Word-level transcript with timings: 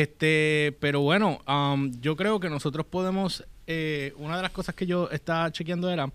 Este, 0.00 0.76
pero 0.80 1.00
bueno, 1.00 1.40
um, 1.48 1.90
yo 2.00 2.14
creo 2.16 2.38
que 2.40 2.48
nosotros 2.48 2.86
podemos. 2.86 3.44
eh, 3.66 4.12
una 4.16 4.36
de 4.36 4.42
las 4.42 4.52
cosas 4.52 4.74
que 4.74 4.86
yo 4.86 5.08
estaba 5.10 5.50
chequeando 5.52 5.90
era. 5.90 6.10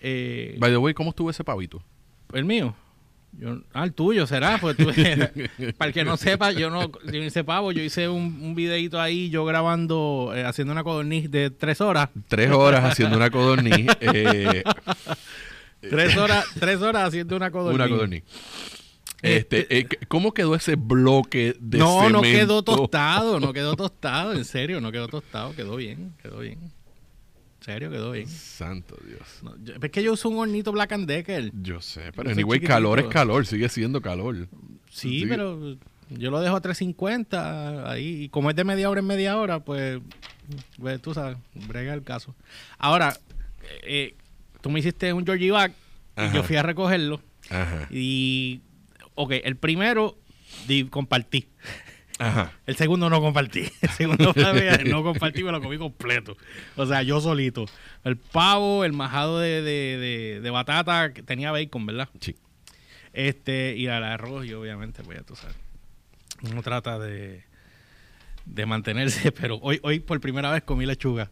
eh, 0.00 0.56
By 0.58 0.70
the 0.70 0.76
way, 0.78 0.92
¿cómo 0.94 1.10
estuvo 1.10 1.30
ese 1.30 1.44
pavito? 1.44 1.82
el 2.32 2.44
mío. 2.44 2.74
Yo, 3.38 3.60
ah, 3.72 3.84
el 3.84 3.92
tuyo 3.94 4.26
será. 4.26 4.58
Pues 4.60 4.76
tú- 4.76 4.90
para 5.78 5.88
el 5.88 5.94
que 5.94 6.04
no 6.04 6.16
sepa, 6.16 6.52
yo 6.52 6.68
no, 6.68 6.82
yo 7.04 7.12
no 7.20 7.24
hice 7.24 7.44
pavo. 7.44 7.70
Yo 7.72 7.82
hice 7.82 8.08
un, 8.08 8.40
un 8.42 8.54
videito 8.54 9.00
ahí, 9.00 9.30
yo 9.30 9.44
grabando, 9.44 10.32
eh, 10.34 10.44
haciendo 10.44 10.72
una 10.72 10.82
codorniz 10.84 11.30
de 11.30 11.50
tres 11.50 11.80
horas. 11.80 12.08
Tres 12.28 12.50
horas 12.50 12.84
haciendo 12.84 13.16
una 13.16 13.30
codorniz. 13.30 13.86
eh, 14.00 14.62
Tres 15.80 16.16
horas, 16.16 16.44
tres 16.60 16.80
horas 16.80 17.08
haciendo 17.08 17.36
una 17.36 17.50
codorniz. 17.50 17.74
una 17.74 17.88
codorniz. 17.88 18.22
Este, 19.22 19.78
eh, 19.78 19.86
¿Cómo 20.08 20.34
quedó 20.34 20.54
ese 20.56 20.74
bloque 20.76 21.54
de 21.60 21.78
no, 21.78 22.10
no 22.10 22.22
cemento? 22.22 22.38
quedó 22.38 22.62
tostado, 22.64 23.38
no 23.40 23.52
quedó 23.52 23.76
tostado, 23.76 24.32
en 24.32 24.44
serio, 24.44 24.80
no 24.80 24.90
quedó 24.90 25.06
tostado, 25.08 25.54
quedó 25.54 25.76
bien, 25.76 26.12
quedó 26.20 26.40
bien. 26.40 26.58
En 26.60 27.64
serio, 27.64 27.90
quedó 27.90 28.10
bien. 28.10 28.28
Santo 28.28 28.96
Dios. 29.06 29.20
No, 29.42 29.54
yo- 29.62 29.74
es 29.80 29.90
que 29.92 30.02
yo 30.02 30.12
uso 30.14 30.28
un 30.28 30.38
hornito 30.38 30.72
Black 30.72 30.92
and 30.92 31.06
Decker. 31.06 31.52
Yo 31.62 31.80
sé, 31.80 32.10
pero 32.16 32.30
anyway, 32.30 32.58
chiquitito. 32.58 32.68
calor 32.74 32.98
es 32.98 33.06
calor, 33.06 33.46
sigue 33.46 33.68
siendo 33.68 34.02
calor. 34.02 34.48
Sí, 34.90 35.24
pero 35.28 35.76
yo 36.10 36.30
lo 36.32 36.40
dejo 36.40 36.56
a 36.56 36.60
350 36.60 37.88
ahí. 37.90 38.24
Y 38.24 38.28
como 38.28 38.50
es 38.50 38.56
de 38.56 38.64
media 38.64 38.90
hora 38.90 38.98
en 39.00 39.06
media 39.06 39.36
hora, 39.38 39.60
pues, 39.60 40.00
pues, 40.80 41.00
tú 41.00 41.14
sabes, 41.14 41.38
brega 41.68 41.94
el 41.94 42.02
caso. 42.02 42.34
Ahora, 42.78 43.16
eh, 43.84 44.16
tú 44.60 44.68
me 44.68 44.80
hiciste 44.80 45.12
un 45.12 45.24
Georgie 45.24 45.52
Back 45.52 45.72
y 46.16 46.34
yo 46.34 46.42
fui 46.42 46.56
a 46.56 46.62
recogerlo. 46.64 47.22
Ajá. 47.48 47.86
Y, 47.90 48.60
ok, 49.14 49.32
el 49.44 49.56
primero 49.56 50.18
di- 50.66 50.84
compartí. 50.84 51.48
Ajá. 52.18 52.52
El 52.66 52.76
segundo 52.76 53.10
no 53.10 53.20
compartí. 53.20 53.64
El 53.80 53.88
segundo 53.90 54.32
no 54.86 55.02
compartí, 55.02 55.42
me 55.42 55.50
lo 55.50 55.60
comí 55.60 55.76
completo. 55.78 56.36
O 56.76 56.86
sea, 56.86 57.02
yo 57.02 57.20
solito. 57.20 57.64
El 58.04 58.16
pavo, 58.16 58.84
el 58.84 58.92
majado 58.92 59.40
de, 59.40 59.62
de, 59.62 59.98
de- 59.98 60.40
de 60.40 60.50
batata, 60.50 61.12
que 61.12 61.22
tenía 61.22 61.50
bacon, 61.50 61.84
¿verdad? 61.86 62.08
Sí. 62.20 62.36
Este, 63.12 63.74
y 63.76 63.88
al 63.88 64.04
arroz, 64.04 64.46
y 64.46 64.52
obviamente, 64.52 65.02
pues 65.02 65.18
ya 65.18 65.24
tú 65.24 65.34
sabes. 65.36 65.56
Uno 66.42 66.62
trata 66.62 66.98
de, 66.98 67.44
de 68.46 68.66
mantenerse, 68.66 69.32
pero 69.40 69.56
hoy, 69.56 69.80
hoy 69.82 69.98
por 70.00 70.20
primera 70.20 70.50
vez 70.52 70.62
comí 70.62 70.86
lechuga. 70.86 71.30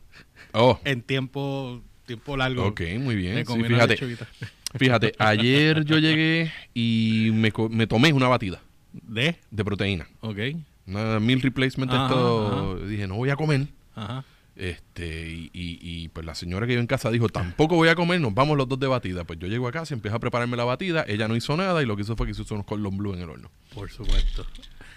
Oh, 0.52 0.80
En 0.84 1.02
tiempo, 1.02 1.82
tiempo 2.06 2.36
largo. 2.36 2.66
ok, 2.66 2.80
muy 2.98 3.14
bien. 3.16 3.34
Me 3.34 3.40
Sí, 3.40 3.46
comí 3.46 3.60
una 3.64 3.68
fíjate, 3.76 3.92
lechuguita. 3.94 4.26
Fíjate, 4.74 5.12
ayer 5.18 5.84
yo 5.84 5.98
llegué 5.98 6.52
y 6.74 7.30
me, 7.32 7.50
tomé 7.86 8.12
una 8.12 8.28
batida 8.28 8.60
¿De? 8.92 9.36
de 9.50 9.64
proteína. 9.64 10.06
Ok. 10.20 10.38
Una 10.86 11.20
meal 11.20 11.40
replacement 11.40 11.92
Ajá, 11.92 12.04
esto. 12.06 12.86
Dije, 12.86 13.06
no 13.06 13.16
voy 13.16 13.30
a 13.30 13.36
comer. 13.36 13.66
Ajá. 13.94 14.24
Este, 14.56 15.30
y, 15.30 15.50
y- 15.54 15.78
y, 15.80 16.08
pues 16.08 16.26
la 16.26 16.34
señora 16.34 16.66
que 16.66 16.72
vive 16.72 16.80
en 16.80 16.86
casa 16.86 17.10
dijo, 17.10 17.28
tampoco 17.28 17.76
voy 17.76 17.88
a 17.88 17.94
comer, 17.94 18.20
nos 18.20 18.34
vamos 18.34 18.58
los 18.58 18.68
dos 18.68 18.78
de 18.78 18.88
batida. 18.88 19.24
Pues 19.24 19.38
yo 19.38 19.46
llego 19.46 19.66
a 19.68 19.72
casa, 19.72 19.94
empiezo 19.94 20.16
a 20.16 20.20
prepararme 20.20 20.56
la 20.56 20.64
batida, 20.64 21.04
ella 21.08 21.28
no 21.28 21.36
hizo 21.36 21.56
nada 21.56 21.82
y 21.82 21.86
lo 21.86 21.96
que 21.96 22.02
hizo 22.02 22.16
fue 22.16 22.26
que 22.26 22.32
hizo 22.32 22.44
unos 22.54 22.66
cordon 22.66 22.96
blue 22.98 23.14
en 23.14 23.20
el 23.20 23.30
horno. 23.30 23.50
Por 23.74 23.90
supuesto. 23.90 24.44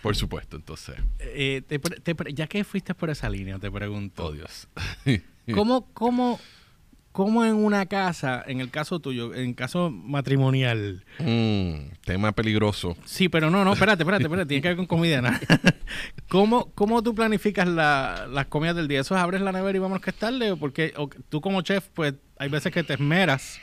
Por 0.01 0.15
supuesto, 0.17 0.57
entonces, 0.57 0.95
Eh, 1.19 1.61
te 1.65 1.79
pre- 1.79 1.97
te 2.01 2.13
pre- 2.13 2.33
ya 2.33 2.47
que 2.47 2.63
fuiste 2.65 2.93
por 2.93 3.09
esa 3.09 3.29
línea, 3.29 3.57
te 3.57 3.71
pregunto. 3.71 4.25
oh 4.25 4.31
Dios. 4.33 4.67
¿Cómo, 5.53 5.85
cómo, 5.93 6.39
cómo 7.13 7.45
en 7.45 7.55
una 7.55 7.85
casa, 7.85 8.43
en 8.45 8.59
el 8.59 8.69
caso 8.69 8.99
tuyo, 8.99 9.33
en 9.33 9.53
caso 9.53 9.89
matrimonial, 9.89 11.05
Mm, 11.19 11.93
tema 12.03 12.33
peligroso. 12.33 12.97
Sí, 13.05 13.29
pero 13.29 13.49
no, 13.49 13.63
no, 13.63 13.71
espérate, 13.73 14.03
espérate, 14.03 14.23
espérate, 14.25 14.47
tiene 14.49 14.61
que 14.61 14.67
ver 14.67 14.77
con 14.77 14.85
comida. 14.87 15.21
¿no? 15.21 15.29
¿Cómo, 16.27 16.71
¿Cómo 16.73 17.01
tú 17.03 17.13
planificas 17.15 17.67
la- 17.67 18.27
las 18.29 18.47
comidas 18.47 18.75
del 18.75 18.87
día? 18.87 19.01
¿Eso 19.01 19.15
es 19.15 19.21
abres 19.21 19.41
la 19.41 19.51
nevera 19.51 19.77
y 19.77 19.79
vamos 19.79 20.01
que 20.01 20.09
es 20.09 20.15
tarde? 20.17 20.51
¿O 20.51 20.57
porque 20.57 20.93
o 20.97 21.09
tú 21.29 21.39
como 21.41 21.61
chef, 21.61 21.87
pues 21.93 22.15
hay 22.37 22.49
veces 22.49 22.71
que 22.73 22.83
te 22.83 22.93
esmeras? 22.95 23.59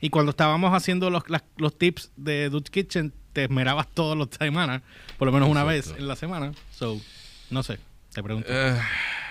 Y 0.00 0.10
cuando 0.10 0.30
estábamos 0.30 0.72
haciendo 0.74 1.10
los, 1.10 1.28
las- 1.30 1.44
los 1.56 1.76
tips 1.78 2.12
de 2.16 2.50
Dutch 2.50 2.68
Kitchen, 2.70 3.12
te 3.32 3.44
esmerabas 3.44 3.86
todas 3.94 4.18
las 4.18 4.28
semanas, 4.38 4.82
por 5.18 5.26
lo 5.26 5.32
menos 5.32 5.48
una 5.48 5.64
vez 5.64 5.94
en 5.96 6.08
la 6.08 6.16
semana. 6.16 6.52
So, 6.72 7.00
no 7.50 7.62
sé, 7.62 7.78
te 8.12 8.22
pregunto. 8.22 8.48
Eh, 8.50 8.76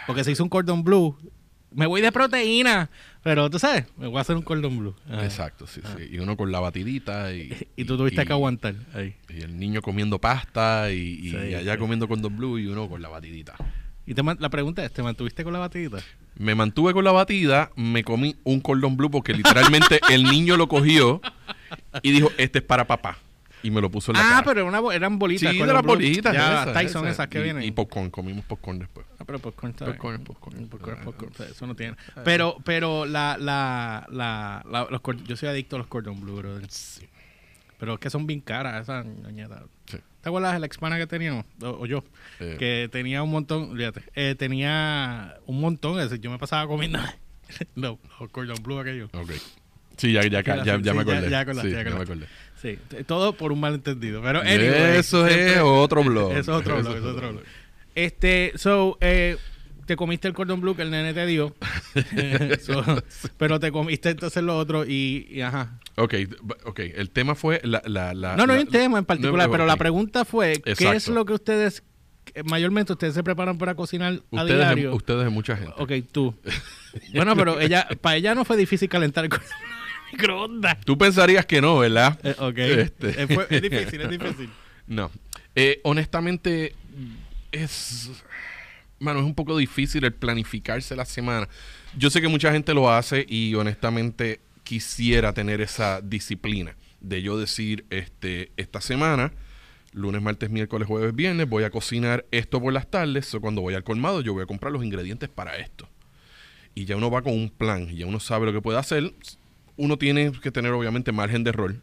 Porque 0.06 0.24
se 0.24 0.32
hizo 0.32 0.44
un 0.44 0.50
cordon 0.50 0.84
blue. 0.84 1.18
Me 1.72 1.86
voy 1.86 2.02
de 2.02 2.12
proteína, 2.12 2.90
pero 3.24 3.50
tú 3.50 3.60
sabes, 3.60 3.86
me 3.98 4.08
voy 4.08 4.18
a 4.18 4.22
hacer 4.22 4.36
un 4.38 4.42
cordon 4.42 4.78
blue. 4.80 4.96
Ah. 5.10 5.24
exacto, 5.24 5.68
sí, 5.68 5.82
sí. 5.98 6.08
Y 6.12 6.20
uno 6.20 6.38
con 6.38 6.52
la 6.52 6.60
batidita 6.62 7.34
y... 7.34 7.54
Y 7.76 7.84
tú 7.86 7.98
tuviste 7.98 8.22
y- 8.22 8.26
que 8.26 8.34
aguantar 8.34 8.76
ahí. 8.94 9.16
Y 9.30 9.42
el 9.42 9.60
niño 9.60 9.82
comiendo 9.82 10.20
pasta 10.20 10.92
y, 10.92 11.20
y 11.28 11.30
Sí, 11.32 11.54
allá 11.56 11.74
sí. 11.74 11.78
comiendo 11.80 12.08
cordon 12.08 12.36
blue 12.38 12.58
y 12.58 12.68
uno 12.68 12.88
con 12.90 13.02
la 13.02 13.10
batidita. 13.10 13.56
Y 14.06 14.14
te 14.14 14.24
la 14.24 14.50
pregunta 14.50 14.86
es, 14.86 14.94
¿te 14.94 15.04
mantuviste 15.04 15.44
con 15.44 15.52
la 15.52 15.60
batidita? 15.60 15.98
Me 16.38 16.56
mantuve 16.56 16.94
con 16.94 17.04
la 17.04 17.12
batida, 17.12 17.72
me 17.76 18.04
comí 18.06 18.38
un 18.46 18.62
cordon 18.62 18.96
blue 18.96 19.12
porque 19.12 19.34
literalmente 19.34 20.00
el 20.10 20.24
niño 20.24 20.56
lo 20.56 20.70
cogió 20.70 21.20
y 22.02 22.12
dijo, 22.12 22.32
este 22.38 22.60
es 22.60 22.64
para 22.66 22.88
papá. 22.88 23.18
Y 23.68 23.72
me 23.72 23.82
lo 23.82 23.92
puso 23.92 24.12
en 24.12 24.18
la 24.18 24.24
Ah, 24.26 24.30
cara. 24.30 24.44
pero 24.46 24.66
una 24.66 24.80
eran 24.96 25.20
bolitas. 25.20 25.52
Sí, 25.52 25.58
con 25.58 25.68
de 25.68 25.74
los 25.74 25.84
las 25.84 25.86
bolitas. 25.86 26.34
Ya, 26.34 26.62
esas, 26.64 26.74
Tyson 26.74 27.02
esas, 27.06 27.16
esas. 27.16 27.28
que 27.28 27.40
Y- 27.40 27.44
vienen. 27.44 27.64
Y 27.64 27.72
popcorn, 27.72 28.10
comimos 28.10 28.46
popcorn 28.46 28.80
después. 28.80 29.06
Ah, 29.20 29.24
pero 29.26 29.40
popcorn 29.40 29.72
está 29.72 29.86
Popcorn 29.88 30.24
popcorn. 30.24 30.68
Popcorn 30.70 30.98
es 31.00 31.04
popcorn, 31.04 31.32
Ah, 31.40 31.44
eso 31.52 31.68
no 31.68 31.76
tiene. 31.76 31.98
Pero, 32.24 32.58
pero 32.64 33.06
la, 33.06 33.36
la, 33.38 34.08
la, 34.10 34.64
la- 34.72 34.88
los 34.90 35.02
yo 35.26 35.36
soy 35.36 35.50
adicto 35.50 35.76
a 35.76 35.80
los 35.80 35.88
cordon 35.88 36.22
blue, 36.22 36.38
brother. 36.38 36.66
Pero 37.80 37.94
es 37.96 38.00
que 38.00 38.10
son 38.10 38.26
bien 38.26 38.40
caras 38.40 38.82
esas 38.84 39.06
ñoñetas. 39.06 39.64
Sí. 39.86 39.98
¿Te 40.22 40.30
acuerdas 40.30 40.54
de 40.54 40.60
la 40.60 40.66
expana 40.66 40.98
que 40.98 41.06
teníamos? 41.08 41.46
O, 41.62 41.68
o 41.82 41.86
yo. 41.86 42.04
Eh. 42.40 42.56
Que 42.58 42.90
tenía 42.92 43.22
un 43.22 43.32
montón, 43.32 43.76
fíjate, 43.76 44.02
eh, 44.16 44.36
tenía 44.36 45.38
un 45.46 45.60
montón. 45.60 46.00
es 46.00 46.10
decir, 46.10 46.22
yo 46.24 46.32
me 46.32 46.38
pasaba 46.40 46.66
comiendo 46.68 47.00
no, 47.76 48.00
los 48.20 48.30
cordon 48.32 48.58
blue 48.64 48.80
aquellos. 48.80 49.10
Ok. 49.14 49.32
Sí, 49.98 50.12
ya, 50.14 50.22
ya, 50.24 50.42
ya, 50.42 50.64
ya, 50.64 50.94
me 50.94 51.02
acordé. 51.02 51.30
ya 51.30 51.44
me 51.44 51.52
acordé. 52.02 52.28
Sí, 52.62 52.78
todo 53.06 53.34
por 53.34 53.52
un 53.52 53.60
malentendido. 53.60 54.22
Pero 54.22 54.40
anyway, 54.42 54.98
Eso 54.98 55.28
es 55.28 55.34
siempre- 55.34 55.62
otro 55.62 56.04
blog. 56.04 56.32
Eso 56.32 56.40
es 56.40 56.50
otro 56.50 56.78
blog, 56.78 56.96
eso 56.98 57.10
es 57.10 57.16
otro 57.16 57.32
blog. 57.34 57.44
Este, 57.96 58.52
so, 58.56 58.98
eh, 59.02 59.38
te 59.86 59.96
comiste 59.96 60.28
el 60.28 60.34
cordon 60.34 60.60
blue 60.62 60.76
que 60.76 60.82
el 60.82 60.92
nene 60.92 61.14
te 61.14 61.26
dio. 61.26 61.56
So, 62.62 62.84
pero 63.38 63.60
te 63.60 63.72
comiste 63.72 64.10
entonces 64.10 64.44
lo 64.44 64.58
otro 64.58 64.86
y, 64.86 65.28
y 65.30 65.42
ajá. 65.42 65.80
Ok, 65.96 66.14
ok. 66.66 66.80
El 66.96 67.10
tema 67.10 67.36
fue 67.36 67.60
la... 67.64 67.82
la, 67.86 68.14
la 68.14 68.36
No, 68.36 68.46
no 68.46 68.54
hay 68.54 68.62
un 68.62 68.68
tema 68.68 69.00
en 69.00 69.06
particular, 69.06 69.48
no, 69.48 69.52
pero 69.52 69.66
la 69.66 69.78
pregunta 69.78 70.26
fue, 70.26 70.62
¿qué 70.62 70.92
es 70.96 71.08
lo 71.08 71.26
que 71.26 71.34
ustedes, 71.34 71.84
que 72.26 72.44
mayormente 72.44 72.94
ustedes 72.94 73.14
se 73.14 73.24
preparan 73.24 73.58
para 73.58 73.74
cocinar 73.76 74.14
a 74.14 74.42
Ustedes, 74.44 74.58
diario? 74.60 74.94
ustedes 74.96 75.24
de 75.24 75.30
mucha 75.30 75.56
gente. 75.58 75.74
Ok, 75.78 75.92
tú. 76.12 76.36
bueno, 77.16 77.36
pero 77.36 77.60
ella, 77.60 77.88
para 78.02 78.16
ella 78.18 78.36
no 78.36 78.46
fue 78.46 78.58
difícil 78.58 78.90
calentar 78.90 79.26
el 79.26 79.32
el 79.34 79.40
microondas. 80.12 80.80
Tú 80.86 80.98
pensarías 80.98 81.46
que 81.46 81.62
no, 81.62 81.78
¿verdad? 81.80 82.20
Eh, 82.24 82.36
ok. 82.40 82.58
Este. 82.58 83.22
Eh, 83.24 83.28
fue- 83.28 83.48
es 83.50 83.62
difícil, 83.62 84.02
es 84.02 84.10
difícil. 84.20 84.50
No. 84.88 85.12
Eh, 85.56 85.80
honestamente, 85.84 86.74
es. 87.52 88.10
Mano, 89.00 89.20
es 89.20 89.26
un 89.26 89.36
poco 89.36 89.56
difícil 89.58 90.04
el 90.06 90.14
planificarse 90.14 90.96
la 90.96 91.06
semana. 91.06 91.48
Yo 91.98 92.10
sé 92.10 92.20
que 92.22 92.28
mucha 92.28 92.52
gente 92.52 92.74
lo 92.74 92.92
hace 92.92 93.26
y 93.30 93.54
honestamente 93.56 94.40
quisiera 94.64 95.34
tener 95.34 95.62
esa 95.62 96.02
disciplina 96.02 96.76
de 97.00 97.22
yo 97.22 97.38
decir, 97.40 97.86
este, 97.92 98.52
esta 98.58 98.82
semana, 98.82 99.32
lunes, 99.94 100.22
martes, 100.22 100.50
miércoles, 100.50 100.88
jueves, 100.88 101.14
viernes, 101.16 101.48
voy 101.48 101.64
a 101.64 101.70
cocinar 101.70 102.26
esto 102.32 102.60
por 102.60 102.74
las 102.74 102.90
tardes. 102.90 103.34
O 103.36 103.40
cuando 103.40 103.62
voy 103.62 103.76
al 103.76 103.84
colmado, 103.84 104.22
yo 104.22 104.34
voy 104.34 104.44
a 104.44 104.48
comprar 104.48 104.74
los 104.74 104.84
ingredientes 104.84 105.30
para 105.30 105.58
esto. 105.58 105.88
Y 106.74 106.86
ya 106.86 106.96
uno 106.96 107.12
va 107.12 107.22
con 107.22 107.34
un 107.34 107.50
plan, 107.50 107.90
y 107.92 107.98
ya 107.98 108.06
uno 108.08 108.20
sabe 108.20 108.48
lo 108.48 108.54
que 108.54 108.62
puede 108.62 108.80
hacer. 108.80 109.14
Uno 109.78 109.98
tiene 109.98 110.32
que 110.32 110.52
tener, 110.52 110.72
obviamente, 110.74 111.12
margen 111.12 111.44
de 111.44 111.50
error 111.52 111.76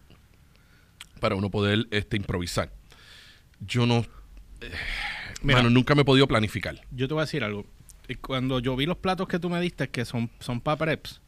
para 1.20 1.34
uno 1.36 1.50
poder 1.50 1.86
este, 1.90 2.16
improvisar. 2.16 2.70
Yo 3.60 3.86
no. 3.86 4.04
eh, 4.60 4.70
Mira. 5.42 5.58
mano, 5.58 5.70
nunca 5.70 5.94
me 5.94 6.02
he 6.02 6.04
podido 6.04 6.26
planificar. 6.26 6.80
Yo 6.90 7.08
te 7.08 7.14
voy 7.14 7.22
a 7.22 7.24
decir 7.24 7.44
algo. 7.44 7.64
Eh, 8.08 8.16
Cuando 8.16 8.58
yo 8.60 8.76
vi 8.76 8.86
los 8.86 8.98
platos 8.98 9.28
que 9.28 9.38
tú 9.38 9.48
me 9.48 9.60
diste, 9.60 9.88
que 9.88 10.04
son, 10.04 10.30
son 10.40 10.60
para 10.60 10.76
preps, 10.78 11.20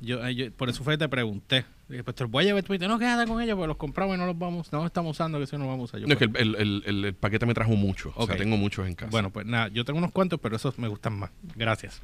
yo, 0.00 0.26
eh, 0.26 0.34
yo- 0.34 0.50
por 0.52 0.70
eso 0.70 0.82
fue 0.82 0.94
que 0.94 0.98
te 0.98 1.08
pregunté. 1.10 1.66
Dije, 1.90 2.02
pues 2.02 2.16
te 2.16 2.24
los 2.24 2.30
voy 2.30 2.44
a 2.44 2.46
llevar. 2.46 2.62
Tú 2.62 2.72
me 2.72 2.78
dijiste, 2.78 2.88
no, 2.88 2.98
quédate 2.98 3.26
con 3.30 3.42
ellos, 3.42 3.54
porque 3.56 3.68
los 3.68 3.76
compramos 3.76 4.16
y 4.16 4.18
no 4.18 4.24
los 4.26 4.38
vamos, 4.38 4.72
no 4.72 4.78
los 4.78 4.86
estamos 4.86 5.10
usando, 5.10 5.36
que 5.38 5.44
eso 5.44 5.58
no 5.58 5.64
los 5.64 5.72
vamos 5.72 5.92
a 5.92 5.96
usar. 5.98 6.08
No, 6.08 6.12
es 6.14 6.18
que 6.18 6.28
pues, 6.28 6.40
el, 6.42 6.54
el- 6.56 6.82
el- 6.86 7.04
el 7.04 7.14
paquete 7.14 7.44
me 7.44 7.52
trajo 7.52 7.72
mucho. 7.72 8.12
O 8.16 8.26
sea, 8.26 8.36
tengo 8.36 8.56
muchos 8.56 8.86
en 8.86 8.94
casa. 8.94 9.10
Bueno, 9.10 9.28
pues 9.30 9.44
nada, 9.44 9.68
yo 9.68 9.84
tengo 9.84 9.98
unos 9.98 10.12
cuantos, 10.12 10.40
pero 10.40 10.56
esos 10.56 10.78
me 10.78 10.88
gustan 10.88 11.18
más. 11.18 11.30
Gracias. 11.54 12.00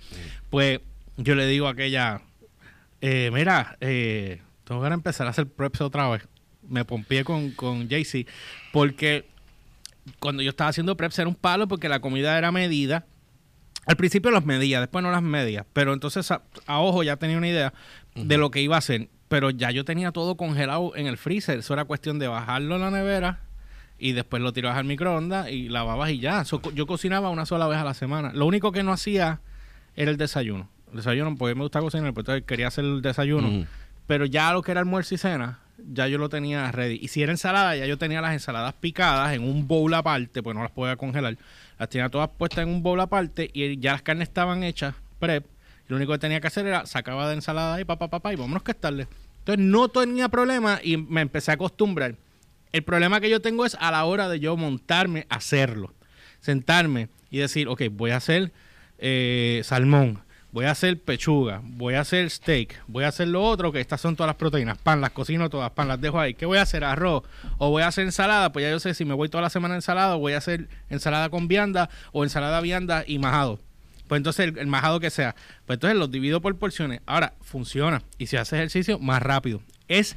Pues 0.51 0.81
yo 1.17 1.35
le 1.35 1.47
digo 1.47 1.67
a 1.67 1.71
aquella, 1.71 2.21
eh, 3.07 3.31
mira, 3.31 3.77
eh, 3.83 4.41
tengo 4.65 4.81
que 4.81 4.89
empezar 4.89 5.27
a 5.27 5.31
hacer 5.31 5.47
preps 5.47 5.83
otra 5.83 6.09
vez. 6.09 6.27
Me 6.67 6.87
pompié 6.87 7.23
con, 7.23 7.51
con 7.51 7.87
Jaycee, 7.87 8.27
porque 8.73 9.27
cuando 10.19 10.43
yo 10.43 10.49
estaba 10.49 10.71
haciendo 10.71 10.97
preps 10.97 11.19
era 11.19 11.29
un 11.29 11.35
palo 11.35 11.69
porque 11.69 11.91
la 11.91 12.01
comida 12.01 12.39
era 12.39 12.51
medida. 12.51 13.05
Al 13.85 13.97
principio 13.97 14.31
las 14.31 14.47
medía, 14.47 14.81
después 14.81 15.03
no 15.03 15.11
las 15.11 15.23
medía. 15.23 15.67
Pero 15.75 15.93
entonces 15.93 16.31
a, 16.31 16.45
a 16.67 16.81
ojo 16.81 17.03
ya 17.03 17.19
tenía 17.19 17.37
una 17.37 17.49
idea 17.49 17.75
de 18.15 18.39
lo 18.39 18.51
que 18.51 18.63
iba 18.63 18.77
a 18.77 18.79
hacer. 18.79 19.11
Pero 19.29 19.51
ya 19.51 19.71
yo 19.71 19.85
tenía 19.85 20.11
todo 20.11 20.39
congelado 20.39 20.97
en 20.97 21.07
el 21.07 21.19
freezer. 21.19 21.59
Eso 21.59 21.75
era 21.75 21.85
cuestión 21.85 22.19
de 22.19 22.29
bajarlo 22.29 22.77
a 22.77 22.79
la 22.79 22.91
nevera 22.91 23.41
y 23.99 24.13
después 24.13 24.43
lo 24.43 24.55
tirabas 24.55 24.79
al 24.79 24.87
microondas 24.87 25.51
y 25.51 25.69
lavabas 25.69 26.11
y 26.11 26.21
ya. 26.21 26.47
So, 26.47 26.63
yo 26.73 26.87
cocinaba 26.87 27.29
una 27.29 27.45
sola 27.45 27.67
vez 27.67 27.77
a 27.77 27.85
la 27.85 27.93
semana. 27.93 28.33
Lo 28.33 28.47
único 28.47 28.73
que 28.73 28.83
no 28.83 28.93
hacía 28.93 29.41
era 29.95 30.11
el 30.11 30.17
desayuno. 30.17 30.71
Desayuno, 30.95 31.35
porque 31.37 31.55
me 31.55 31.63
gusta 31.63 31.81
cocinar, 31.81 32.13
pues 32.15 32.23
entonces 32.23 32.45
quería 32.47 32.69
hacer 32.69 32.85
el 32.85 33.03
desayuno. 33.03 33.67
Pero 34.07 34.27
ya 34.27 34.53
lo 34.53 34.63
que 34.63 34.71
era 34.71 34.81
almuerzo 34.81 35.15
y 35.15 35.19
cena, 35.19 35.61
ya 35.93 36.09
yo 36.09 36.19
lo 36.19 36.29
tenía 36.29 36.71
ready. 36.73 36.99
Y 37.01 37.09
si 37.09 37.23
era 37.23 37.33
ensalada, 37.33 37.77
ya 37.77 37.87
yo 37.87 37.99
tenía 37.99 38.21
las 38.21 38.33
ensaladas 38.33 38.75
picadas 38.75 39.35
en 39.35 39.43
un 39.43 39.67
bowl 39.67 39.93
aparte, 39.95 40.43
pues 40.43 40.55
no 40.55 40.63
las 40.63 40.73
podía 40.73 40.97
congelar. 40.97 41.37
Las 41.79 41.89
tenía 41.89 42.09
todas 42.09 42.31
puestas 42.31 42.65
en 42.65 42.69
un 42.69 42.83
bowl 42.83 43.01
aparte 43.01 43.51
y 43.53 43.79
ya 43.79 43.93
las 43.93 44.03
carnes 44.03 44.29
estaban 44.29 44.63
hechas, 44.63 44.95
prep. 45.19 45.45
Y 45.89 45.91
lo 45.91 45.97
único 45.97 46.13
que 46.13 46.19
tenía 46.19 46.41
que 46.41 46.47
hacer 46.47 46.67
era 46.67 46.87
sacaba 46.87 47.29
de 47.29 47.35
ensalada 47.35 47.81
y 47.81 47.85
papá, 47.85 48.09
papá, 48.09 48.33
y 48.33 48.37
vámonos 48.37 48.63
que 48.63 48.71
estarle. 48.71 49.09
Entonces 49.41 49.65
no 49.65 49.89
tenía 49.89 50.29
problema 50.29 50.81
y 50.83 50.97
me 50.97 51.21
empecé 51.21 51.51
a 51.51 51.55
acostumbrar. 51.55 52.15
El 52.73 52.83
problema 52.83 53.21
que 53.21 53.31
yo 53.31 53.41
tengo 53.41 53.67
es 53.67 53.77
a 53.79 53.91
la 53.91 54.05
hora 54.05 54.29
de 54.29 54.41
yo 54.41 54.57
montarme 54.57 55.27
a 55.29 55.37
hacerlo. 55.37 55.93
Sentarme 56.41 57.09
y 57.31 57.39
decir, 57.39 57.69
ok, 57.69 57.83
voy 57.91 58.11
a 58.11 58.17
hacer 58.17 58.53
eh, 58.99 59.61
salmón, 59.65 60.24
voy 60.55 60.67
a 60.67 60.71
hacer 60.71 61.01
pechuga, 61.01 61.61
voy 61.65 61.95
a 61.95 62.03
hacer 62.03 62.31
steak, 62.31 62.81
voy 62.87 63.03
a 63.03 63.09
hacer 63.09 63.27
lo 63.27 63.43
otro, 63.43 63.73
que 63.73 63.81
estas 63.81 64.01
son 64.01 64.15
todas 64.15 64.29
las 64.29 64.37
proteínas. 64.37 64.79
Pan, 64.79 65.01
las 65.01 65.11
cocino 65.11 65.51
todas, 65.51 65.73
pan, 65.73 65.89
las 65.89 66.01
dejo 66.01 66.21
ahí. 66.21 66.35
¿Qué 66.35 66.47
voy 66.47 66.59
a 66.59 66.63
hacer? 66.63 66.85
Arroz. 66.85 67.25
O 67.59 67.71
voy 67.71 67.83
a 67.83 67.89
hacer 67.89 68.05
ensalada, 68.05 68.53
pues 68.53 68.63
ya 68.63 68.71
yo 68.71 68.79
sé 68.79 68.95
si 68.95 69.05
me 69.05 69.15
voy 69.15 69.29
toda 69.29 69.43
la 69.43 69.51
semana 69.51 69.75
ensalada, 69.75 70.15
voy 70.15 70.35
a 70.35 70.39
hacer 70.39 70.69
ensalada 70.91 71.29
con 71.29 71.49
vianda 71.49 71.91
o 72.13 72.23
ensalada 72.23 72.61
vianda 72.61 73.03
y 73.05 73.19
majado. 73.19 73.59
Pues 74.07 74.21
entonces 74.21 74.47
el, 74.47 74.59
el 74.59 74.69
majado 74.69 75.01
que 75.01 75.11
sea. 75.11 75.35
Pues 75.67 75.79
entonces 75.79 75.99
los 75.99 76.13
divido 76.13 76.41
por 76.41 76.57
porciones. 76.57 77.01
Ahora, 77.05 77.35
funciona. 77.41 78.05
Y 78.19 78.29
si 78.29 78.37
hace 78.37 78.55
ejercicio, 78.55 79.01
más 79.01 79.21
rápido. 79.21 79.61
Es 79.89 80.17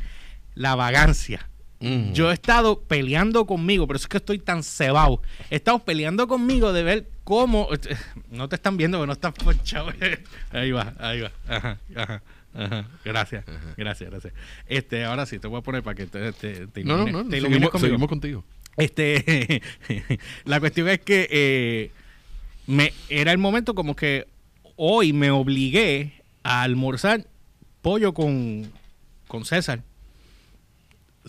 la 0.54 0.76
vagancia. 0.76 1.50
Yo 1.80 2.32
he 2.32 2.34
estado 2.34 2.82
peleando 2.82 3.46
conmigo, 3.46 3.86
por 3.86 3.96
eso 3.96 4.06
es 4.06 4.10
que 4.10 4.18
estoy 4.18 4.40
tan 4.40 4.64
cebado. 4.64 5.22
He 5.52 5.58
estado 5.58 5.80
peleando 5.80 6.28
conmigo 6.28 6.74
de 6.74 6.84
ver 6.84 7.10
cómo. 7.24 7.70
No 8.32 8.50
te 8.50 8.56
están 8.56 8.78
viendo, 8.78 8.98
pero 8.98 9.06
no 9.08 9.14
estás 9.14 9.34
ponchado. 9.34 9.92
Ahí 10.52 10.72
va, 10.72 10.94
ahí 11.00 11.22
va. 11.22 11.32
Ajá, 11.48 11.78
ajá, 11.96 12.22
ajá. 12.54 12.88
Gracias, 13.06 13.46
gracias, 13.78 14.10
gracias. 14.10 14.34
Este, 14.68 15.06
ahora 15.06 15.26
sí, 15.26 15.40
te 15.40 15.48
voy 15.48 15.60
a 15.60 15.62
poner 15.62 15.82
para 15.82 15.96
que 15.96 16.08
te, 16.08 16.34
te, 16.34 16.68
te 16.68 16.84
No, 16.84 16.98
no, 17.08 17.24
no. 17.24 17.30
te 17.30 17.40
seguimos 17.40 18.10
contigo. 18.10 18.44
Este, 18.76 19.62
la 20.46 20.60
cuestión 20.60 20.88
es 20.90 21.00
que 21.00 21.28
eh, 21.32 21.92
me, 22.68 22.94
era 23.10 23.32
el 23.32 23.38
momento 23.38 23.74
como 23.74 23.96
que 23.96 24.28
hoy 24.76 25.14
me 25.14 25.32
obligué 25.32 26.22
a 26.44 26.62
almorzar 26.64 27.26
pollo 27.82 28.14
con, 28.14 28.72
con 29.28 29.46
César. 29.46 29.84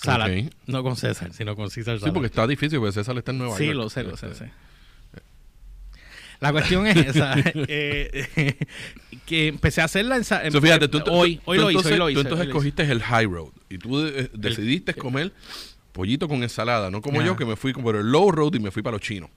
Salad. 0.03 0.31
Ok. 0.31 0.53
No 0.67 0.83
con 0.83 0.97
César, 0.97 1.33
sino 1.33 1.55
con 1.57 1.71
César 1.71 1.97
Sí, 1.97 2.01
Salad. 2.01 2.15
porque 2.15 2.27
está 2.27 2.47
difícil, 2.47 2.79
porque 2.79 2.93
César 2.93 3.17
está 3.19 3.33
en 3.33 3.39
Nueva 3.39 3.57
Sí, 3.57 3.67
York. 3.67 3.77
lo 3.77 3.91
sé, 3.91 4.03
lo 4.05 4.17
sé, 4.17 4.27
Este, 4.29 4.47
sí. 4.47 4.51
La 6.41 6.53
cuestión 6.53 6.87
es 6.87 6.97
esa. 6.97 7.35
eh, 7.55 8.57
que 9.27 9.49
empecé 9.49 9.81
a 9.81 9.85
hacerla 9.85 10.17
en, 10.17 10.25
sa- 10.25 10.49
So, 10.51 10.61
fíjate, 10.61 10.87
tú, 10.89 10.99
hoy, 11.11 11.37
tú- 11.37 11.43
hoy 11.47 11.59
tú 11.59 11.63
lo 11.65 11.71
hice, 11.71 11.79
entonces, 11.79 11.93
hoy 11.93 11.99
lo 11.99 12.05
tú 12.05 12.11
hice. 12.11 12.21
entonces 12.21 12.33
hoy 12.33 12.37
lo 12.39 12.43
hice. 12.45 12.49
escogiste 12.51 12.83
el 12.93 13.03
high 13.03 13.27
road 13.27 13.49
y 13.69 13.79
tú 13.79 14.07
eh, 14.07 14.31
decidiste 14.33 14.95
comer 14.95 15.33
pollito 15.93 16.29
con 16.29 16.43
ensalada, 16.45 16.91
no 16.93 17.03
como 17.03 17.23
yo 17.23 17.37
que 17.37 17.45
me 17.45 17.57
fui 17.57 17.73
por 17.73 17.97
el 17.97 18.07
low 18.13 18.31
road 18.31 18.55
y 18.55 18.61
me 18.61 18.71
fui 18.71 18.83
para 18.83 18.93
los 18.97 19.01
chinos. 19.01 19.31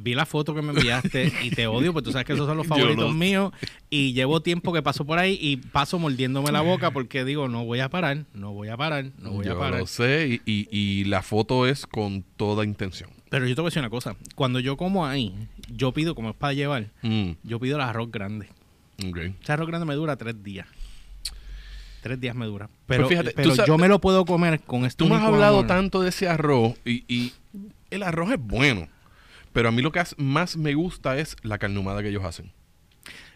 Vi 0.00 0.14
la 0.14 0.26
foto 0.26 0.54
que 0.54 0.62
me 0.62 0.72
enviaste 0.72 1.32
y 1.42 1.50
te 1.50 1.66
odio, 1.66 1.92
porque 1.92 2.04
tú 2.06 2.12
sabes 2.12 2.26
que 2.26 2.32
esos 2.34 2.46
son 2.46 2.56
los 2.56 2.66
favoritos 2.66 3.14
míos. 3.14 3.52
Y 3.90 4.12
llevo 4.12 4.40
tiempo 4.42 4.72
que 4.72 4.80
paso 4.82 5.04
por 5.04 5.18
ahí 5.18 5.38
y 5.40 5.56
paso 5.56 5.98
mordiéndome 5.98 6.52
la 6.52 6.60
boca 6.60 6.90
porque 6.92 7.24
digo, 7.24 7.48
no 7.48 7.64
voy 7.64 7.80
a 7.80 7.88
parar, 7.88 8.24
no 8.34 8.52
voy 8.52 8.68
a 8.68 8.76
parar, 8.76 9.06
no 9.18 9.32
voy 9.32 9.46
yo 9.46 9.56
a 9.56 9.58
parar. 9.58 9.80
lo 9.80 9.86
sé 9.86 10.40
y, 10.46 10.52
y- 10.52 10.68
y 10.70 11.04
la 11.04 11.22
foto 11.22 11.66
es 11.66 11.86
con 11.86 12.22
toda 12.36 12.64
intención. 12.64 13.10
Pero 13.30 13.46
yo 13.46 13.54
te 13.54 13.60
voy 13.60 13.68
a 13.68 13.70
decir 13.70 13.80
una 13.80 13.90
cosa. 13.90 14.16
Cuando 14.34 14.58
yo 14.60 14.76
como 14.76 15.04
ahí, 15.06 15.34
yo 15.70 15.92
pido, 15.92 16.14
como 16.14 16.30
es 16.30 16.36
para 16.36 16.52
llevar, 16.54 16.90
Mm, 17.02 17.32
yo 17.42 17.58
pido 17.60 17.76
el 17.76 17.82
arroz 17.82 18.10
grande. 18.10 18.48
ok. 19.06 19.16
Ese 19.42 19.52
arroz 19.52 19.66
grande 19.68 19.84
me 19.86 19.94
dura 19.94 20.16
tres 20.16 20.42
días. 20.42 20.66
Tres 22.02 22.20
días 22.20 22.34
me 22.36 22.46
dura. 22.46 22.70
Pero, 22.86 23.08
fíjate, 23.08 23.32
pero 23.34 23.54
sabes- 23.54 23.66
yo 23.66 23.76
me 23.76 23.88
lo 23.88 24.00
puedo 24.00 24.24
comer 24.24 24.60
con 24.60 24.84
esto. 24.84 25.04
Tú 25.04 25.10
me 25.10 25.16
has 25.16 25.22
hablado 25.24 25.66
tanto 25.66 26.00
de 26.00 26.10
ese 26.10 26.28
arroz 26.28 26.74
y, 26.84 27.04
y 27.12 27.32
el 27.90 28.02
arroz 28.04 28.30
es 28.32 28.38
bueno, 28.40 28.86
pero 29.52 29.68
a 29.68 29.72
mí 29.72 29.82
lo 29.82 29.92
que 29.92 30.02
más 30.16 30.56
me 30.56 30.74
gusta 30.74 31.18
es 31.18 31.36
la 31.42 31.58
carnumada 31.58 32.02
que 32.02 32.08
ellos 32.08 32.24
hacen. 32.24 32.52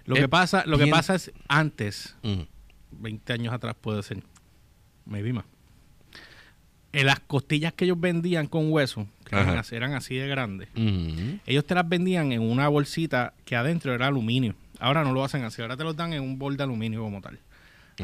Lo 0.05 0.15
es 0.17 0.23
que 0.23 0.29
pasa, 0.29 0.65
lo 0.67 0.79
que 0.79 0.87
pasa 0.89 1.15
es 1.15 1.33
antes, 1.49 2.17
Mm, 2.23 2.43
20 2.91 3.33
años 3.33 3.55
atrás 3.55 3.75
puede 3.81 4.03
ser, 4.03 4.23
maybe 5.07 5.33
más. 5.33 5.45
En 6.93 7.07
las 7.07 7.21
costillas 7.21 7.73
que 7.73 7.87
ellos 7.87 7.99
vendían 7.99 8.47
con 8.47 8.71
hueso, 8.71 9.07
que 9.25 9.35
eran 9.35 9.57
así, 9.57 9.75
eran 9.75 9.95
así 9.95 10.17
de 10.17 10.29
grandes, 10.29 10.69
ellos 11.47 11.65
te 11.65 11.75
las 11.75 11.89
vendían 11.89 12.33
en 12.33 12.43
una 12.43 12.69
bolsita 12.69 13.33
que 13.47 13.57
adentro 13.57 13.95
era 13.95 14.09
aluminio. 14.09 14.55
Ahora 14.79 15.03
no 15.03 15.13
lo 15.15 15.25
hacen 15.25 15.43
así, 15.45 15.63
ahora 15.63 15.77
te 15.77 15.85
los 15.85 15.97
dan 15.97 16.13
en 16.13 16.23
un 16.23 16.39
bol 16.39 16.57
de 16.57 16.65
aluminio 16.65 17.01
como 17.03 17.23
tal. 17.23 17.39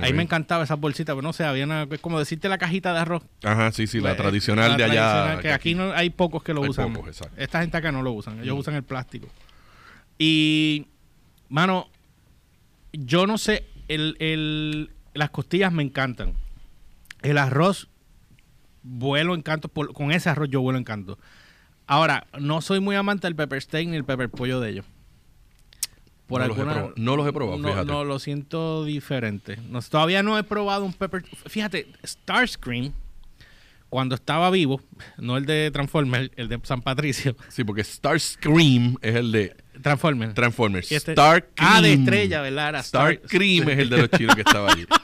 Ahí 0.02 0.12
me 0.12 0.22
encantaba 0.22 0.64
esas 0.64 0.78
bolsitas, 0.78 1.14
pero 1.14 1.22
no 1.22 1.32
sé, 1.32 1.44
había 1.44 1.64
una, 1.64 1.82
es 1.90 2.00
como 2.00 2.18
decirte 2.18 2.48
la 2.48 2.58
cajita 2.58 2.92
de 2.92 3.00
arroz. 3.00 3.22
Ajá, 3.44 3.70
sí, 3.72 3.86
sí, 3.86 4.00
la 4.00 4.12
Eh, 4.12 4.16
tradicional 4.16 4.72
la 4.72 4.76
de 4.76 4.84
allá. 4.84 5.38
que 5.40 5.52
aquí 5.52 5.74
no 5.74 5.92
hay 5.92 6.10
pocos 6.10 6.42
que 6.42 6.54
lo 6.54 6.60
usan. 6.62 6.92
pocos, 6.92 7.08
exacto. 7.08 7.34
Esta 7.40 7.60
gente 7.60 7.76
acá 7.76 7.92
no 7.92 8.02
lo 8.02 8.12
usan, 8.12 8.40
ellos 8.40 8.56
Mm. 8.56 8.60
usan 8.60 8.74
el 8.74 8.82
plástico. 8.82 9.28
Y, 10.18 10.86
mano, 11.48 11.88
yo 12.92 13.26
no 13.26 13.38
sé, 13.38 13.66
el, 13.88 14.16
el- 14.18 14.90
las 15.14 15.30
costillas 15.30 15.72
me 15.72 15.82
encantan. 15.82 16.34
El 17.22 17.38
arroz, 17.38 17.88
vuelo 18.82 19.34
encanto, 19.34 19.68
por- 19.68 19.92
con 19.92 20.12
ese 20.12 20.28
arroz 20.30 20.48
yo 20.50 20.60
vuelo 20.60 20.78
encanto. 20.78 21.18
Ahora, 21.86 22.26
no 22.38 22.60
soy 22.60 22.80
muy 22.80 22.96
amante 22.96 23.26
del 23.26 23.34
pepper 23.34 23.60
steak 23.62 23.88
ni 23.88 23.96
el 23.96 24.04
pepper 24.04 24.28
pollo 24.28 24.60
de 24.60 24.70
ellos. 24.70 24.86
Por 26.28 26.40
No 26.42 26.48
los 26.48 26.56
he 26.56 26.60
alguna- 26.60 26.74
probado- 26.76 26.94
no 26.96 27.16
los 27.16 27.26
he 27.28 27.32
probado, 27.32 27.58
no, 27.58 27.68
fíjate. 27.68 27.86
no, 27.86 28.04
lo 28.04 28.18
siento 28.18 28.84
diferente. 28.84 29.58
No, 29.70 29.80
todavía 29.82 30.22
no 30.22 30.36
he 30.38 30.44
probado 30.44 30.84
un 30.84 30.92
pepper. 30.92 31.24
Fíjate, 31.46 31.88
Starscream, 32.04 32.92
cuando 33.88 34.14
estaba 34.14 34.50
vivo, 34.50 34.82
no 35.16 35.38
el 35.38 35.46
de 35.46 35.70
Transformers, 35.72 36.30
el 36.36 36.48
de 36.48 36.60
San 36.64 36.82
Patricio. 36.82 37.34
Sí, 37.48 37.64
porque 37.64 37.82
Starscream 37.82 38.96
es 39.00 39.14
el 39.16 39.32
de 39.32 39.56
Transformers. 39.82 40.34
Transformers. 40.34 40.92
Este- 40.92 41.12
Starscream. 41.12 41.54
Ah, 41.72 41.80
de 41.80 41.92
estrella, 41.94 42.42
¿verdad? 42.42 42.68
Era 42.68 42.80
Star- 42.80 43.14
Starscream 43.14 43.68
es 43.70 43.78
el 43.78 43.88
de 43.88 43.96
los 43.96 44.10
chinos 44.10 44.34
que 44.36 44.42
estaba 44.42 44.70
allí. 44.72 44.86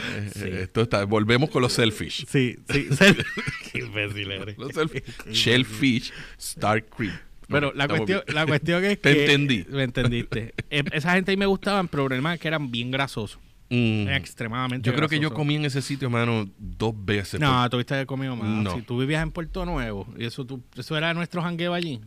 Eh, 0.00 0.30
Sí. 0.32 0.48
Esto 0.48 0.82
está, 0.82 1.04
volvemos 1.04 1.50
con 1.50 1.60
los 1.60 1.72
selfish. 1.72 2.24
Sí, 2.28 2.56
sí. 2.70 2.86
Qué 3.72 3.80
imbécil 3.80 4.30
eres. 4.30 4.56
Los 4.56 4.72
selfish. 4.72 5.02
Shellfish, 5.30 6.12
Starscream. 6.40 7.12
Pero 7.12 7.27
Ok, 7.50 7.74
la 7.74 7.88
cuestión, 7.88 8.22
la 8.28 8.46
cuestión 8.46 8.84
es 8.84 8.98
Te 9.02 9.14
que... 9.14 9.24
entendí. 9.24 9.66
Me 9.70 9.82
entendiste. 9.84 10.54
Eh, 10.70 10.84
Esa 10.92 11.12
gente 11.14 11.30
ahí 11.30 11.36
me 11.36 11.46
gustaban, 11.46 11.88
pero 11.88 12.02
el 12.04 12.08
problema 12.08 12.34
es 12.34 12.40
que 12.40 12.48
eran 12.48 12.70
bien 12.70 12.90
grasosos. 12.90 13.38
Mm. 13.70 14.08
Extremadamente 14.08 14.86
Yo 14.88 14.96
creo 14.96 15.08
que 15.08 15.20
yo 15.20 15.32
comí 15.34 15.56
en 15.56 15.66
ese 15.66 15.82
sitio, 15.82 16.08
mano, 16.08 16.48
dos 16.58 16.94
veces. 17.04 17.38
No, 17.38 17.68
tuviste 17.68 17.94
que 17.98 18.06
comido 18.06 18.34
más. 18.34 18.48
No. 18.48 18.74
Si 18.74 18.82
tú 18.82 18.98
vivías 18.98 19.22
en 19.22 19.30
Puerto 19.30 19.64
Nuevo, 19.66 20.06
y 20.16 20.24
eso 20.24 20.46
tú, 20.46 20.62
eso 20.76 20.96
era 20.96 21.12
nuestro 21.12 21.42
jangueo 21.42 21.74
allí. 21.74 22.00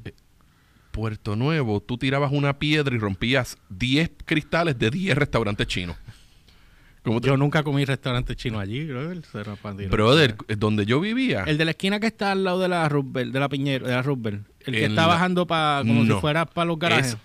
Puerto 0.92 1.36
Nuevo, 1.36 1.80
tú 1.80 1.98
tirabas 1.98 2.32
una 2.32 2.58
piedra 2.60 2.94
y 2.96 2.98
rompías 3.00 3.58
10 3.70 4.12
cristales 4.26 4.78
de 4.78 4.90
10 4.90 5.16
restaurantes 5.18 5.68
chinos. 5.68 5.96
Te- 7.04 7.20
Yo 7.22 7.38
nunca 7.38 7.64
comí 7.64 7.86
restaurante 7.86 8.36
chino 8.36 8.60
allí, 8.60 8.86
brother. 8.86 9.22
Brother, 9.90 10.36
eh, 10.48 10.56
donde 10.58 10.86
yo 10.86 11.00
vivía. 11.00 11.44
El 11.48 11.58
de 11.58 11.66
la 11.66 11.72
esquina 11.72 12.00
que 12.00 12.08
está 12.08 12.32
al 12.32 12.44
lado 12.44 12.60
de 12.60 12.68
la 12.68 12.88
Roosevelt, 12.90 13.34
de 13.34 13.40
la 13.40 13.50
Piñero, 13.50 13.88
de 13.88 13.94
la 13.94 14.02
Roosevelt. 14.02 14.48
El 14.66 14.74
que 14.74 14.86
está 14.86 15.02
la- 15.02 15.08
bajando 15.08 15.46
para 15.48 15.82
como 15.86 16.04
No. 16.04 16.16
si 16.16 16.22
fuera 16.22 16.46
para 16.46 16.66
los 16.66 16.78
garajes. 16.80 17.14
Es- 17.14 17.18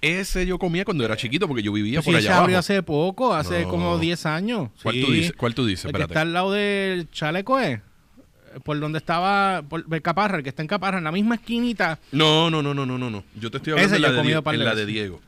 ese 0.00 0.46
yo 0.46 0.58
comía 0.58 0.84
cuando 0.84 1.04
era 1.04 1.16
chiquito 1.16 1.48
porque 1.48 1.62
yo 1.62 1.72
vivía 1.72 1.98
Pues 2.00 2.04
por 2.06 2.16
allá 2.16 2.26
se 2.28 2.32
abrió 2.32 2.56
abajo. 2.56 2.58
hace 2.60 2.82
poco, 2.82 3.32
hace 3.34 3.62
No. 3.62 3.68
como 3.70 3.98
10 3.98 4.26
años. 4.26 4.68
¿Cuál, 4.82 4.94
Sí. 4.96 5.02
tú 5.04 5.12
dices? 5.12 5.32
¿Cuál 5.34 5.54
tú 5.54 5.64
dices? 5.66 5.86
El 5.86 5.92
que 5.92 6.02
está 6.02 6.20
al 6.20 6.32
lado 6.34 6.52
del 6.52 7.10
chaleco, 7.10 7.58
¿eh? 7.60 7.80
Por 8.64 8.78
donde 8.78 8.98
estaba, 8.98 9.62
por 9.68 9.84
el 9.90 10.02
Caparra, 10.02 10.36
el 10.36 10.42
que 10.44 10.50
está 10.50 10.62
en 10.62 10.68
Caparra, 10.68 10.98
en 10.98 11.04
la 11.04 11.10
misma 11.10 11.34
esquinita. 11.36 11.98
No, 12.12 12.50
no, 12.50 12.62
no, 12.62 12.72
no, 12.74 12.86
no, 12.86 12.96
no, 12.98 13.10
no. 13.10 13.24
Yo 13.40 13.50
te 13.50 13.56
estoy 13.56 13.72
hablando 13.72 13.98
la, 13.98 14.12
de, 14.12 14.20
en 14.54 14.64
la 14.64 14.74
de. 14.76 14.86
Diego. 14.86 15.20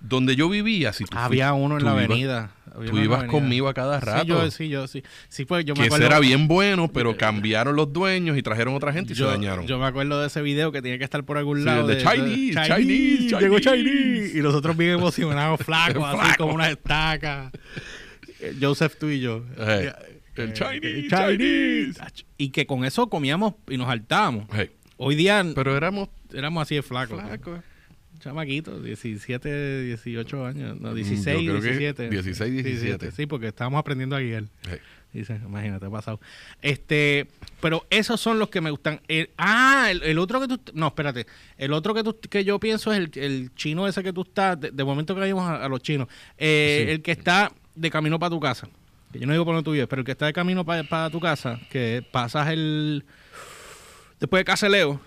Donde 0.00 0.36
yo 0.36 0.48
vivía, 0.48 0.92
si 0.92 1.04
tú 1.04 1.16
Había 1.18 1.52
uno 1.54 1.76
en 1.78 1.84
la 1.84 1.92
ibas- 1.92 2.04
avenida. 2.04 2.50
Había 2.74 2.90
Tú 2.92 2.98
ibas 2.98 3.18
avenida. 3.20 3.32
conmigo 3.38 3.68
a 3.68 3.74
cada 3.74 3.98
rato. 3.98 4.22
Sí, 4.22 4.28
yo, 4.28 4.50
sí, 4.52 4.68
yo, 4.68 4.86
sí. 4.86 5.02
Sí, 5.28 5.44
pues 5.44 5.64
yo 5.64 5.74
me 5.74 5.80
que 5.80 5.86
ese 5.86 5.96
acuerdo. 5.96 6.06
era 6.06 6.20
bien 6.20 6.46
bueno, 6.46 6.86
pero 6.92 7.16
cambiaron 7.16 7.74
los 7.74 7.92
dueños 7.92 8.38
y 8.38 8.42
trajeron 8.42 8.74
otra 8.74 8.92
gente 8.92 9.14
y 9.14 9.16
yo, 9.16 9.26
se 9.26 9.32
dañaron. 9.36 9.66
yo 9.66 9.78
me 9.80 9.86
acuerdo 9.86 10.20
de 10.20 10.28
ese 10.28 10.40
video 10.42 10.70
que 10.70 10.80
tenía 10.80 10.96
que 10.98 11.02
estar 11.04 11.24
por 11.24 11.38
algún 11.38 11.58
Sí, 11.58 11.64
lado. 11.64 11.90
el 11.90 11.96
de 11.98 12.04
Chinese, 12.04 12.60
Chinese, 12.76 13.36
Llegó 13.40 13.58
Chinese. 13.58 13.82
Chinese. 13.84 14.38
Y 14.38 14.42
nosotros 14.42 14.76
bien 14.76 14.90
emocionados, 14.92 15.58
flacos, 15.60 16.04
así 16.06 16.18
Flaco. 16.18 16.44
como 16.44 16.54
una 16.54 16.70
estaca. 16.70 17.50
Eh, 18.40 18.54
Joseph, 18.60 18.94
tú 19.00 19.08
y 19.08 19.18
yo. 19.18 19.42
Eh, 19.56 19.92
Eh, 20.36 20.42
el 20.42 20.52
Chinese, 20.52 20.98
eh, 21.00 21.08
Chinese. 21.08 22.24
Y 22.36 22.50
que 22.50 22.64
con 22.66 22.84
eso 22.84 23.08
comíamos 23.10 23.54
y 23.68 23.76
nos 23.76 23.88
hartábamos. 23.88 24.46
Hey, 24.52 24.70
Hoy 24.98 25.16
día 25.16 25.44
pero 25.54 25.76
éramos 25.76 26.08
éramos 26.32 26.62
así 26.62 26.76
de 26.76 26.82
flacos. 26.82 27.20
flacos. 27.20 27.58
Chamaquito, 28.28 28.80
17, 28.80 29.82
18 29.84 30.46
años, 30.46 30.80
no, 30.80 30.90
Mm, 30.92 30.94
16, 30.94 31.40
yo 31.42 31.52
creo 31.58 31.62
que 31.62 31.78
17. 31.78 32.10
16, 32.10 32.52
17. 32.64 33.10
Sí, 33.12 33.26
porque 33.26 33.48
estábamos 33.48 33.78
aprendiendo 33.80 34.16
a 34.16 34.20
guiar. 34.20 34.44
Sí. 34.62 34.76
Dice, 35.12 35.40
imagínate, 35.42 35.86
ha 35.86 35.90
pasado. 35.90 36.20
Este, 36.60 37.28
pero 37.62 37.86
esos 37.88 38.20
son 38.20 38.38
los 38.38 38.50
que 38.50 38.60
me 38.60 38.70
gustan. 38.70 39.00
El- 39.08 39.30
ah, 39.38 39.88
el, 39.90 40.02
el 40.02 40.18
otro 40.18 40.38
que 40.40 40.48
tú, 40.48 40.60
no, 40.74 40.88
espérate. 40.88 41.26
El 41.56 41.72
otro 41.72 41.94
que 41.94 42.04
tú, 42.04 42.14
que 42.28 42.44
yo 42.44 42.60
pienso 42.60 42.92
es 42.92 42.98
el, 42.98 43.10
el 43.14 43.54
chino 43.54 43.88
ese 43.88 44.02
que 44.02 44.12
tú 44.12 44.20
estás, 44.22 44.60
de, 44.60 44.70
de 44.70 44.84
momento 44.84 45.14
que 45.14 45.20
vayamos 45.20 45.44
a, 45.48 45.64
a 45.64 45.68
los 45.68 45.80
chinos, 45.80 46.08
Eh, 46.36 46.84
Sí. 46.86 46.92
el 46.92 47.02
que 47.02 47.12
está 47.12 47.50
de 47.74 47.90
camino 47.90 48.18
para 48.18 48.30
tu 48.30 48.38
casa. 48.40 48.68
Que 49.10 49.18
yo 49.20 49.26
no 49.26 49.32
digo 49.32 49.46
por 49.46 49.54
donde 49.54 49.64
tú 49.64 49.72
vives, 49.72 49.86
pero 49.88 50.00
el 50.00 50.04
que 50.06 50.12
está 50.12 50.26
de 50.26 50.34
camino 50.34 50.62
para 50.66 51.08
tu 51.10 51.20
casa, 51.20 51.58
que 51.70 52.04
pasas 52.12 52.48
el, 52.50 53.04
después 54.20 54.40
de 54.40 54.44
Caseleo, 54.44 55.00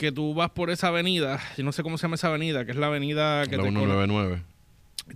que 0.00 0.10
tú 0.12 0.32
vas 0.34 0.50
por 0.50 0.70
esa 0.70 0.88
avenida, 0.88 1.38
yo 1.58 1.62
no 1.64 1.72
sé 1.72 1.82
cómo 1.82 1.98
se 1.98 2.02
llama 2.02 2.14
esa 2.14 2.28
avenida, 2.28 2.64
que 2.64 2.70
es 2.70 2.76
la 2.78 2.86
avenida 2.86 3.44
que 3.46 3.56
La 3.58 3.62
te, 3.64 3.68
conecta- 3.68 3.80
199. 3.80 4.42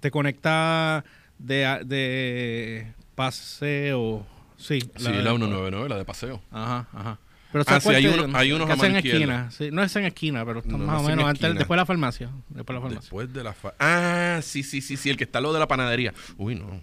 te 0.00 0.10
conecta 0.10 1.04
de, 1.38 1.80
de 1.86 2.92
paseo. 3.14 4.26
Sí, 4.56 4.80
Sí, 4.80 4.88
la 5.04 5.10
199, 5.32 5.88
la 5.88 5.96
de 5.96 6.04
paseo. 6.04 6.40
Ajá, 6.50 6.86
ajá. 6.92 7.18
Pero 7.52 7.64
Ah, 7.68 7.80
sí, 7.80 7.88
hay 7.90 8.06
uno- 8.06 8.36
hay 8.36 8.52
unos 8.52 8.66
que 8.66 8.72
a 8.72 8.74
hacen 8.74 8.92
mano 8.92 8.98
en 8.98 9.06
izquierda. 9.06 9.18
esquina. 9.46 9.50
Sí, 9.52 9.70
no 9.72 9.82
es 9.82 9.94
en 9.96 10.04
esquina, 10.04 10.44
pero 10.44 10.58
está 10.60 10.72
No, 10.72 10.78
más 10.78 11.00
o 11.00 11.04
menos 11.04 11.24
antes, 11.24 11.54
después 11.54 11.76
de 11.76 11.76
la 11.76 11.86
farmacia. 11.86 12.30
Después 12.48 12.66
de 12.66 12.74
la 12.74 12.80
farmacia. 12.80 13.00
Después 13.00 13.32
de 13.32 13.44
la... 13.44 13.52
fa- 13.52 13.74
Ah, 13.78 14.40
sí, 14.42 14.62
sí, 14.62 14.80
sí, 14.80 14.96
sí, 14.96 15.08
el 15.10 15.16
que 15.16 15.24
está 15.24 15.40
lado 15.40 15.54
de 15.54 15.60
la 15.60 15.68
panadería. 15.68 16.12
Uy, 16.36 16.56
no. 16.56 16.82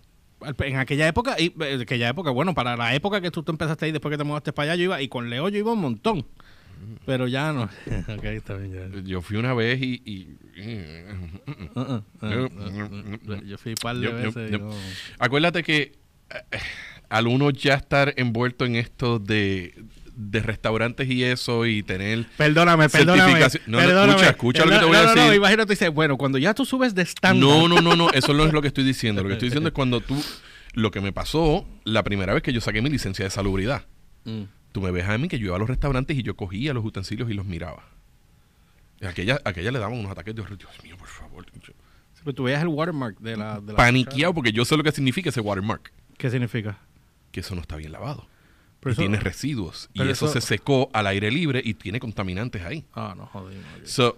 En 0.65 0.77
aquella 0.77 1.07
época, 1.07 1.35
y, 1.39 1.53
en 1.59 1.81
aquella 1.81 2.09
época, 2.09 2.31
bueno, 2.31 2.53
para 2.55 2.75
la 2.75 2.95
época 2.95 3.21
que 3.21 3.29
tú, 3.29 3.43
tú 3.43 3.51
empezaste 3.51 3.85
ahí, 3.85 3.91
después 3.91 4.11
que 4.11 4.17
te 4.17 4.23
mudaste 4.23 4.53
para 4.53 4.71
allá, 4.71 4.75
yo 4.79 4.85
iba, 4.85 5.01
y 5.01 5.07
con 5.07 5.29
Leo 5.29 5.49
yo 5.49 5.57
iba 5.59 5.71
un 5.73 5.81
montón. 5.81 6.25
Pero 7.05 7.27
ya 7.27 7.51
no. 7.53 7.63
ok, 8.07 8.23
está 8.25 8.55
bien, 8.55 8.91
ya. 8.93 9.01
Yo 9.03 9.21
fui 9.21 9.37
una 9.37 9.53
vez 9.53 9.81
y... 9.81 10.01
y- 10.05 10.37
Uh, 10.61 11.79
uh, 11.79 11.81
uh, 11.81 12.29
Yo- 12.29 12.45
uh, 12.45 13.31
uh, 13.33 13.43
Yo 13.45 13.57
fui 13.57 13.71
un 13.71 13.75
par 13.81 13.95
de 13.95 14.03
Yo- 14.03 14.13
veces. 14.13 14.51
yo- 14.51 14.57
y 14.57 14.59
no- 14.61 14.75
Acuérdate 15.17 15.63
que 15.63 15.93
eh, 16.29 16.57
al 17.09 17.27
uno 17.27 17.49
ya 17.49 17.73
estar 17.75 18.13
envuelto 18.17 18.65
en 18.65 18.75
esto 18.75 19.17
de, 19.19 19.73
de 20.15 20.39
restaurantes 20.41 21.09
y 21.09 21.23
eso 21.23 21.65
y 21.65 21.83
tener... 21.83 22.25
Perdóname, 22.37 22.89
perdóname. 22.89 23.39
No, 23.39 23.47
no, 23.67 23.77
perdóname. 23.79 24.11
escucha, 24.13 24.29
escucha 24.29 24.65
lo 24.65 24.71
que 24.71 24.77
te 24.79 24.85
voy 24.85 24.95
a 24.97 24.99
No, 25.01 25.07
no, 25.07 25.15
no, 25.15 25.21
decir. 25.23 25.37
imagínate, 25.37 25.73
dice, 25.73 25.89
bueno, 25.89 26.17
cuando 26.17 26.37
ya 26.37 26.53
tú 26.53 26.65
subes 26.65 26.93
de 26.93 27.01
estándar. 27.01 27.41
No, 27.49 27.67
no, 27.67 27.81
no, 27.81 27.95
no, 27.95 28.11
eso 28.11 28.33
no 28.33 28.45
es 28.45 28.53
lo 28.53 28.61
que 28.61 28.67
estoy 28.67 28.83
diciendo. 28.83 29.23
Lo 29.23 29.29
que 29.29 29.33
estoy 29.33 29.47
diciendo 29.49 29.69
es 29.69 29.73
cuando 29.73 30.01
tú... 30.01 30.21
Lo 30.73 30.91
que 30.91 31.01
me 31.01 31.11
pasó 31.11 31.65
la 31.83 32.03
primera 32.03 32.33
vez 32.33 32.43
que 32.43 32.53
yo 32.53 32.61
saqué 32.61 32.81
mi 32.81 32.89
licencia 32.89 33.25
de 33.25 33.31
salubridad. 33.31 33.85
Mm. 34.25 34.43
Tú 34.71 34.81
me 34.81 34.91
ves 34.91 35.07
a 35.07 35.17
mí 35.17 35.27
que 35.27 35.37
yo 35.39 35.47
iba 35.47 35.55
a 35.55 35.59
los 35.59 35.67
restaurantes 35.69 36.17
y 36.17 36.23
yo 36.23 36.35
cogía 36.35 36.73
los 36.73 36.85
utensilios 36.85 37.29
y 37.29 37.33
los 37.33 37.45
miraba. 37.45 37.83
Y 39.01 39.05
aquella, 39.05 39.39
aquella 39.43 39.71
le 39.71 39.79
daban 39.79 39.97
unos 39.97 40.11
ataques 40.11 40.35
de 40.35 40.41
horror. 40.41 40.57
Dios 40.57 40.71
mío, 40.83 40.95
por 40.97 41.07
favor. 41.07 41.45
Yo- 41.61 41.73
pero 42.23 42.35
tú 42.35 42.43
veías 42.43 42.61
el 42.61 42.67
watermark 42.67 43.17
de 43.19 43.35
la... 43.35 43.59
De 43.59 43.71
la 43.73 43.77
Paniqueado 43.77 44.31
porque 44.33 44.51
yo 44.51 44.63
sé 44.63 44.77
lo 44.77 44.83
que 44.83 44.91
significa 44.91 45.29
ese 45.29 45.41
watermark. 45.41 45.91
¿Qué 46.17 46.29
significa? 46.29 46.77
Que 47.31 47.39
eso 47.39 47.55
no 47.55 47.61
está 47.61 47.77
bien 47.77 47.91
lavado. 47.91 48.27
Pero 48.79 48.91
y 48.91 48.93
eso- 48.93 49.01
tiene 49.01 49.19
residuos. 49.19 49.89
Y 49.93 50.03
eso, 50.03 50.25
eso- 50.25 50.27
se 50.27 50.41
secó 50.41 50.89
al 50.93 51.07
aire 51.07 51.31
libre 51.31 51.61
y 51.65 51.73
tiene 51.73 51.99
contaminantes 51.99 52.61
ahí. 52.63 52.85
Ah, 52.93 53.15
no, 53.17 53.25
jodimos. 53.25 53.65
So, 53.85 54.17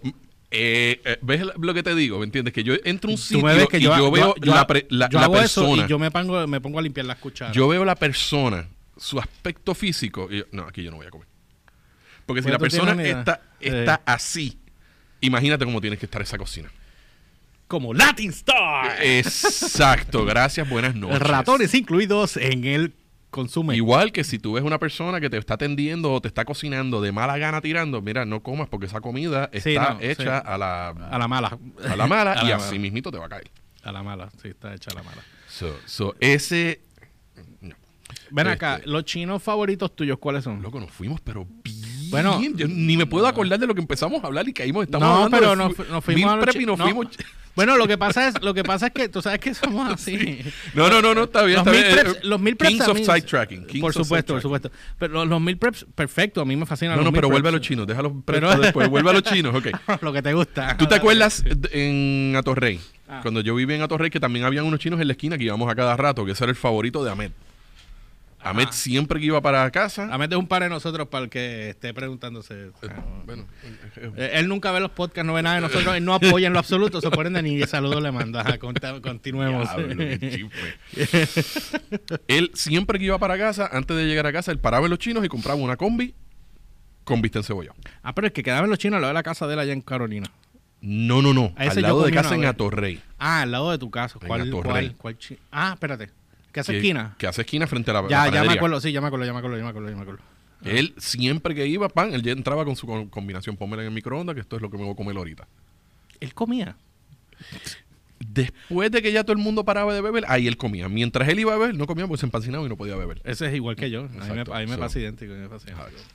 eh, 0.51 1.01
eh, 1.05 1.17
¿Ves 1.21 1.43
lo 1.57 1.73
que 1.73 1.81
te 1.81 1.95
digo? 1.95 2.19
¿Me 2.19 2.25
entiendes? 2.25 2.53
Que 2.53 2.63
yo 2.65 2.73
entro 2.83 3.09
a 3.09 3.13
un 3.13 3.17
sitio 3.17 3.39
y 3.71 3.79
yo, 3.79 3.97
yo, 3.97 4.11
veo 4.11 4.35
yo- 4.35 4.53
la, 4.53 4.67
pre- 4.67 4.85
la- 4.89 5.07
yo 5.09 5.19
la 5.19 5.25
hago 5.25 5.37
eso 5.39 5.61
persona. 5.61 5.85
y 5.85 5.89
yo 5.89 5.97
me 5.97 6.11
pongo, 6.11 6.45
me 6.45 6.59
pongo 6.59 6.79
a 6.79 6.81
limpiar 6.81 7.05
las 7.05 7.17
cucharas. 7.19 7.55
Yo 7.55 7.69
veo 7.69 7.85
la 7.85 7.95
persona, 7.95 8.67
su 8.97 9.19
aspecto 9.19 9.73
físico. 9.75 10.27
Y 10.31 10.39
yo, 10.39 10.43
no, 10.51 10.63
aquí 10.63 10.83
yo 10.83 10.91
no 10.91 10.97
voy 10.97 11.07
a 11.07 11.09
comer. 11.11 11.27
Porque 12.25 12.41
si 12.41 12.49
la 12.49 12.59
persona 12.59 12.91
está, 13.03 13.41
Sí. 13.59 13.67
está 13.69 14.01
así, 14.05 14.59
imagínate 15.21 15.65
cómo 15.65 15.81
tienes 15.81 15.99
que 15.99 16.05
estar 16.05 16.21
esa 16.21 16.37
cocina. 16.37 16.71
Como 17.67 17.93
Latin 17.93 18.29
Star. 18.29 19.01
Exacto, 19.03 20.25
gracias, 20.25 20.67
buenas 20.69 20.95
noches. 20.95 21.19
Ratones 21.19 21.73
incluidos 21.73 22.37
en 22.37 22.65
el 22.65 22.93
consumo. 23.29 23.73
Igual 23.73 24.11
que 24.11 24.23
si 24.23 24.37
tú 24.37 24.53
ves 24.53 24.63
una 24.63 24.77
persona 24.79 25.19
que 25.19 25.29
te 25.29 25.37
está 25.37 25.55
atendiendo 25.55 26.13
o 26.13 26.21
te 26.21 26.27
está 26.27 26.45
cocinando 26.45 27.01
de 27.01 27.11
mala 27.11 27.37
gana 27.39 27.61
tirando, 27.61 28.01
mira, 28.01 28.25
no 28.25 28.41
comas 28.43 28.69
porque 28.69 28.85
esa 28.85 29.01
comida 29.01 29.49
Sí, 29.53 29.71
está 29.75 29.95
no, 29.95 30.01
hecha 30.01 30.41
sí. 30.41 30.45
a 30.47 30.57
la 30.57 30.89
A 30.89 31.17
la 31.17 31.27
mala. 31.27 31.57
a 31.89 31.95
la 31.95 32.07
mala 32.07 32.33
A 32.39 32.43
y 32.43 32.49
la 32.49 32.55
así 32.57 32.65
mala. 32.67 32.79
mismito 32.79 33.11
te 33.11 33.17
va 33.17 33.25
a 33.25 33.29
caer. 33.29 33.49
A 33.83 33.91
la 33.91 34.03
mala, 34.03 34.29
sí, 34.41 34.49
está 34.49 34.73
hecha 34.73 34.91
a 34.91 34.95
la 34.95 35.03
mala. 35.03 35.21
So, 35.49 35.75
so, 35.85 36.15
ese 36.19 36.79
no. 37.61 37.75
Ven 38.35 38.47
Este- 38.47 38.65
acá, 38.65 38.81
los 38.85 39.05
chinos 39.05 39.43
favoritos 39.43 39.95
tuyos, 39.95 40.17
¿cuáles 40.17 40.43
son? 40.43 40.61
Loco, 40.61 40.79
nos 40.79 40.89
fuimos, 40.91 41.21
pero 41.21 41.45
bien. 41.63 42.09
Bueno, 42.09 42.39
Yo 42.55 42.67
ni 42.67 42.97
me 42.97 43.05
puedo 43.05 43.27
acordar 43.27 43.59
de 43.59 43.65
lo 43.67 43.73
que 43.75 43.81
empezamos 43.81 44.23
a 44.23 44.27
hablar 44.27 44.47
y 44.47 44.53
caímos. 44.53 44.85
Estamos 44.85 45.07
no, 45.07 45.13
hablando 45.23 45.37
pero 45.37 45.49
de 45.51 45.55
nos, 45.55 45.89
nos 45.89 46.03
fuimos 46.03 46.31
a 46.33 46.35
los 46.37 46.55
y 46.55 46.65
nos 46.65 46.77
no. 46.77 46.83
fuimos. 46.85 47.07
Bueno, 47.55 47.77
lo 47.77 47.87
que 47.87 47.99
pasa 47.99 48.27
es, 48.29 48.41
lo 48.41 48.51
que 48.55 48.63
pasa 48.63 48.87
es 48.87 48.93
que 48.93 49.09
tú 49.09 49.21
sabes 49.21 49.37
que 49.39 49.53
somos 49.53 49.87
así. 49.93 50.39
No, 50.73 50.89
no, 50.89 51.03
no, 51.03 51.13
no, 51.13 51.25
está 51.25 51.43
bien. 51.43 51.59
Los 51.63 51.67
está 51.67 51.71
mil 51.71 51.83
bien. 51.83 51.95
preps, 52.11 52.25
los 52.25 52.41
mil 52.41 52.55
preps 52.55 52.73
Kings 52.73 52.87
of 52.87 52.97
sidetracking. 52.97 53.67
Por 53.79 53.93
supuesto, 53.93 54.33
por 54.33 54.41
supuesto. 54.41 54.71
Pero 54.97 55.13
los, 55.13 55.27
los 55.27 55.39
mil 55.39 55.55
preps, 55.59 55.85
perfecto, 55.93 56.41
a 56.41 56.45
mí 56.45 56.55
me 56.55 56.65
fascinan 56.65 56.93
No, 56.95 57.03
los 57.03 57.05
no, 57.05 57.11
mil 57.11 57.17
pero 57.21 57.29
vuelve 57.29 57.49
a 57.49 57.51
los 57.51 57.61
chinos. 57.61 57.85
Deja 57.85 58.01
los 58.01 58.11
preps 58.25 58.39
Pero- 58.49 58.57
después. 58.59 58.89
Vuelve 58.89 59.11
a 59.11 59.13
los 59.13 59.21
chinos, 59.21 59.53
ok. 59.53 59.67
lo 60.01 60.11
que 60.11 60.23
te 60.23 60.33
gusta. 60.33 60.75
¿Tú 60.77 60.87
te 60.87 60.95
acuerdas 60.95 61.43
en 61.71 62.33
Atorrey? 62.35 62.79
Ah. 63.07 63.19
Cuando 63.21 63.41
yo 63.41 63.53
vivía 63.53 63.75
en 63.75 63.83
Atorrey, 63.83 64.09
que 64.09 64.19
también 64.19 64.45
habían 64.45 64.65
unos 64.65 64.79
chinos 64.79 64.99
en 64.99 65.05
la 65.05 65.13
esquina 65.13 65.37
que 65.37 65.43
íbamos 65.43 65.69
a 65.71 65.75
cada 65.75 65.95
rato, 65.95 66.25
que 66.25 66.31
ese 66.31 66.43
era 66.45 66.49
el 66.49 66.55
favorito 66.57 67.03
de 67.03 67.11
Ahmed. 67.11 67.29
Ahmed 68.43 68.67
siempre 68.71 69.19
que 69.19 69.25
iba 69.27 69.41
para 69.41 69.69
casa. 69.71 70.13
A 70.13 70.17
meter 70.17 70.37
un 70.37 70.47
par 70.47 70.63
de 70.63 70.69
nosotros 70.69 71.07
para 71.07 71.23
el 71.25 71.29
que 71.29 71.69
esté 71.69 71.93
preguntándose. 71.93 72.65
eh, 72.81 72.89
bueno, 73.25 73.45
eh, 73.97 74.11
Eh, 74.17 74.31
Él 74.35 74.47
nunca 74.47 74.71
ve 74.71 74.79
los 74.79 74.91
podcasts, 74.91 75.25
no 75.25 75.33
ve 75.33 75.41
nada 75.43 75.55
de 75.55 75.61
nosotros, 75.61 75.95
él 75.95 76.03
no 76.03 76.13
apoya 76.13 76.47
en 76.47 76.53
lo 76.53 76.59
absoluto, 76.59 76.99
se 77.01 77.09
ponen 77.09 77.33
de 77.33 77.41
ni 77.43 77.61
saludo 77.63 77.99
le 78.01 78.11
manda. 78.11 78.41
Ajá, 78.41 78.57
continuemos. 78.57 79.69
Diablo, 79.75 80.03
él 82.27 82.51
siempre 82.53 82.99
que 82.99 83.05
iba 83.05 83.17
para 83.19 83.37
casa, 83.37 83.69
antes 83.71 83.95
de 83.95 84.05
llegar 84.05 84.27
a 84.27 84.33
casa, 84.33 84.51
él 84.51 84.59
paraba 84.59 84.85
en 84.85 84.89
los 84.91 84.99
chinos 84.99 85.23
y 85.23 85.27
compraba 85.27 85.59
una 85.59 85.77
combi 85.77 86.13
con 87.03 87.21
vista 87.21 87.39
en 87.39 87.43
cebolla. 87.43 87.71
ah, 88.01 88.13
pero 88.15 88.27
el 88.27 88.33
que 88.33 88.43
quedaba 88.43 88.63
en 88.63 88.69
los 88.69 88.79
chinos, 88.79 88.95
al 88.97 89.01
lado 89.01 89.09
de 89.09 89.15
la 89.15 89.23
casa 89.23 89.47
de 89.47 89.53
él 89.53 89.59
allá 89.59 89.73
en 89.73 89.81
Carolina. 89.81 90.27
No, 90.81 91.21
no, 91.21 91.33
no. 91.33 91.53
Al 91.55 91.81
lado 91.81 92.03
de 92.03 92.11
casa 92.11 92.35
en. 92.35 92.43
Atorrey. 92.45 93.01
Ah, 93.17 93.41
al 93.43 93.51
lado 93.51 93.71
de 93.71 93.77
tu 93.77 93.89
casa. 93.89 94.19
¿Cuál, 94.25 94.41
Atorrey. 94.41 94.71
cuál, 94.89 94.95
cuál 94.97 95.17
chi- 95.17 95.37
Ah, 95.51 95.71
espérate. 95.73 96.09
¿Qué 96.53 96.61
hace 96.61 96.71
Que- 96.71 96.77
esquina? 96.77 97.15
Que 97.17 97.27
hace 97.27 97.41
esquina 97.41 97.67
frente 97.67 97.91
a 97.91 97.95
la, 97.95 98.01
la 98.03 98.07
Ya, 98.07 98.29
ya 98.31 98.43
me 98.45 98.53
acuerdo, 98.53 98.79
sí, 98.79 98.91
ya 98.93 99.01
me 99.01 99.07
acuerdo, 99.07 99.25
ya 99.25 99.33
me 99.33 99.39
acuerdo, 99.39 99.57
ya 99.57 99.63
me 99.63 99.69
acuerdo, 99.69 99.89
ya 99.89 99.95
me 99.95 100.01
acuerdo. 100.03 100.21
Él 100.63 100.93
siempre 100.97 101.53
que 101.55 101.67
iba, 101.67 101.89
pan, 101.89 102.13
él 102.13 102.21
ya 102.23 102.31
entraba 102.31 102.63
con 102.63 102.77
su 102.77 102.87
combinación. 103.09 103.57
Pónmela 103.57 103.81
en 103.81 103.89
el 103.89 103.93
microondas, 103.93 104.33
que 104.35 104.39
esto 104.41 104.55
es 104.55 104.61
lo 104.61 104.69
que 104.69 104.77
me 104.77 104.83
voy 104.85 104.93
a 104.93 104.95
comer 104.95 105.17
ahorita. 105.17 105.45
Él 106.21 106.33
comía. 106.33 106.77
Después 108.25 108.89
de 108.89 109.01
que 109.01 109.11
ya 109.11 109.23
todo 109.25 109.33
el 109.33 109.39
mundo 109.43 109.65
paraba 109.65 109.93
de 109.93 109.99
beber, 109.99 110.23
ahí 110.29 110.47
él 110.47 110.55
comía. 110.55 110.87
Mientras 110.87 111.27
él 111.27 111.39
iba 111.41 111.53
a 111.53 111.57
beber, 111.57 111.75
no 111.75 111.85
comía 111.85 112.07
porque 112.07 112.21
se 112.21 112.25
empancinaba 112.25 112.65
y 112.65 112.69
no 112.69 112.77
podía 112.77 112.95
beber. 112.95 113.19
Ese 113.25 113.47
es 113.47 113.53
igual 113.53 113.75
que 113.75 113.89
yo. 113.89 114.01
A 114.01 114.03
mí 114.03 114.09
me, 114.17 114.25
Exacto, 114.27 114.53
a 114.53 114.59
mí 114.59 114.65
me 114.67 114.75
so- 114.75 114.79
pasa 114.79 114.99
idéntico. 114.99 115.33
me 115.33 115.49
pasa. 115.49 115.67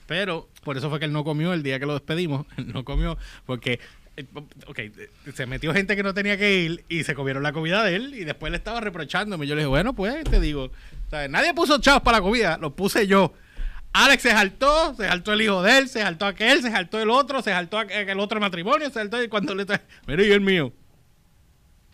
Pero 0.07 0.49
por 0.63 0.75
eso 0.75 0.89
fue 0.89 0.97
que 0.97 1.05
él 1.05 1.13
no 1.13 1.23
comió 1.23 1.53
el 1.53 1.61
día 1.61 1.79
que 1.79 1.85
lo 1.85 1.93
despedimos. 1.93 2.47
Él 2.57 2.73
no 2.73 2.83
comió 2.83 3.17
porque, 3.45 3.79
ok, 4.67 4.79
eh, 4.79 5.09
se 5.33 5.45
metió 5.45 5.73
gente 5.73 5.95
que 5.95 6.03
no 6.03 6.13
tenía 6.13 6.37
que 6.37 6.59
ir 6.61 6.83
y 6.89 7.03
se 7.03 7.15
comieron 7.15 7.43
la 7.43 7.53
comida 7.53 7.83
de 7.83 7.95
él 7.95 8.13
y 8.15 8.23
después 8.23 8.51
le 8.51 8.57
estaba 8.57 8.79
reprochándome. 8.81 9.47
Yo 9.47 9.55
le 9.55 9.61
dije, 9.61 9.67
bueno, 9.69 9.93
pues 9.93 10.23
te 10.25 10.39
digo, 10.39 10.71
¿sabes? 11.09 11.29
nadie 11.29 11.53
puso 11.53 11.79
chavos 11.79 12.01
para 12.03 12.17
la 12.17 12.23
comida, 12.23 12.57
lo 12.57 12.75
puse 12.75 13.07
yo. 13.07 13.33
Alex 13.91 14.21
se 14.21 14.31
saltó, 14.31 14.93
se 14.95 15.07
saltó 15.07 15.33
el 15.33 15.41
hijo 15.41 15.63
de 15.63 15.77
él, 15.79 15.89
se 15.89 16.01
saltó 16.01 16.25
aquel, 16.27 16.61
se 16.61 16.69
saltó 16.69 16.99
el 17.01 17.09
otro, 17.09 17.41
se 17.41 17.49
saltó 17.51 17.79
aquel 17.79 18.07
el 18.07 18.19
otro 18.19 18.39
matrimonio, 18.39 18.87
se 18.87 18.93
saltó 18.93 19.21
y 19.23 19.27
cuando 19.27 19.55
le 19.55 19.65
trae, 19.65 19.81
mira 20.05 20.23
y 20.23 20.31
el 20.31 20.41
mío. 20.41 20.71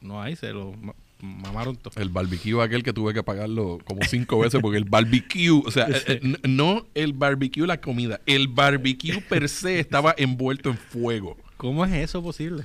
No 0.01 0.22
hay, 0.22 0.36
se 0.36 0.51
lo 0.51 0.74
ma- 0.74 0.94
mamaron 1.22 1.77
todo. 1.77 1.94
El 2.01 2.10
barbecue 2.10 2.62
aquel 2.62 2.84
que 2.84 2.91
tuve 2.94 3.13
que 3.13 3.24
pagarlo 3.24 3.79
como 3.86 4.03
cinco 4.03 4.39
veces 4.39 4.60
porque 4.62 4.77
el 4.77 4.84
barbecue, 4.84 5.50
o 5.65 5.72
sea, 5.72 5.88
eh, 5.89 6.20
eh, 6.22 6.38
no 6.48 6.86
el 6.94 7.13
barbecue 7.13 7.65
la 7.65 7.79
comida, 7.79 8.20
el 8.25 8.50
barbecue 8.50 9.22
per 9.22 9.48
se 9.50 9.79
estaba 9.79 10.13
envuelto 10.17 10.70
en 10.70 10.77
fuego. 10.77 11.38
¿Cómo 11.57 11.85
es 11.85 11.93
eso 11.93 12.21
posible? 12.21 12.63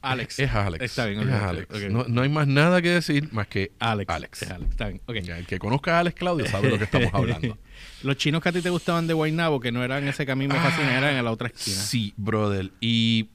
Alex. 0.00 0.38
Es 0.38 0.50
Alex. 0.52 0.84
Está 0.84 1.06
bien, 1.06 1.20
es 1.20 1.26
ok, 1.28 1.32
ok, 1.34 1.42
Alex. 1.48 1.90
No, 1.90 2.04
no 2.04 2.22
hay 2.22 2.28
más 2.28 2.46
nada 2.46 2.82
que 2.82 2.90
decir 2.90 3.32
más 3.32 3.46
que 3.46 3.72
Alex. 3.78 4.10
Alex. 4.10 4.42
Es 4.42 4.50
Alex. 4.50 4.70
Está 4.70 4.88
bien. 4.88 5.00
ok. 5.06 5.14
Ya, 5.22 5.38
el 5.38 5.46
que 5.46 5.58
conozca 5.58 5.96
a 5.96 6.00
Alex 6.00 6.16
Claudio 6.16 6.46
sabe 6.46 6.66
de 6.66 6.72
lo 6.72 6.78
que 6.78 6.84
estamos 6.84 7.08
hablando. 7.14 7.56
Los 8.02 8.16
chinos 8.18 8.42
que 8.42 8.50
a 8.50 8.52
ti 8.52 8.60
te 8.60 8.68
gustaban 8.70 9.06
de 9.06 9.14
Guaynabo, 9.14 9.60
que 9.60 9.72
no 9.72 9.82
eran 9.82 10.06
ese 10.06 10.26
camino 10.26 10.52
me 10.54 10.60
fascina, 10.60 10.98
eran 10.98 11.16
en 11.16 11.24
la 11.24 11.30
otra 11.30 11.48
esquina. 11.48 11.76
Sí, 11.76 12.12
brother. 12.18 12.70
Y 12.80 13.30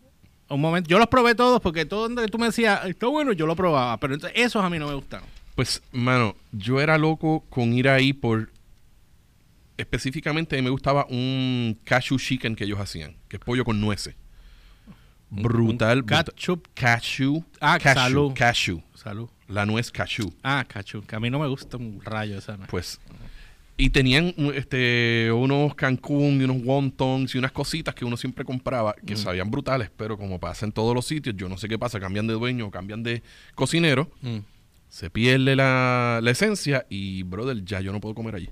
Un 0.48 0.62
momento, 0.62 0.88
yo 0.90 1.00
los 1.00 1.08
probé 1.08 1.34
todos 1.34 1.60
porque 1.60 1.86
todo 1.86 2.04
donde 2.04 2.28
tú 2.28 2.38
me 2.38 2.48
decías, 2.48 2.86
está 2.86 3.08
bueno, 3.08 3.32
yo 3.34 3.48
lo 3.48 3.56
probaba, 3.56 3.98
pero 4.00 4.14
entonces 4.14 4.40
esos 4.40 4.64
a 4.64 4.70
mí 4.70 4.78
no 4.78 4.88
me 4.88 4.94
gustaron. 4.94 5.28
Pues, 5.56 5.82
mano, 5.92 6.36
yo 6.52 6.80
era 6.80 6.98
loco 7.00 7.44
con 7.50 7.74
ir 7.74 7.90
ahí 7.90 8.14
por. 8.14 8.52
Específicamente 9.78 10.62
me 10.62 10.70
gustaba 10.70 11.06
un 11.10 11.80
cashew 11.84 12.18
chicken 12.20 12.56
que 12.56 12.66
ellos 12.66 12.80
hacían, 12.80 13.16
que 13.28 13.38
es 13.38 13.44
pollo 13.44 13.64
con 13.64 13.80
nueces. 13.82 14.14
Brutal. 15.30 16.06
Ketchup. 16.06 16.68
Cashew. 16.74 17.44
Ah, 17.62 17.78
cashew. 17.80 18.02
salud. 18.02 18.34
Cashew. 18.34 18.82
Salud. 18.96 19.30
La 19.48 19.66
nuez 19.66 19.92
cashew. 19.92 20.32
Ah, 20.44 20.64
cachu, 20.68 21.02
que 21.04 21.16
a 21.16 21.20
mí 21.20 21.30
no 21.30 21.40
me 21.40 21.48
gusta 21.48 21.78
un 21.78 22.02
rayo 22.04 22.38
esa. 22.38 22.58
¿no? 22.58 22.68
Pues 22.68 23.00
Y 23.78 23.90
tenían 23.92 24.34
uh, 24.38 24.52
este, 24.52 25.32
unos 25.32 25.74
Cancún 25.76 26.42
y 26.42 26.44
unos 26.44 26.58
wontons 26.64 27.34
y 27.34 27.38
unas 27.38 27.52
cositas 27.52 27.96
que 27.96 28.04
uno 28.06 28.18
siempre 28.18 28.44
compraba 28.46 28.94
que 29.06 29.16
sabían 29.16 29.50
brutales, 29.50 29.90
pero 29.96 30.18
como 30.18 30.40
pasa 30.40 30.66
en 30.66 30.72
todos 30.72 30.94
los 30.94 31.06
sitios, 31.06 31.36
yo 31.38 31.48
no 31.50 31.58
sé 31.58 31.68
qué 31.70 31.80
pasa, 31.80 32.00
cambian 32.00 32.28
de 32.28 32.34
dueño, 32.34 32.70
cambian 32.72 33.02
de 33.04 33.24
cocinero, 33.56 34.12
Mm. 34.22 34.40
se 34.90 35.10
pierde 35.10 35.56
la, 35.56 36.20
la 36.22 36.32
esencia 36.32 36.86
y, 36.90 37.24
brother, 37.24 37.64
ya 37.64 37.80
yo 37.82 37.92
no 37.94 38.00
puedo 38.02 38.14
comer 38.16 38.36
allí. 38.36 38.50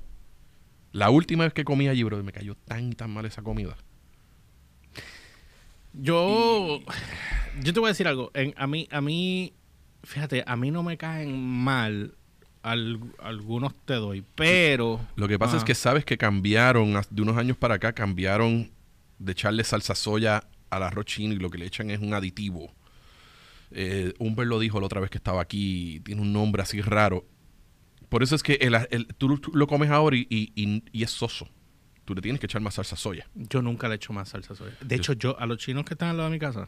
La 0.94 1.10
última 1.10 1.44
vez 1.44 1.54
que 1.54 1.66
comí 1.66 1.90
allí, 1.90 2.04
brother, 2.04 2.24
me 2.24 2.32
cayó 2.32 2.56
tan 2.56 2.92
y 2.92 2.96
tan 2.96 3.12
mal 3.12 3.26
esa 3.26 3.42
comida. 3.42 3.76
Yo, 6.00 6.80
yo 7.62 7.74
te 7.74 7.80
voy 7.80 7.88
a 7.88 7.92
decir 7.92 8.08
algo. 8.08 8.32
En- 8.34 8.54
a 8.58 8.68
mí, 8.68 8.88
a 8.92 9.02
mí, 9.02 9.54
fíjate, 10.04 10.44
a 10.46 10.56
mí 10.56 10.72
no 10.72 10.84
me 10.84 10.98
caen 10.98 11.40
mal. 11.40 12.14
al- 12.64 13.00
algunos 13.20 13.74
te 13.86 13.94
doy, 13.94 14.26
pero 14.36 15.00
Lo 15.16 15.28
que 15.30 15.40
pasa 15.40 15.56
es 15.56 15.64
que 15.64 15.74
sabes 15.74 16.04
que 16.04 16.18
cambiaron, 16.18 17.00
de 17.10 17.22
unos 17.22 17.38
años 17.38 17.56
para 17.56 17.76
acá, 17.76 17.94
cambiaron 17.94 18.70
de 19.20 19.32
echarle 19.32 19.64
salsa 19.64 19.96
soya 19.96 20.44
al 20.70 20.84
arroz 20.84 21.06
chino 21.06 21.34
y 21.34 21.38
lo 21.38 21.50
que 21.50 21.58
le 21.60 21.66
echan 21.66 21.90
es 21.92 22.00
un 22.02 22.14
aditivo. 22.14 22.74
Eh, 23.72 24.14
Humber 24.20 24.48
lo 24.48 24.60
dijo 24.60 24.82
la 24.82 24.88
otra 24.88 25.00
vez 25.00 25.10
que 25.10 25.18
estaba 25.18 25.42
aquí, 25.42 26.02
tiene 26.04 26.22
un 26.22 26.34
nombre 26.34 26.62
así 26.62 26.82
raro. 26.82 27.26
Por 28.10 28.22
eso 28.22 28.36
es 28.36 28.44
que 28.44 28.54
el, 28.56 28.76
el- 28.92 29.08
tú, 29.18 29.38
tú 29.38 29.52
lo 29.54 29.66
comes 29.68 29.90
ahora 29.90 30.18
y, 30.18 30.28
y- 30.30 30.52
y- 30.56 30.84
y 30.92 31.04
es 31.04 31.12
soso. 31.12 31.48
Tú 32.08 32.16
le 32.16 32.22
tienes 32.22 32.40
que 32.40 32.46
echar 32.46 32.62
más 32.62 32.76
salsa 32.76 32.96
soya. 32.96 33.28
yo 33.36 33.62
nunca 33.62 33.90
le 33.90 33.96
echo 33.96 34.14
más 34.14 34.30
salsa 34.30 34.56
soya. 34.56 34.72
De 34.80 34.96
hecho, 34.96 35.12
yo 35.12 35.38
a 35.38 35.46
los 35.46 35.58
chinos 35.58 35.84
que 35.84 35.94
están 35.94 36.08
al 36.08 36.16
lado 36.16 36.30
de 36.30 36.36
mi 36.36 36.40
casa, 36.40 36.66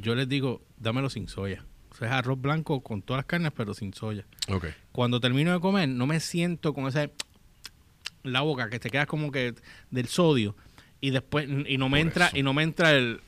yo 0.00 0.14
les 0.14 0.26
digo, 0.26 0.62
dámelo 0.78 1.10
sin 1.10 1.28
soya. 1.28 1.62
O 1.90 1.94
sea, 1.94 2.08
es 2.08 2.14
arroz 2.14 2.40
blanco 2.40 2.82
con 2.82 3.02
todas 3.02 3.18
las 3.18 3.26
carnes, 3.26 3.52
pero 3.54 3.74
sin 3.74 3.92
soya. 3.92 4.24
Ok. 4.48 4.68
Cuando 4.92 5.20
termino 5.20 5.52
de 5.52 5.60
comer, 5.60 5.90
no 5.90 6.06
me 6.06 6.20
siento 6.20 6.72
con 6.72 6.86
ese 6.86 7.12
la 8.22 8.40
boca 8.40 8.70
que 8.70 8.78
te 8.78 8.88
quedas 8.88 9.06
como 9.06 9.30
que 9.30 9.54
del 9.90 10.06
sodio 10.08 10.56
y 11.02 11.10
después 11.10 11.46
y 11.66 11.76
no 11.76 11.90
me 11.90 11.98
Por 11.98 12.06
entra 12.06 12.26
eso. 12.28 12.38
y 12.38 12.42
no 12.42 12.54
me 12.54 12.62
entra 12.62 12.92
el 12.92 13.20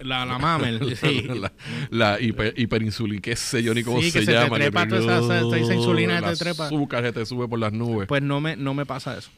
la, 0.00 0.24
la 0.26 0.38
mamel, 0.38 0.96
sí. 1.00 1.22
la, 1.28 1.52
la 1.90 2.20
hiper, 2.20 2.54
hiperinsulina, 2.58 3.20
qué 3.20 3.36
sé 3.36 3.62
yo 3.62 3.72
ni 3.74 3.82
cómo 3.84 4.00
Sí, 4.00 4.10
se, 4.10 4.20
que 4.20 4.24
se 4.26 4.32
te 4.32 4.38
llama. 4.38 4.56
trepa 4.56 4.88
toda 4.88 5.00
esa- 5.20 5.38
esa- 5.40 5.56
esa 5.58 5.74
insulina 5.74 6.20
que 6.22 6.30
te 6.30 6.36
trepa. 6.36 6.66
azúcar 6.66 7.02
que 7.04 7.12
te 7.12 7.24
sube 7.26 7.46
por 7.48 7.58
las 7.60 7.72
nubes. 7.72 8.08
Pues 8.08 8.22
no 8.22 8.40
me 8.40 8.56
no 8.56 8.74
me 8.74 8.84
pasa 8.86 9.16
eso. 9.18 9.30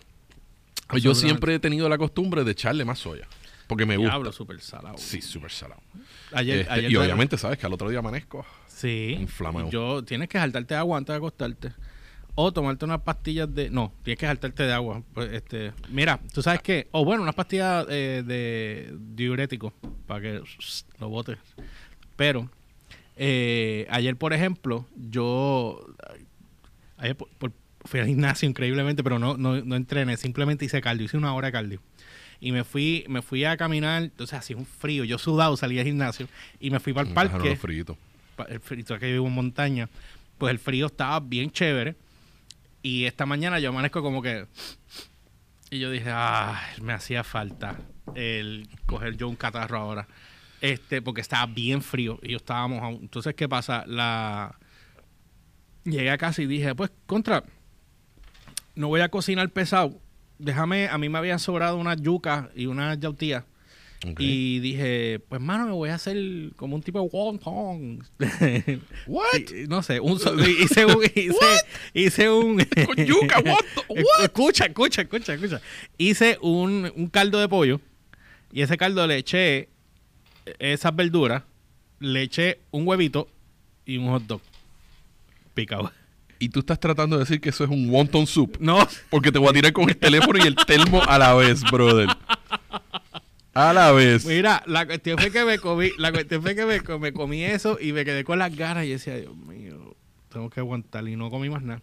Pues 0.91 1.03
yo 1.03 1.15
siempre 1.15 1.55
he 1.55 1.59
tenido 1.59 1.89
la 1.89 1.99
costumbre 1.99 2.45
de 2.45 2.53
echarle 2.53 2.85
más 2.85 2.99
soya. 2.99 3.27
Porque 3.67 3.87
me 3.87 3.97
gusta. 3.97 4.11
Diablo, 4.13 4.33
súper 4.33 4.61
salado. 4.61 4.99
Sí, 4.99 5.23
súper 5.23 5.53
salado. 5.53 5.81
Ayer, 6.33 6.61
Este, 6.61 6.73
ayer 6.73 6.91
y 6.91 6.97
obviamente 6.97 7.39
sabes 7.39 7.57
que 7.59 7.67
al 7.67 7.73
otro 7.73 7.89
día 7.89 8.01
amanezco. 8.01 8.45
Sí. 8.67 9.17
Inflamado. 9.21 9.71
Yo 9.71 10.03
tienes 10.05 10.29
que 10.29 10.39
saltarte 10.39 10.75
de 10.75 10.79
agua 10.81 10.99
antes 10.99 11.13
de 11.13 11.17
acostarte. 11.19 11.73
O 12.35 12.53
tomarte 12.53 12.85
unas 12.85 13.01
pastillas 13.03 13.53
de. 13.55 13.71
No, 13.71 13.93
tienes 14.03 14.19
que 14.19 14.27
saltarte 14.27 14.63
de 14.65 14.73
agua. 14.73 15.03
Pues, 15.15 15.33
este, 15.33 15.73
mira, 15.91 16.19
tú 16.33 16.43
sabes 16.43 16.63
qué. 16.63 16.89
O 16.93 17.05
bueno, 17.05 17.23
unas 17.23 17.35
pastillas 17.35 17.87
eh, 17.91 18.23
de 18.27 18.93
diurético 19.15 19.73
para 20.07 20.21
que 20.21 20.41
lo 20.99 21.09
botes. 21.09 21.39
Pero 22.17 22.51
eh, 23.17 23.87
ayer, 23.91 24.17
por 24.17 24.33
ejemplo, 24.33 24.87
yo. 24.97 25.85
Ayer 26.97 27.17
por- 27.17 27.29
por- 27.31 27.53
fui 27.85 28.01
al 28.01 28.07
gimnasio 28.07 28.49
increíblemente, 28.49 29.03
pero 29.03 29.19
no, 29.19 29.37
no, 29.37 29.61
no 29.63 29.77
entrené. 29.77 30.17
Simplemente 30.17 30.65
hice 30.65 30.81
cardio. 30.81 31.07
Hice 31.07 31.17
una 31.17 31.33
hora 31.35 31.47
de 31.49 31.53
cardio. 31.53 31.83
Y 32.41 32.53
me 32.53 32.65
fui, 32.65 33.05
me 33.09 33.23
fui 33.23 33.45
a 33.45 33.57
caminar. 33.57 34.03
Entonces 34.03 34.39
hacía 34.39 34.57
un 34.57 34.67
frío. 34.67 35.05
Yo 35.05 35.19
sudado 35.19 35.57
salí 35.57 35.79
al 35.79 35.85
gimnasio. 35.87 36.29
Y 36.59 36.71
me 36.71 36.81
fui 36.81 36.93
para 36.93 37.09
el 37.09 37.15
parque 37.15 37.49
pa- 38.37 38.45
el 38.45 38.61
frito 38.61 38.99
que 38.99 39.13
vivo 39.13 39.27
en 39.27 39.33
montaña, 39.35 39.89
pues 40.39 40.51
el 40.51 40.59
frío 40.59 40.87
estaba 40.87 41.21
bien 41.21 41.51
chévere. 41.51 41.97
Y 42.83 43.05
esta 43.05 43.27
mañana 43.27 43.59
yo 43.59 43.69
amanezco 43.69 44.03
como 44.03 44.23
que. 44.23 44.47
Y 45.71 45.79
yo 45.79 45.91
dije, 45.91 46.09
ah, 46.11 46.61
me 46.83 46.93
hacía 46.95 47.23
falta 47.25 47.77
el 48.15 48.69
coger 48.87 49.17
yo 49.17 49.29
un 49.29 49.37
catarro 49.37 49.79
ahora. 49.79 50.09
Este, 50.63 51.01
porque 51.01 51.21
estaba 51.21 51.47
bien 51.47 51.81
frío 51.83 52.19
y 52.23 52.31
yo 52.33 52.37
estaba 52.39 52.67
mojado. 52.69 52.99
Entonces, 53.01 53.35
¿qué 53.35 53.49
pasa? 53.49 53.85
La. 53.87 54.57
Llegué 55.85 56.11
a 56.11 56.19
casa 56.19 56.43
y 56.43 56.47
dije, 56.47 56.75
pues, 56.75 56.91
contra. 57.07 57.43
No 58.81 58.89
voy 58.89 59.03
a 59.03 59.11
cocinar 59.11 59.51
pesado. 59.51 60.01
Déjame, 60.39 60.89
a 60.89 60.97
mí 60.97 61.09
me 61.11 61.19
habían 61.19 61.39
sobrado 61.39 61.77
unas 61.77 62.01
yucas 62.01 62.47
y 62.57 62.65
unas 62.65 62.99
yautías. 62.99 63.45
Ok. 64.09 64.19
Y 64.19 64.61
dije, 64.61 65.21
pues 65.29 65.39
mano, 65.43 65.67
me 65.67 65.73
voy 65.73 65.91
a 65.91 65.97
hacer 65.97 66.17
como 66.57 66.75
un 66.77 66.83
tipo 66.83 66.99
de 67.03 67.09
wonton. 67.13 68.03
What? 69.07 69.25
Y- 69.39 69.67
No 69.69 69.83
sé, 69.83 70.01
un 70.01 70.19
so- 70.19 70.35
hice 70.49 70.87
un 70.87 71.05
hice, 71.15 71.47
hice 71.93 72.31
un 72.31 72.57
Con 72.87 72.97
yuca, 73.05 73.41
what 73.41 73.61
what? 73.91 74.23
Escucha, 74.25 74.65
escucha, 74.65 75.03
escucha, 75.03 75.35
escucha. 75.35 75.61
Hice 75.99 76.39
un, 76.41 76.91
un 76.97 77.09
caldo 77.09 77.39
de 77.39 77.49
pollo 77.49 77.81
y 78.51 78.63
ese 78.63 78.79
caldo 78.79 79.07
le 79.07 79.19
eché 79.19 79.69
esas 80.59 80.97
verduras, 80.97 81.43
le 81.99 82.23
eché 82.23 82.61
un 82.71 82.89
huevito 82.89 83.29
y 83.85 83.99
un 83.99 84.09
hot 84.09 84.23
dog 84.23 84.41
picado. 85.53 85.93
Y 86.41 86.49
tú 86.49 86.61
estás 86.61 86.81
tratando 86.81 87.17
de 87.17 87.21
decir 87.25 87.41
que 87.41 87.51
eso 87.51 87.63
es 87.65 87.71
un 87.71 87.89
wonton 87.91 88.27
soup. 88.27 88.57
No, 88.59 88.79
Porque 89.11 89.31
te 89.31 89.39
voy 89.39 89.51
a 89.51 89.53
tirar 89.53 89.73
con 89.73 89.89
el 89.89 89.97
teléfono 89.97 90.39
y 90.43 90.47
el 90.49 90.57
telmo 90.57 91.03
a 91.07 91.19
la 91.19 91.35
vez, 91.35 91.63
brother. 91.71 92.09
A 93.53 93.73
la 93.73 93.93
vez. 93.93 94.25
Mira, 94.27 94.63
la 94.67 94.87
cuestión 94.87 95.19
fue 95.19 95.31
que 95.31 95.45
me 95.45 95.59
comí, 95.59 95.91
la 95.99 96.13
cuestión 96.13 96.41
fue 96.41 96.55
que 96.55 96.65
me, 96.65 96.81
co- 96.81 96.99
me 96.99 97.13
comí 97.13 97.43
eso 97.45 97.79
y 97.81 97.93
me 97.93 98.05
quedé 98.05 98.25
con 98.25 98.39
las 98.39 98.55
ganas 98.57 98.87
y 98.87 98.91
decía, 98.91 99.17
Dios 99.17 99.37
mío, 99.37 99.97
tengo 100.33 100.49
que 100.51 100.61
aguantar 100.61 101.07
y 101.09 101.17
no 101.17 101.31
comí 101.31 101.51
más 101.51 101.63
nada. 101.63 101.83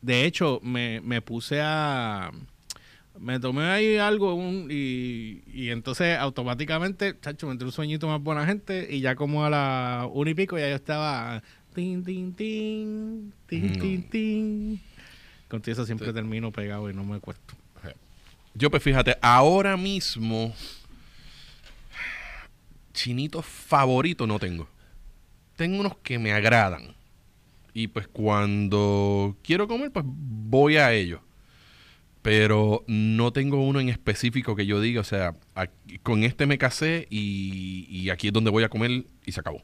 De 0.00 0.24
hecho, 0.24 0.60
me, 0.62 1.00
me 1.00 1.20
puse 1.22 1.60
a... 1.62 2.30
Me 3.18 3.38
tomé 3.40 3.64
ahí 3.64 3.96
algo 3.96 4.34
un- 4.34 4.68
y, 4.70 5.42
y 5.52 5.70
entonces 5.70 6.16
automáticamente, 6.18 7.18
chacho, 7.20 7.46
me 7.46 7.52
entró 7.52 7.66
un 7.68 7.72
sueñito 7.72 8.06
más 8.08 8.20
buena 8.22 8.46
gente 8.46 8.86
y 8.90 9.00
ya 9.00 9.14
como 9.16 9.44
a 9.44 9.50
la 9.50 10.08
una 10.12 10.30
y 10.30 10.34
pico 10.34 10.56
ya 10.58 10.68
yo 10.68 10.76
estaba... 10.76 11.42
Tin, 11.74 12.04
tin, 12.04 12.34
tin, 12.34 13.32
tin, 13.46 13.66
No. 13.72 13.78
tin, 13.78 14.02
tin. 14.10 14.80
Con 15.48 15.62
eso 15.66 15.84
siempre 15.86 16.12
termino 16.12 16.50
pegado 16.52 16.90
y 16.90 16.94
no 16.94 17.04
me 17.04 17.20
cuesto. 17.20 17.54
Yo, 18.54 18.68
pues 18.70 18.82
fíjate, 18.82 19.16
ahora 19.22 19.76
mismo. 19.76 20.52
Chinitos 22.92 23.46
favoritos 23.46 24.26
no 24.26 24.38
tengo. 24.38 24.68
Tengo 25.56 25.80
unos 25.80 25.96
que 25.98 26.18
me 26.18 26.32
agradan. 26.32 26.94
Y 27.72 27.86
pues 27.86 28.08
cuando 28.08 29.36
quiero 29.44 29.68
comer, 29.68 29.92
pues 29.92 30.04
voy 30.08 30.76
a 30.76 30.92
ellos. 30.92 31.20
Pero 32.22 32.84
no 32.88 33.32
tengo 33.32 33.64
uno 33.64 33.80
en 33.80 33.88
específico 33.88 34.56
que 34.56 34.66
yo 34.66 34.80
diga, 34.80 35.00
o 35.00 35.04
sea, 35.04 35.36
aquí- 35.54 35.98
con 36.02 36.24
este 36.24 36.46
me 36.46 36.58
casé 36.58 37.06
y, 37.08 37.86
y 37.88 38.10
aquí 38.10 38.26
es 38.26 38.32
donde 38.32 38.50
voy 38.50 38.64
a 38.64 38.68
comer 38.68 39.04
y 39.24 39.32
se 39.32 39.40
acabó. 39.40 39.62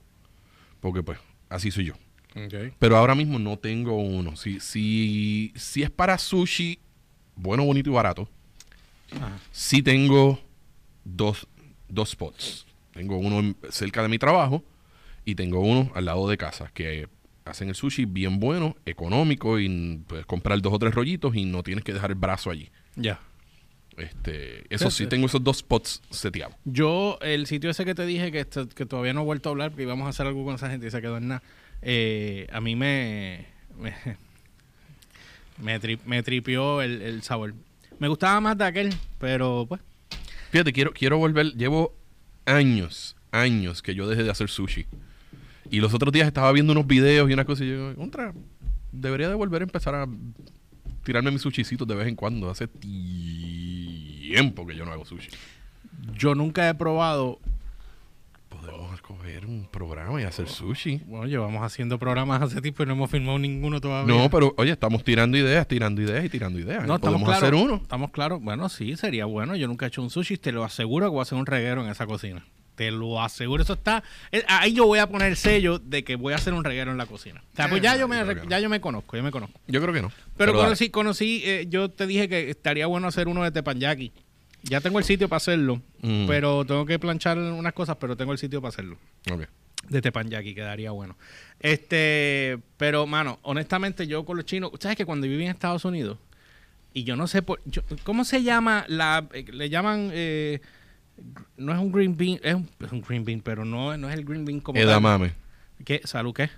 Porque 0.81 1.03
pues 1.03 1.19
así 1.49 1.71
soy 1.71 1.87
yo. 1.87 1.95
Pero 2.79 2.97
ahora 2.99 3.15
mismo 3.15 3.39
no 3.39 3.57
tengo 3.59 3.97
uno. 3.99 4.37
Si, 4.37 4.61
si, 4.61 5.53
si 5.57 5.83
es 5.83 5.91
para 5.91 6.19
sushi, 6.19 6.79
bueno, 7.35 7.65
bonito 7.65 7.89
y 7.89 7.93
barato, 7.95 8.29
Ajá. 9.11 9.39
sí 9.53 9.83
tengo 9.83 10.39
dos, 11.05 11.47
dos 11.89 12.11
spots. 12.11 12.67
Tengo 12.93 13.17
uno 13.19 13.39
en- 13.41 13.57
cerca 13.71 14.03
de 14.03 14.09
mi 14.09 14.19
trabajo 14.19 14.63
y 15.25 15.35
tengo 15.35 15.61
uno 15.61 15.91
al 15.95 16.05
lado 16.05 16.29
de 16.29 16.37
casa 16.37 16.71
que 16.75 17.09
hacen 17.47 17.69
el 17.71 17.75
sushi 17.75 18.05
bien 18.05 18.39
bueno, 18.39 18.77
económico 18.85 19.59
y 19.59 19.99
puedes 20.07 20.27
comprar 20.27 20.61
dos 20.61 20.73
o 20.75 20.79
tres 20.79 20.95
rollitos 20.95 21.35
y 21.37 21.45
no 21.47 21.63
tienes 21.63 21.85
que 21.85 21.93
dejar 21.95 22.11
el 22.11 22.17
brazo 22.17 22.51
allí. 22.51 22.71
Ya. 22.97 23.19
Este, 23.97 24.65
eso 24.69 24.91
sí, 24.91 25.07
tengo 25.07 25.27
esos 25.27 25.43
dos 25.43 25.59
spots 25.59 26.03
seteados. 26.11 26.55
Yo, 26.65 27.19
el 27.23 27.47
sitio 27.47 27.71
ese 27.71 27.85
que 27.87 27.95
te 27.95 28.05
dije 28.05 28.31
que, 28.31 28.45
todavía 28.45 29.15
no 29.15 29.23
he 29.23 29.25
vuelto 29.25 29.49
a 29.49 29.53
hablar, 29.53 29.71
porque 29.71 29.85
íbamos 29.85 30.07
a 30.07 30.11
hacer 30.11 30.27
algo 30.27 30.45
con 30.45 30.55
esa 30.55 30.69
gente 30.69 30.87
y 30.87 30.91
se 30.91 31.01
quedó 31.01 31.17
en 31.17 31.29
nada, 31.29 31.43
eh, 31.83 32.47
a 32.53 32.61
mí 32.61 32.77
me 32.77 33.47
me, 33.79 33.95
me, 35.63 35.81
tri- 35.81 35.99
me 36.05 36.23
tripió 36.23 36.83
el, 36.83 37.01
el 37.03 37.23
sabor. 37.23 37.55
Me 37.99 38.09
gustaba 38.09 38.41
más 38.41 38.59
de 38.59 38.65
aquel, 38.65 38.95
pero 39.19 39.65
pues, 39.69 39.81
Fíjate, 40.51 40.73
quiero, 40.73 40.93
quiero 40.93 41.19
volver. 41.19 41.55
Llevo 41.55 41.95
años, 42.45 43.17
años 43.33 43.83
que 43.83 43.95
yo 43.95 44.07
dejé 44.09 44.23
de 44.23 44.31
hacer 44.31 44.49
sushi. 44.49 44.87
Y 45.71 45.81
los 45.81 45.93
otros 45.95 46.13
días 46.13 46.27
estaba 46.27 46.53
viendo 46.53 46.73
unos 46.73 46.87
videos 46.87 47.29
y 47.29 47.33
una 47.33 47.45
cosa 47.45 47.65
y 47.65 47.71
yo, 47.71 47.95
contra, 47.97 48.33
debería 48.93 49.29
de 49.29 49.35
volver 49.35 49.63
a 49.63 49.65
empezar 49.65 49.95
a 49.95 50.07
tirarme 51.03 51.31
mis 51.31 51.43
sushicitos 51.43 51.89
de 51.89 51.95
vez 51.95 52.07
en 52.09 52.15
cuando. 52.15 52.51
Hace 52.51 52.69
tiempo 52.69 53.66
que 54.67 54.75
yo 54.77 54.85
no 54.85 54.93
hago 54.93 55.05
sushi. 55.05 55.29
yo 56.15 56.35
nunca 56.35 56.69
he 56.69 56.75
probado. 56.75 57.39
Podemos 58.49 58.95
escoger 58.95 59.45
un 59.45 59.67
programa 59.71 60.21
y 60.21 60.25
hacer 60.25 60.49
sushi. 60.49 61.03
Bueno, 61.07 61.27
llevamos 61.27 61.63
haciendo 61.63 61.99
programas 61.99 62.41
hace 62.43 62.61
tiempo 62.63 62.83
y 62.83 62.87
no 62.87 62.93
hemos 62.93 63.11
filmado 63.11 63.39
ninguno 63.39 63.81
todavía. 63.81 64.15
No, 64.15 64.31
pero 64.31 64.55
oye, 64.57 64.73
estamos 64.73 65.05
tirando 65.05 65.37
ideas, 65.37 65.67
tirando 65.69 66.01
ideas 66.01 66.25
y 66.25 66.29
tirando 66.29 66.59
ideas. 66.59 66.87
No, 66.87 66.97
estamos 66.97 67.21
Podemos 67.21 67.29
claros. 67.29 67.43
hacer 67.43 67.55
uno. 67.55 67.75
Estamos 67.83 68.11
claros. 68.11 68.41
Bueno, 68.43 68.69
sí, 68.69 68.97
sería 68.97 69.27
bueno. 69.27 69.57
Yo 69.57 69.69
nunca 69.69 69.87
he 69.87 69.89
hecho 69.89 70.03
un 70.03 70.11
sushi. 70.11 70.39
Te 70.39 70.53
lo 70.53 70.65
aseguro 70.65 71.07
que 71.07 71.11
voy 71.11 71.19
a 71.21 71.23
hacer 71.23 71.39
un 71.39 71.47
reguero 71.47 71.85
en 71.85 71.91
esa 71.91 72.07
cocina. 72.07 72.45
Te 72.77 72.91
lo 72.93 73.21
aseguro. 73.21 73.63
Eso 73.63 73.73
está. 73.73 74.05
eh, 74.31 74.45
Ahí 74.47 74.73
yo 74.75 74.87
voy 74.87 75.01
a 75.01 75.09
poner 75.09 75.29
el 75.29 75.37
sello 75.37 75.79
de 75.81 76.05
que 76.05 76.15
voy 76.17 76.33
a 76.35 76.37
hacer 76.37 76.53
un 76.55 76.63
reguero 76.63 76.93
en 76.93 76.99
la 76.99 77.07
cocina. 77.07 77.43
O 77.53 77.57
sea, 77.57 77.69
pues 77.69 77.81
Eh, 77.81 77.85
ya 77.85 77.95
no, 77.95 78.01
yo 78.01 78.09
me, 78.09 78.49
ya 78.49 78.61
yo 78.61 78.69
me 78.69 78.81
conozco, 78.81 79.17
yo 79.17 79.23
me 79.23 79.31
conozco. 79.33 79.59
Yo 79.67 79.81
creo 79.83 79.93
que 79.93 80.03
no. 80.03 80.13
Pero, 80.37 80.53
conocí, 80.53 80.91
conocí 80.91 81.43
eh, 81.45 81.67
yo 81.69 81.91
te 81.91 82.07
dije 82.07 82.29
que 82.29 82.51
estaría 82.51 82.87
bueno 82.87 83.09
hacer 83.09 83.27
uno 83.29 83.43
de 83.43 83.51
tepanyaki. 83.51 84.13
Ya 84.63 84.81
tengo 84.81 84.99
el 84.99 85.05
sitio 85.05 85.29
para 85.29 85.39
hacerlo, 85.39 85.81
Mm. 86.03 86.27
pero 86.27 86.65
tengo 86.65 86.85
que 86.87 86.99
planchar 86.99 87.39
unas 87.39 87.73
cosas, 87.73 87.97
pero 88.01 88.17
tengo 88.17 88.33
el 88.33 88.39
sitio 88.39 88.61
para 88.61 88.69
hacerlo. 88.71 88.99
Ok. 89.33 89.43
De 89.89 90.03
tepanyaki, 90.03 90.55
quedaría 90.55 90.91
bueno. 90.91 91.17
Este, 91.61 92.59
pero, 92.77 93.07
mano, 93.07 93.39
honestamente, 93.43 94.07
yo 94.07 94.25
con 94.25 94.37
los 94.37 94.45
chinos, 94.47 94.71
¿sabes 94.81 94.97
que 94.97 95.05
cuando 95.05 95.27
viví 95.27 95.45
en 95.45 95.51
Estados 95.51 95.85
Unidos? 95.85 96.19
Y 96.93 97.05
yo 97.05 97.17
no 97.17 97.27
sé 97.27 97.43
por, 97.43 97.61
yo- 97.65 97.83
¿cómo 98.05 98.25
se 98.25 98.43
llama 98.43 98.85
la, 98.89 99.27
eh, 99.33 99.45
le 99.53 99.69
llaman, 99.69 100.11
eh, 100.13 100.61
no 101.57 101.73
es 101.73 101.79
un 101.79 101.93
green 101.93 102.17
bean, 102.17 102.39
es 102.43 102.55
un, 102.55 102.69
es 102.85 102.93
un 102.93 103.01
green 103.01 103.25
bean, 103.25 103.41
pero 103.41 103.65
no, 103.65 103.97
no 103.97 104.09
es 104.09 104.15
el 104.15 104.25
green 104.25 104.45
bean 104.45 104.61
como 104.61 104.79
tal. 104.79 104.89
Edamame. 104.89 105.33
¿Qué? 105.85 106.01
¿Salud 106.05 106.35
qué? 106.35 106.51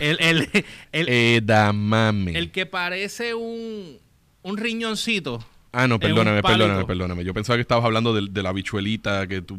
El, 0.00 0.18
el, 0.20 0.48
el, 0.92 1.08
Edamame. 1.08 2.36
el 2.38 2.50
que 2.50 2.66
parece 2.66 3.34
un, 3.34 3.98
un 4.42 4.56
riñoncito. 4.56 5.44
Ah, 5.72 5.86
no, 5.86 5.98
perdóname, 6.00 6.42
perdóname, 6.42 6.84
perdóname. 6.86 7.24
Yo 7.24 7.34
pensaba 7.34 7.56
que 7.58 7.60
estabas 7.62 7.84
hablando 7.84 8.14
de, 8.14 8.28
de 8.30 8.42
la 8.42 8.52
bichuelita 8.52 9.26
que 9.26 9.42
tú 9.42 9.58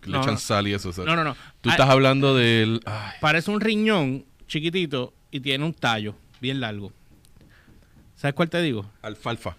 que 0.00 0.10
le 0.10 0.18
echan 0.18 0.34
no. 0.34 0.38
sal 0.38 0.68
y 0.68 0.74
eso. 0.74 0.90
o 0.90 0.92
sea, 0.92 1.04
No, 1.04 1.16
no, 1.16 1.24
no. 1.24 1.34
Tú 1.60 1.70
Ah, 1.70 1.72
estás 1.72 1.88
hablando 1.90 2.36
del. 2.36 2.80
ay, 2.84 3.14
Parece 3.20 3.50
un 3.50 3.60
riñón 3.60 4.24
chiquitito 4.46 5.12
y 5.32 5.40
tiene 5.40 5.64
un 5.64 5.74
tallo 5.74 6.14
bien 6.40 6.60
largo. 6.60 6.92
¿Sabes 8.14 8.34
cuál 8.34 8.48
te 8.48 8.62
digo? 8.62 8.88
alfalfa. 9.02 9.56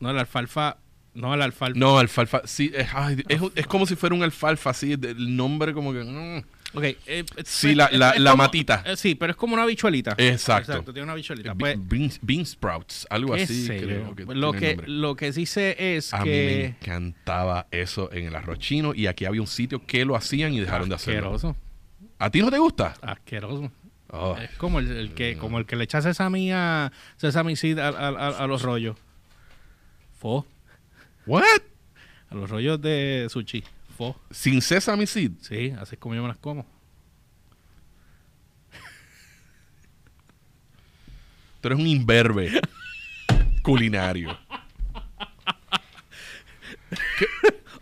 No, 0.00 0.12
la 0.12 0.20
alfalfa. 0.20 0.76
No, 1.14 1.36
la 1.36 1.44
alfalfa. 1.44 1.78
No, 1.78 1.98
alfalfa. 1.98 2.42
Sí, 2.44 2.70
es, 2.74 2.88
ay, 2.94 3.24
es, 3.28 3.40
es 3.56 3.66
como 3.66 3.84
si 3.86 3.96
fuera 3.96 4.14
un 4.14 4.22
alfalfa, 4.22 4.70
así. 4.70 4.92
El 4.92 5.36
nombre, 5.36 5.72
como 5.74 5.92
que. 5.92 6.04
mm. 6.04 6.44
Ok. 6.72 6.84
eh, 6.84 6.96
eh, 7.06 7.24
Sí, 7.44 7.74
la- 7.74 7.90
la- 7.90 8.14
la 8.16 8.30
como- 8.30 8.44
matita. 8.44 8.84
eh, 8.86 8.96
sí, 8.96 9.16
pero 9.16 9.32
es 9.32 9.36
como 9.36 9.54
una 9.54 9.66
bichuelita. 9.66 10.14
Exacto. 10.16 10.70
Exacto, 10.70 10.92
tiene 10.92 11.02
una 11.04 11.14
bichuelita. 11.14 11.52
Pues, 11.56 11.76
bean, 11.76 12.12
bean 12.22 12.46
sprouts, 12.46 13.08
algo 13.10 13.34
así. 13.34 13.66
creo 13.66 14.14
que 14.14 14.24
Pues 14.24 14.38
lo, 14.38 14.52
que, 14.52 14.80
lo 14.86 15.16
que 15.16 15.32
sí 15.32 15.46
sé 15.46 15.96
es 15.96 16.14
A 16.14 16.18
mí 16.18 16.30
me 16.30 16.36
que. 16.36 16.64
encantaba 16.66 17.66
eso 17.72 18.08
en 18.12 18.26
el 18.26 18.36
arroz 18.36 18.60
chino 18.60 18.94
y 18.94 19.08
aquí 19.08 19.24
había 19.24 19.40
un 19.40 19.48
sitio 19.48 19.84
que 19.84 20.04
lo 20.04 20.14
hacían 20.14 20.54
y 20.54 20.60
dejaron 20.60 20.88
de 20.88 20.94
hacerlo. 20.94 21.34
Asqueroso. 21.34 21.56
¿A 22.20 22.30
ti 22.30 22.40
no 22.40 22.52
te 22.52 22.58
gusta? 22.58 22.94
Asqueroso. 23.02 23.72
Oh, 24.12 24.36
Es 24.40 24.50
como 24.56 24.78
el, 24.78 24.90
el 24.92 25.14
que 25.14 25.36
como 25.38 25.58
el 25.58 25.66
que 25.66 25.74
le 25.74 25.84
echa 25.84 25.98
a 25.98 26.02
a, 27.80 27.88
a- 27.88 28.08
a- 28.28 28.44
a 28.44 28.46
los 28.46 28.62
rollos. 28.62 28.96
Fo. 30.20 30.46
¿What? 31.30 31.62
A 32.28 32.34
los 32.34 32.50
rollos 32.50 32.82
de 32.82 33.28
sushi. 33.30 33.62
Fo. 33.96 34.20
Sin 34.32 34.60
sesame 34.60 35.06
seed. 35.06 35.30
Sí, 35.40 35.72
así 35.78 35.94
es 35.94 35.98
como 36.00 36.16
yo 36.16 36.22
me 36.22 36.28
las 36.28 36.38
como. 36.38 36.66
Tú 41.60 41.68
eres 41.68 41.78
un 41.78 41.86
imberbe 41.86 42.60
culinario. 43.62 44.36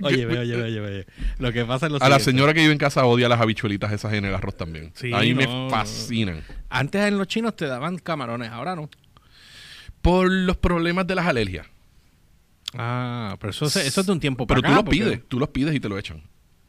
Oye, 0.00 0.26
oye, 0.26 0.38
oye, 0.38 0.62
oye, 0.62 0.80
oye. 0.80 1.06
Lo 1.40 1.52
que 1.52 1.64
pasa 1.64 1.86
es 1.86 1.92
lo 1.92 2.00
A 2.00 2.08
la 2.08 2.20
señora 2.20 2.54
que 2.54 2.60
vive 2.60 2.72
en 2.72 2.78
casa 2.78 3.04
odia 3.04 3.28
las 3.28 3.40
habichuelitas 3.40 3.90
esas 3.90 4.12
en 4.12 4.26
el 4.26 4.32
arroz 4.32 4.56
también. 4.56 4.92
Sí, 4.94 5.12
a 5.12 5.18
mí 5.20 5.34
me 5.34 5.68
fascinan. 5.70 6.44
Antes 6.68 7.02
en 7.02 7.18
los 7.18 7.26
chinos 7.26 7.56
te 7.56 7.66
daban 7.66 7.98
camarones, 7.98 8.50
ahora 8.50 8.76
no. 8.76 8.88
Por 10.00 10.30
los 10.30 10.56
problemas 10.56 11.04
de 11.08 11.16
las 11.16 11.26
alergias. 11.26 11.66
Ah, 12.74 13.36
pero 13.40 13.50
eso, 13.50 13.64
eso 13.66 14.00
es 14.00 14.06
de 14.06 14.12
un 14.12 14.20
tiempo 14.20 14.46
Pero 14.46 14.60
para 14.60 14.74
tú 14.74 14.80
acá, 14.80 14.82
los 14.84 14.90
pides, 14.90 15.20
tú 15.28 15.38
los 15.38 15.48
pides 15.48 15.74
y 15.74 15.80
te 15.80 15.88
lo 15.88 15.98
echan. 15.98 16.22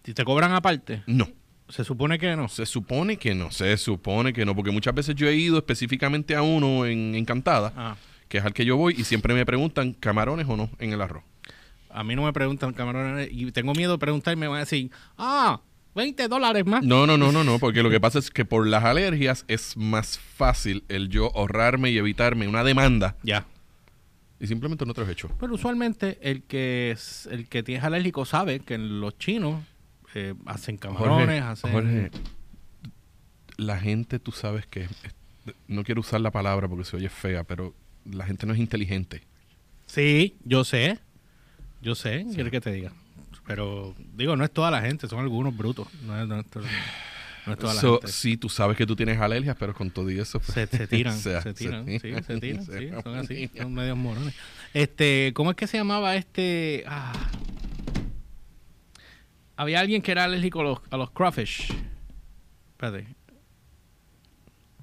Si 0.03 0.13
te 0.13 0.23
cobran 0.23 0.53
aparte, 0.53 1.03
No. 1.07 1.27
se 1.67 1.83
supone 1.83 2.17
que 2.17 2.35
no. 2.35 2.47
Se 2.49 2.65
supone 2.65 3.17
que 3.17 3.35
no, 3.35 3.51
se 3.51 3.75
supone 3.77 4.33
que 4.33 4.45
no, 4.45 4.55
porque 4.55 4.71
muchas 4.71 4.95
veces 4.95 5.15
yo 5.15 5.27
he 5.27 5.35
ido 5.35 5.57
específicamente 5.57 6.35
a 6.35 6.41
uno 6.41 6.85
en 6.85 7.15
Encantada, 7.15 7.73
Ah, 7.75 7.95
que 8.27 8.37
es 8.37 8.45
al 8.45 8.53
que 8.53 8.63
yo 8.65 8.77
voy, 8.77 8.95
y 8.97 9.03
siempre 9.03 9.33
me 9.33 9.45
preguntan 9.45 9.93
camarones 9.93 10.47
o 10.47 10.55
no 10.55 10.69
en 10.79 10.93
el 10.93 11.01
arroz. 11.01 11.23
a 11.91 12.03
mí 12.03 12.15
no 12.15 12.23
me 12.23 12.31
preguntan 12.33 12.71
camarones 12.73 13.29
y 13.31 13.51
tengo 13.51 13.73
miedo 13.73 13.93
de 13.93 13.97
preguntar 13.97 14.33
y 14.33 14.37
me 14.37 14.47
van 14.47 14.57
a 14.57 14.59
decir, 14.61 14.91
ah, 15.17 15.59
20 15.95 16.27
dólares 16.27 16.63
más. 16.65 16.83
No, 16.83 17.07
no, 17.07 17.17
no, 17.17 17.31
no, 17.31 17.43
no, 17.43 17.57
porque 17.59 17.81
lo 17.83 17.89
que 17.89 17.99
pasa 17.99 18.19
es 18.19 18.29
que 18.29 18.45
por 18.45 18.65
las 18.67 18.83
alergias 18.85 19.43
es 19.47 19.75
más 19.75 20.19
fácil 20.19 20.83
el 20.87 21.09
yo 21.09 21.35
ahorrarme 21.35 21.89
y 21.89 21.97
evitarme 21.97 22.47
una 22.47 22.63
demanda 22.63 23.15
Ya. 23.23 23.45
Y 24.39 24.47
simplemente 24.47 24.85
no 24.85 24.93
te 24.93 25.01
lo 25.01 25.07
he 25.07 25.11
hecho. 25.11 25.29
Pero 25.39 25.53
usualmente 25.55 26.17
el 26.21 26.43
que 26.43 26.91
es, 26.91 27.27
el 27.31 27.47
que 27.47 27.61
tiene 27.63 27.83
alérgico 27.85 28.25
sabe 28.25 28.59
que 28.61 28.77
los 28.77 29.17
chinos 29.17 29.63
eh, 30.15 30.33
hacen 30.45 30.77
camarones, 30.77 31.41
hacen... 31.43 31.71
Jorge, 31.71 32.11
la 33.57 33.77
gente, 33.79 34.19
tú 34.19 34.31
sabes 34.31 34.65
que, 34.65 34.83
es- 34.83 35.15
no 35.67 35.83
quiero 35.83 36.01
usar 36.01 36.21
la 36.21 36.31
palabra 36.31 36.67
porque 36.67 36.85
se 36.85 36.95
oye 36.95 37.09
fea, 37.09 37.43
pero 37.43 37.73
la 38.05 38.25
gente 38.25 38.45
no 38.45 38.53
es 38.53 38.59
inteligente. 38.59 39.23
Sí, 39.85 40.37
yo 40.45 40.63
sé. 40.63 40.99
Yo 41.81 41.95
sé, 41.95 42.25
quiere 42.33 42.51
que 42.51 42.61
te 42.61 42.71
diga. 42.71 42.91
Pero 43.47 43.95
digo, 44.13 44.35
no 44.35 44.43
es 44.43 44.51
toda 44.51 44.69
la 44.69 44.81
gente, 44.81 45.07
son 45.07 45.19
algunos 45.19 45.55
brutos. 45.55 45.87
No 46.03 46.21
es, 46.21 46.27
no 46.27 46.39
es 46.39 46.45
to- 46.47 46.61
no 47.49 47.53
es 47.53 47.59
toda 47.59 47.73
la 47.73 47.81
So, 47.81 47.93
gente. 47.99 48.07
sí, 48.11 48.37
tú 48.37 48.49
sabes 48.49 48.77
que 48.77 48.85
tú 48.85 48.95
tienes 48.95 49.19
alergias, 49.19 49.55
pero 49.59 49.73
con 49.73 49.91
todo 49.91 50.09
y 50.09 50.19
eso... 50.19 50.39
pues, 50.39 50.53
Se, 50.53 50.65
se 50.67 50.87
tiran, 50.87 51.17
se 51.19 51.53
tiran, 51.53 51.85
se 51.85 51.99
sí, 51.99 52.23
se 52.23 52.39
tiran, 52.39 52.65
sí, 52.65 52.89
son 53.03 53.15
así, 53.15 53.49
son 53.57 53.73
medios 53.73 53.97
morones. 53.97 54.33
Este, 54.73 55.31
¿cómo 55.35 55.51
es 55.51 55.57
que 55.57 55.67
se 55.67 55.77
llamaba 55.77 56.15
este? 56.15 56.83
Ah, 56.87 57.11
había 59.57 59.79
alguien 59.79 60.01
que 60.01 60.11
era 60.11 60.23
alérgico 60.23 60.61
a 60.61 60.63
los, 60.63 60.79
a 60.89 60.97
los 60.97 61.11
crawfish. 61.11 61.73
Espérate. 62.71 63.07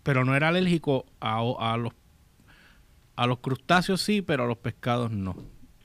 Pero 0.03 0.25
no 0.25 0.37
era 0.37 0.49
alérgico 0.49 1.07
a, 1.21 1.39
a 1.59 1.77
los 1.77 1.93
a 3.17 3.27
los 3.27 3.39
crustáceos 3.39 4.03
sí, 4.03 4.21
pero 4.21 4.45
a 4.45 4.47
los 4.47 4.59
pescados 4.59 5.11
no. 5.11 5.35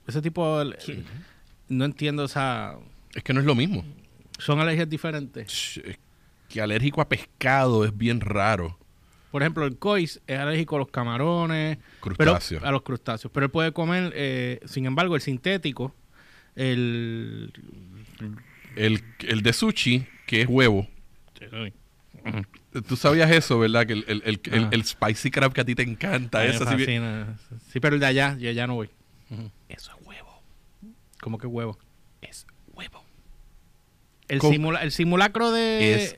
Ese 0.06 0.22
tipo 0.22 0.60
de, 0.60 1.04
no 1.70 1.86
entiendo 1.86 2.26
esa 2.26 2.76
Es 3.16 3.24
que 3.24 3.34
no 3.34 3.40
es 3.40 3.46
lo 3.46 3.56
mismo. 3.56 3.86
son 4.38 4.60
alergias 4.60 4.90
diferentes. 4.90 5.78
Es 5.78 5.98
Que 6.52 6.62
alérgico 6.62 7.02
a 7.02 7.08
pescado 7.10 7.86
es 7.86 7.98
bien 7.98 8.20
raro. 8.22 8.78
Por 9.32 9.42
ejemplo, 9.42 9.66
el 9.66 9.78
cois 9.78 10.20
es 10.28 10.38
alérgico 10.38 10.76
a 10.76 10.80
los 10.80 10.90
camarones, 10.90 11.78
Crustáceos. 12.02 12.60
pero 12.60 12.68
a 12.70 12.72
los 12.74 12.82
crustáceos. 12.82 13.32
Pero 13.34 13.46
él 13.46 13.52
puede 13.52 13.72
comer, 13.72 14.12
eh, 14.16 14.60
sin 14.66 14.86
embargo, 14.86 15.16
el 15.16 15.22
sintético, 15.22 15.96
el... 16.56 17.54
El, 18.76 19.04
el 19.20 19.42
de 19.42 19.54
sushi, 19.54 20.06
que 20.26 20.42
es 20.42 20.48
huevo. 20.50 20.88
Tú 22.88 22.96
sabías 22.96 23.30
eso, 23.32 23.60
¿verdad? 23.60 23.86
Que 23.86 23.94
el, 23.94 24.06
el, 24.08 24.22
el, 24.26 24.42
el- 24.52 24.68
el 24.72 24.84
spicy 24.86 25.32
crab 25.32 25.54
que 25.54 25.62
a 25.62 25.66
ti 25.66 25.76
te 25.76 25.84
encanta. 25.84 26.42
Bien- 26.44 26.54
fascina. 26.60 27.38
Sí, 27.72 27.80
pero 27.80 27.96
el 27.96 28.00
de 28.02 28.06
allá, 28.08 28.38
yo 28.38 28.50
allá 28.50 28.68
no 28.68 28.76
voy. 28.76 28.90
Eso 29.70 29.92
es 30.00 30.06
huevo. 30.08 30.42
¿Cómo 31.22 31.38
que 31.38 31.48
huevo? 31.48 31.78
Es 32.22 32.46
huevo. 32.74 33.04
El, 34.28 34.40
simula- 34.42 34.82
el 34.84 34.92
simulacro 34.92 35.52
de... 35.52 35.94
Es 35.96 36.16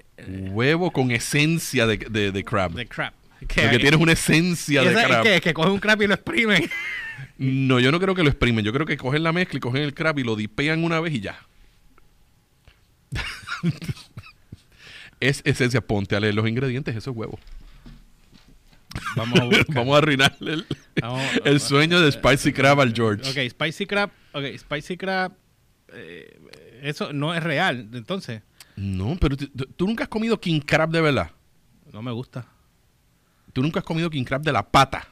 huevo 0.52 0.92
con 0.92 1.12
esencia 1.12 1.86
de, 1.88 1.98
de, 1.98 2.32
de 2.32 2.44
crab. 2.44 2.72
de 2.74 2.86
crab. 2.88 3.14
Porque 3.40 3.80
tienes 3.80 4.00
una 4.00 4.14
esencia 4.14 4.84
de 4.84 4.94
crab. 4.94 5.24
¿qué? 5.24 5.42
que 5.42 5.54
coge 5.54 5.70
un 5.70 5.80
crab 5.80 6.02
y 6.02 6.08
lo 6.08 6.14
exprimen. 6.14 6.70
No, 7.38 7.80
yo 7.80 7.92
no 7.92 8.00
creo 8.00 8.16
que 8.16 8.24
lo 8.24 8.30
exprimen. 8.30 8.64
Yo 8.64 8.72
creo 8.74 8.86
que 8.86 8.96
cogen 8.98 9.24
la 9.24 9.32
mezcla 9.34 9.58
y 9.58 9.60
cogen 9.60 9.82
el 9.84 9.94
crab 9.94 10.18
y 10.20 10.24
lo 10.24 10.36
dipean 10.36 10.84
una 10.84 11.00
vez 11.00 11.14
y 11.14 11.20
ya. 11.20 11.38
es 15.20 15.42
esencia. 15.46 15.82
Ponte 15.82 16.16
a 16.16 16.20
leer 16.20 16.36
los 16.36 16.48
ingredientes. 16.48 16.96
Eso 16.96 17.12
es 17.12 17.18
huevo. 17.18 17.40
Vamos 19.16 19.40
a. 19.40 19.44
Vamos 19.74 19.96
a 19.96 19.98
arruinarle 20.00 20.54
el, 20.54 20.66
Vamos- 21.02 21.22
el 21.46 21.60
sueño 21.60 22.02
de 22.02 22.12
Spicy 22.12 22.54
Crab 22.54 22.82
al 22.82 22.94
George. 22.94 23.30
Ok, 23.30 23.50
Spicy 23.52 23.86
Crab. 23.86 24.12
Ok, 24.34 24.44
Spicy 24.58 24.98
Crab. 24.98 25.34
eh, 25.94 26.40
eso 26.84 27.14
no 27.14 27.34
es 27.34 27.44
real. 27.44 27.90
Entonces, 27.94 28.42
No, 28.76 29.16
pero 29.20 29.36
tú, 29.38 29.86
nunca 29.86 30.04
has 30.04 30.10
comido 30.10 30.40
king 30.40 30.60
crab 30.60 30.90
de 30.90 31.02
verdad. 31.02 31.32
no 31.92 32.02
me 32.02 32.12
gusta. 32.12 32.48
Tú 33.54 33.62
nunca 33.62 33.80
has 33.80 33.86
comido 33.86 34.10
king 34.10 34.24
crab 34.24 34.42
de 34.42 34.52
la 34.52 34.64
pata. 34.64 35.08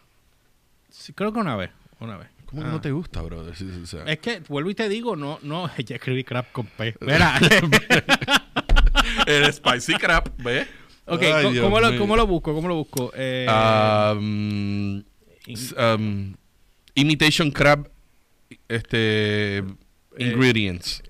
Sí, 0.89 1.13
creo 1.13 1.32
que 1.32 1.39
una 1.39 1.56
vez. 1.56 1.69
Una 2.00 2.17
vez. 2.17 2.28
¿Cómo 2.47 2.63
que 2.63 2.67
Ah. 2.67 2.71
no 2.71 2.82
te 2.82 2.91
gusta, 2.91 3.21
brother? 3.21 3.56
Sí, 3.56 3.69
sí, 3.71 3.82
o 3.84 3.86
sea, 3.86 4.04
Es 4.06 4.17
que 4.19 4.41
vuelvo 4.50 4.69
y 4.71 4.76
te 4.76 4.89
digo, 4.89 5.15
no, 5.15 5.39
no, 5.43 5.69
ya 5.86 5.95
escribí 5.95 6.24
crab 6.24 6.52
con 6.52 6.65
P. 6.65 6.95
Mira. 7.02 7.39
el 9.28 9.54
spicy 9.54 9.93
crab, 9.95 10.32
¿ves? 10.38 10.67
ok, 11.06 11.21
Ay, 11.21 11.60
¿cómo, 11.60 11.80
lo, 11.80 11.97
cómo 11.97 12.15
lo 12.15 12.28
busco? 12.28 12.54
¿Cómo 12.54 12.67
lo 12.67 12.76
busco? 12.76 13.12
Eh, 13.15 13.45
Ah, 13.50 14.15
s- 15.47 15.76
um, 15.76 16.34
imitation 16.95 17.52
crab 17.52 17.89
este 18.67 19.63
ingredients. 20.17 21.04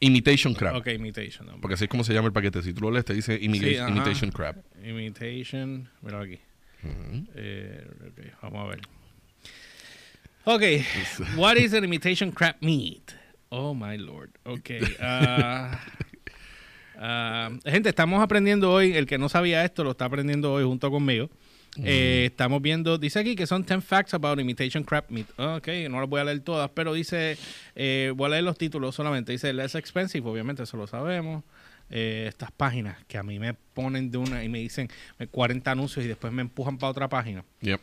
Imitation 0.00 0.54
crab. 0.54 0.76
ok, 0.76 0.86
imitation. 0.88 1.46
no, 1.46 1.60
Porque 1.60 1.74
así 1.74 1.84
es 1.84 1.90
como 1.90 2.04
se 2.04 2.12
llama 2.14 2.28
el 2.28 2.32
paquete. 2.32 2.62
Si 2.62 2.72
tú 2.72 2.82
lo 2.82 2.90
lees, 2.90 3.04
te 3.04 3.14
dice 3.14 3.36
Sí, 3.38 3.44
imitation 3.44 4.30
crab. 4.30 4.62
Imitation. 4.84 5.88
Mira 6.02 6.20
aquí. 6.20 6.38
Eh, 7.34 7.84
ok, 8.06 8.42
vamos 8.42 8.66
a 8.66 8.68
ver. 8.70 8.80
Ok. 10.44 10.62
What 11.36 11.56
is 11.56 11.74
an 11.74 11.84
imitation 11.84 12.30
crab 12.30 12.56
meat? 12.60 13.12
Oh 13.50 13.74
my 13.74 13.98
lord. 13.98 14.30
Ok. 14.44 14.70
ah, 15.00 15.80
ah, 16.96 17.50
gente, 17.64 17.88
estamos 17.88 18.22
aprendiendo 18.22 18.70
hoy. 18.70 18.92
El 18.92 19.06
que 19.06 19.18
no 19.18 19.28
sabía 19.28 19.64
esto 19.64 19.84
lo 19.84 19.90
está 19.92 20.04
aprendiendo 20.04 20.52
hoy 20.52 20.64
junto 20.64 20.90
conmigo. 20.90 21.28
Eh, 21.84 22.26
estamos 22.26 22.60
viendo, 22.60 22.98
dice 22.98 23.20
aquí 23.20 23.36
que 23.36 23.46
son 23.46 23.64
10 23.64 23.84
facts 23.84 24.14
about 24.14 24.38
imitation 24.40 24.82
crab 24.82 25.04
meat. 25.08 25.28
Ok, 25.38 25.68
no 25.88 26.00
las 26.00 26.08
voy 26.08 26.20
a 26.20 26.24
leer 26.24 26.40
todas, 26.40 26.70
pero 26.70 26.92
dice, 26.92 27.36
eh, 27.74 28.12
voy 28.16 28.26
a 28.26 28.28
leer 28.30 28.44
los 28.44 28.58
títulos 28.58 28.94
solamente. 28.94 29.32
Dice 29.32 29.52
less 29.52 29.74
expensive, 29.74 30.28
obviamente 30.28 30.62
eso 30.62 30.76
lo 30.76 30.86
sabemos. 30.86 31.44
Eh, 31.90 32.26
estas 32.28 32.52
páginas 32.52 32.98
que 33.06 33.16
a 33.16 33.22
mí 33.22 33.38
me 33.38 33.54
ponen 33.54 34.10
de 34.10 34.18
una 34.18 34.44
y 34.44 34.48
me 34.48 34.58
dicen 34.58 34.90
eh, 35.18 35.26
40 35.26 35.70
anuncios 35.70 36.04
y 36.04 36.08
después 36.08 36.32
me 36.32 36.42
empujan 36.42 36.76
para 36.76 36.90
otra 36.90 37.08
página. 37.08 37.44
Yep. 37.62 37.80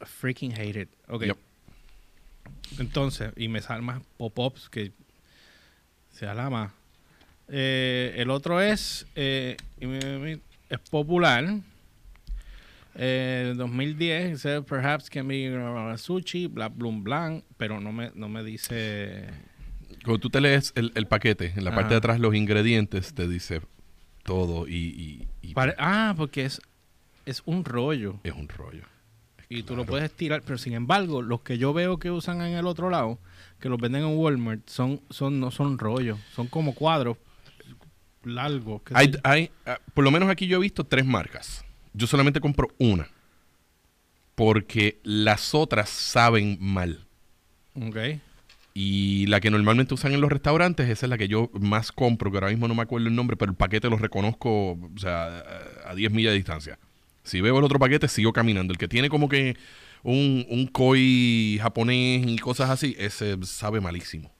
Freaking 0.00 0.52
hate 0.52 0.82
it. 0.82 0.88
Ok. 1.08 1.24
Yep. 1.26 1.36
Entonces, 2.78 3.32
y 3.36 3.48
me 3.48 3.60
salen 3.60 3.84
más 3.84 4.02
pop-ups 4.16 4.68
que 4.68 4.92
se 6.10 6.26
alama. 6.26 6.74
Eh, 7.48 8.14
el 8.16 8.30
otro 8.30 8.60
es, 8.60 9.06
eh, 9.14 9.56
es 10.68 10.78
popular. 10.90 11.44
Eh, 13.02 13.54
2010, 13.56 14.30
dice, 14.32 14.60
perhaps 14.62 15.08
can 15.08 15.26
be 15.26 15.48
uh, 15.50 15.96
sushi, 15.96 16.46
bla, 16.48 16.68
blum, 16.68 17.02
blanc, 17.02 17.44
pero 17.56 17.80
no 17.80 17.92
me, 17.92 18.10
no 18.14 18.28
me 18.28 18.44
dice... 18.44 19.26
Cuando 20.04 20.18
tú 20.20 20.28
te 20.28 20.40
lees 20.40 20.72
el, 20.76 20.92
el 20.94 21.06
paquete, 21.06 21.54
en 21.56 21.64
la 21.64 21.74
parte 21.74 21.94
de 21.94 21.96
atrás 21.98 22.20
los 22.20 22.34
ingredientes, 22.34 23.14
te 23.14 23.26
dice 23.26 23.62
todo 24.22 24.68
y, 24.68 24.74
y- 24.74 25.28
y 25.40 25.54
Pare- 25.54 25.74
ah, 25.78 26.12
porque 26.16 26.44
es, 26.44 26.60
es 27.24 27.42
un 27.46 27.64
rollo. 27.64 28.20
es 28.22 28.32
un 28.34 28.48
rollo. 28.48 28.82
Y 29.48 29.62
tú 29.62 29.74
lo 29.74 29.82
Claro. 29.84 29.92
puedes 29.92 30.12
tirar, 30.12 30.42
pero 30.44 30.58
sin 30.58 30.74
embargo, 30.74 31.22
los 31.22 31.40
que 31.40 31.56
yo 31.58 31.72
veo 31.72 31.98
que 31.98 32.10
usan 32.10 32.40
en 32.42 32.52
el 32.56 32.66
otro 32.66 32.90
lado, 32.90 33.18
que 33.60 33.68
los 33.70 33.80
venden 33.80 34.02
en 34.04 34.16
Walmart, 34.18 34.68
son, 34.68 35.00
son, 35.10 35.40
no 35.40 35.50
son 35.50 35.78
rollos, 35.78 36.18
son 36.34 36.46
como 36.48 36.74
cuadros 36.74 37.16
largos. 38.24 38.82
Hay, 38.92 39.12
hay, 39.24 39.50
ah, 39.66 39.78
por 39.94 40.04
lo 40.04 40.10
menos 40.10 40.28
aquí 40.28 40.46
yo 40.46 40.58
he 40.58 40.60
visto 40.60 40.84
tres 40.84 41.04
marcas. 41.04 41.64
Yo 41.92 42.06
solamente 42.06 42.40
compro 42.40 42.68
una. 42.78 43.08
Porque 44.34 45.00
las 45.02 45.54
otras 45.54 45.90
saben 45.90 46.56
mal. 46.60 47.06
Ok. 47.74 47.96
Y 48.72 49.26
la 49.26 49.40
que 49.40 49.50
normalmente 49.50 49.92
usan 49.94 50.12
en 50.12 50.20
los 50.20 50.30
restaurantes, 50.30 50.88
esa 50.88 51.06
es 51.06 51.10
la 51.10 51.18
que 51.18 51.28
yo 51.28 51.50
más 51.60 51.92
compro, 51.92 52.30
que 52.30 52.36
ahora 52.38 52.48
mismo 52.50 52.68
no 52.68 52.74
me 52.74 52.82
acuerdo 52.82 53.08
el 53.08 53.14
nombre, 53.14 53.36
pero 53.36 53.50
el 53.50 53.56
paquete 53.56 53.90
lo 53.90 53.96
reconozco, 53.98 54.72
o 54.72 54.90
sea, 54.98 55.42
a 55.86 55.94
10 55.94 56.12
millas 56.12 56.30
de 56.32 56.36
distancia. 56.36 56.78
Si 57.24 57.40
veo 57.40 57.58
el 57.58 57.64
otro 57.64 57.78
paquete, 57.78 58.08
sigo 58.08 58.32
caminando. 58.32 58.72
El 58.72 58.78
que 58.78 58.88
tiene 58.88 59.10
como 59.10 59.28
que 59.28 59.56
un, 60.02 60.46
un 60.48 60.66
koi 60.68 61.58
japonés 61.60 62.24
y 62.26 62.38
cosas 62.38 62.70
así, 62.70 62.94
ese 62.98 63.36
sabe 63.42 63.80
malísimo. 63.80 64.32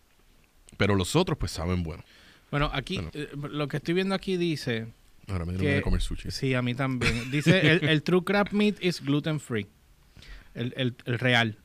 Pero 0.78 0.94
los 0.94 1.14
otros, 1.16 1.36
pues 1.36 1.50
saben 1.52 1.82
bueno. 1.82 2.04
Bueno, 2.50 2.70
aquí, 2.72 2.94
Bueno. 2.96 3.10
eh, 3.12 3.28
lo 3.50 3.68
que 3.68 3.76
estoy 3.76 3.94
viendo 3.94 4.14
aquí 4.14 4.36
dice, 4.38 4.86
Ahora 5.30 5.44
me 5.44 5.52
dieron 5.54 5.76
Que- 5.78 5.82
comer 5.82 6.00
sushi. 6.02 6.30
sí, 6.30 6.54
a 6.54 6.62
mí 6.62 6.74
también, 6.74 7.30
dice, 7.30 7.70
el, 7.72 7.88
el 7.88 8.02
true 8.04 8.24
crab 8.24 8.52
meat 8.52 8.76
is 8.82 9.00
gluten 9.00 9.38
free, 9.40 9.66
el, 10.54 10.74
el, 10.76 10.94
el 11.04 11.18
real. 11.18 11.56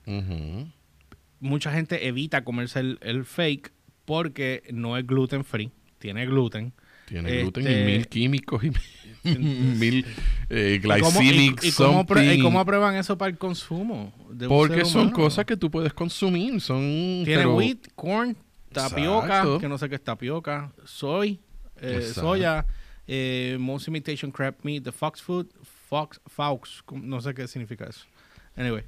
Mucha 1.39 1.71
gente 1.71 2.07
evita 2.07 2.43
comerse 2.43 2.79
el, 2.79 2.97
el 3.01 3.25
fake 3.25 3.71
porque 4.05 4.63
no 4.71 4.97
es 4.97 5.05
gluten 5.05 5.43
free, 5.43 5.71
tiene 5.99 6.25
gluten. 6.25 6.73
Tiene 7.07 7.41
gluten 7.41 7.63
y 7.63 7.67
Este- 7.67 7.85
mil 7.85 8.07
químicos 8.07 8.63
y 8.63 8.71
mil 9.37 10.05
eh, 10.49 10.79
¿Y 10.83 10.87
cómo- 10.99 11.19
glycemic 11.19 11.63
y- 11.63 11.67
y 11.67 11.71
cómo 11.73 12.03
apru- 12.05 12.15
something. 12.15 12.39
¿Y 12.39 12.41
cómo 12.41 12.59
aprueban 12.59 12.95
eso 12.95 13.15
para 13.17 13.29
el 13.29 13.37
consumo? 13.37 14.11
de 14.31 14.47
Porque 14.47 14.85
son 14.85 15.11
cosas 15.11 15.45
que 15.45 15.55
tú 15.55 15.69
puedes 15.69 15.93
consumir. 15.93 16.59
Son. 16.61 16.79
Tiene 17.25 17.37
pero- 17.43 17.55
wheat, 17.57 17.77
corn, 17.95 18.35
tapioca, 18.71 19.25
Exacto. 19.27 19.59
que 19.59 19.67
no 19.69 19.77
sé 19.77 19.87
qué 19.89 19.95
es 19.95 20.03
tapioca, 20.03 20.71
soy, 20.83 21.39
eh, 21.79 22.01
soya, 22.13 22.65
eh, 23.07 23.57
most 23.59 23.87
imitation 23.87 24.31
crab 24.31 24.55
meat, 24.63 24.83
the 24.83 24.91
fox 24.91 25.21
food, 25.21 25.47
fox, 25.63 26.19
fox, 26.27 26.83
no 26.91 27.21
sé 27.21 27.33
qué 27.33 27.47
significa 27.47 27.85
eso. 27.85 28.05
Anyway, 28.57 28.83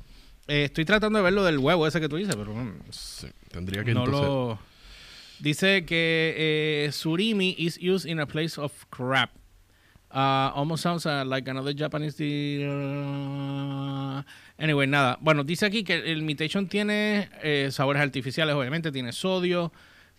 eh, 0.48 0.66
estoy 0.66 0.86
tratando 0.86 1.20
de 1.20 1.24
ver 1.24 1.34
lo 1.34 1.44
del 1.44 1.60
huevo 1.60 1.88
ese 1.88 2.00
que 2.00 2.10
tú 2.10 2.18
dices, 2.18 2.36
pero 2.36 2.54
mm, 2.54 2.80
Sí, 2.90 3.28
tendría 3.52 3.84
que 3.84 3.94
no 3.94 4.06
entonces. 4.06 4.28
lo... 4.28 4.60
Dice 5.40 5.86
que 5.86 6.86
eh, 6.88 6.92
surimi 6.92 7.56
is 7.60 7.78
used 7.82 8.10
in 8.10 8.20
a 8.20 8.26
place 8.26 8.60
of 8.60 8.72
crab. 8.90 9.30
Uh, 10.10 10.50
almost 10.56 10.82
sounds 10.82 11.06
uh, 11.06 11.24
like 11.28 11.48
another 11.50 11.74
Japanese. 11.76 12.20
uh, 12.22 14.24
anyway, 14.58 14.88
nada. 14.88 15.18
Bueno, 15.22 15.44
dice 15.44 15.66
aquí 15.66 15.84
que 15.84 15.96
el 15.96 16.20
imitation 16.20 16.68
tiene 16.68 17.30
eh, 17.44 17.70
sabores 17.72 18.02
artificiales, 18.02 18.56
obviamente. 18.56 18.92
Tiene 18.92 19.12
sodio, 19.12 19.72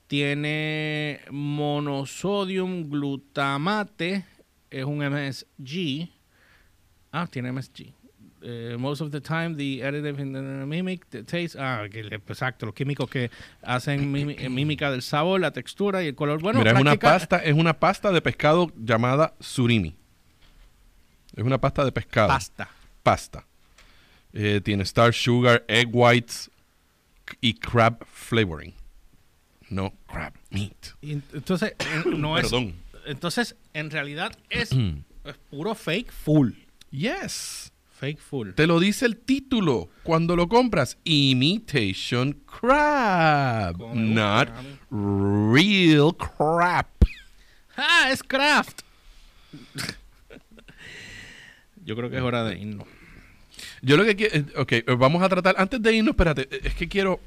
tiene 0.09 1.21
monosodium 1.31 2.89
glutamate, 2.91 4.25
es 4.71 4.85
un 4.85 4.99
MSG. 5.03 6.09
Ah, 7.13 7.27
tiene 7.31 7.53
MSG. 7.53 7.93
Eh, 8.41 8.77
most 8.79 9.01
of 9.01 9.11
the 9.11 9.21
time, 9.21 9.57
the 9.57 9.81
additive 9.83 10.21
in 10.21 10.33
the 10.33 10.41
mimic, 10.41 11.05
the 11.11 11.23
taste. 11.25 11.57
Ah, 11.59 11.87
que 11.91 12.01
exacto, 12.01 12.67
los 12.67 12.75
químicos 12.75 13.11
que 13.11 13.31
hacen 13.63 14.13
mimi- 14.13 14.37
eh, 14.39 14.49
mímica 14.49 14.91
del 14.91 15.03
sabor, 15.03 15.41
la 15.41 15.51
textura 15.51 16.03
y 16.05 16.09
el 16.09 16.15
color. 16.15 16.41
Bueno, 16.41 16.61
Mira, 16.61 16.73
es 16.73 16.81
una 16.81 16.95
pasta, 16.97 17.39
es 17.39 17.55
una 17.55 17.79
pasta 17.79 18.13
de 18.13 18.23
pescado 18.23 18.73
llamada 18.77 19.35
surimi. 19.41 19.97
Es 21.35 21.45
una 21.45 21.59
pasta 21.59 21.85
de 21.85 21.93
pescado. 21.93 22.29
Pasta. 22.29 22.69
Pasta. 23.03 23.45
Eh, 24.33 24.61
tiene 24.63 24.83
star 24.85 25.13
sugar, 25.13 25.65
egg 25.69 25.89
whites 25.93 26.51
y 27.41 27.55
crab 27.55 28.05
flavoring. 28.07 28.73
No 29.71 29.93
crab 30.07 30.33
meat. 30.51 30.95
Y 31.01 31.13
entonces, 31.13 31.75
eh, 31.79 32.03
no 32.17 32.39
es. 32.39 32.45
Perdón. 32.45 32.75
Entonces, 33.07 33.57
en 33.75 33.91
realidad 33.91 34.37
es, 34.51 34.71
es 35.25 35.37
puro 35.51 35.75
fake 35.75 36.11
full. 36.13 36.53
Yes. 36.91 37.73
Fake 37.93 38.19
full. 38.21 38.51
Te 38.53 38.67
lo 38.69 38.79
dice 38.79 39.05
el 39.07 39.17
título 39.17 39.89
cuando 40.05 40.37
lo 40.37 40.49
compras. 40.49 40.99
Imitation 41.05 42.33
crab. 42.47 43.77
Not 43.95 44.49
real 44.91 46.15
crab. 46.17 46.87
¡Ah, 47.77 48.09
es 48.13 48.23
craft! 48.23 48.83
Yo 51.85 51.97
creo 51.97 52.11
que 52.11 52.17
es 52.17 52.23
hora 52.23 52.45
de 52.45 52.59
irnos. 52.59 52.87
Yo 53.83 53.97
lo 53.97 54.05
que 54.05 54.15
quiero. 54.17 54.45
Ok, 54.61 54.73
eh, 54.73 54.85
vamos 54.99 55.23
a 55.23 55.29
tratar. 55.29 55.55
Antes 55.59 55.81
de 55.83 55.93
irnos, 55.95 56.13
espérate. 56.13 56.43
eh, 56.51 56.61
Es 56.65 56.75
que 56.75 56.89
quiero. 56.89 57.21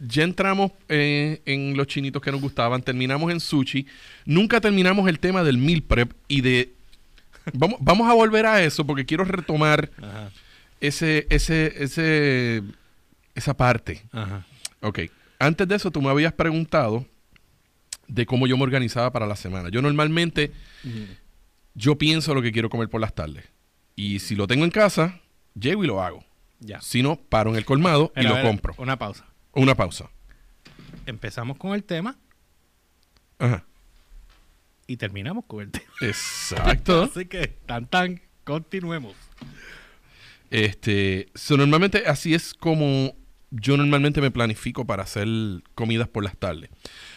Ya 0.00 0.22
entramos 0.22 0.72
eh, 0.88 1.42
en 1.44 1.76
los 1.76 1.86
chinitos 1.86 2.22
que 2.22 2.32
nos 2.32 2.40
gustaban. 2.40 2.82
Terminamos 2.82 3.30
en 3.30 3.38
sushi. 3.38 3.86
Nunca 4.24 4.60
terminamos 4.60 5.08
el 5.08 5.18
tema 5.18 5.44
del 5.44 5.58
meal 5.58 5.82
prep 5.82 6.12
y 6.26 6.40
de. 6.40 6.72
Vamos, 7.52 7.78
vamos 7.80 8.08
a 8.10 8.14
volver 8.14 8.46
a 8.46 8.62
eso 8.62 8.86
porque 8.86 9.04
quiero 9.04 9.24
retomar 9.24 9.90
Ajá. 9.98 10.30
ese, 10.80 11.26
ese, 11.28 11.74
ese, 11.82 12.62
esa 13.34 13.54
parte. 13.54 14.02
Ajá. 14.10 14.46
Ok. 14.80 15.00
Antes 15.38 15.68
de 15.68 15.76
eso, 15.76 15.90
tú 15.90 16.00
me 16.00 16.08
habías 16.08 16.32
preguntado 16.32 17.06
de 18.08 18.26
cómo 18.26 18.46
yo 18.46 18.56
me 18.56 18.64
organizaba 18.64 19.12
para 19.12 19.26
la 19.26 19.36
semana. 19.36 19.68
Yo 19.68 19.80
normalmente, 19.82 20.52
yo 21.74 21.96
pienso 21.96 22.34
lo 22.34 22.42
que 22.42 22.52
quiero 22.52 22.68
comer 22.68 22.88
por 22.88 23.00
las 23.00 23.14
tardes. 23.14 23.44
Y 23.96 24.18
si 24.18 24.34
lo 24.34 24.46
tengo 24.46 24.64
en 24.64 24.70
casa, 24.70 25.20
llego 25.58 25.84
y 25.84 25.86
lo 25.86 26.02
hago. 26.02 26.24
Ya. 26.58 26.80
Si 26.80 27.02
no, 27.02 27.16
paro 27.16 27.50
en 27.50 27.56
el 27.56 27.64
colmado 27.64 28.12
y 28.16 28.22
lo 28.22 28.40
compro. 28.42 28.74
Una 28.78 28.98
pausa. 28.98 29.29
Una 29.52 29.74
pausa. 29.74 30.10
Empezamos 31.06 31.56
con 31.56 31.74
el 31.74 31.82
tema 31.84 32.16
Ajá. 33.38 33.64
y 34.86 34.96
terminamos 34.96 35.44
con 35.46 35.62
el 35.62 35.70
tema. 35.70 35.86
Exacto. 36.00 37.02
Así 37.14 37.26
que, 37.26 37.48
tan 37.66 37.86
tan, 37.86 38.20
continuemos. 38.44 39.14
este, 40.50 41.28
so, 41.34 41.56
normalmente 41.56 42.04
así 42.06 42.34
es 42.34 42.54
como 42.54 43.14
yo 43.50 43.76
normalmente 43.76 44.20
me 44.20 44.30
planifico 44.30 44.86
para 44.86 45.02
hacer 45.02 45.26
comidas 45.74 46.08
por 46.08 46.22
las 46.22 46.36
tardes. 46.36 46.70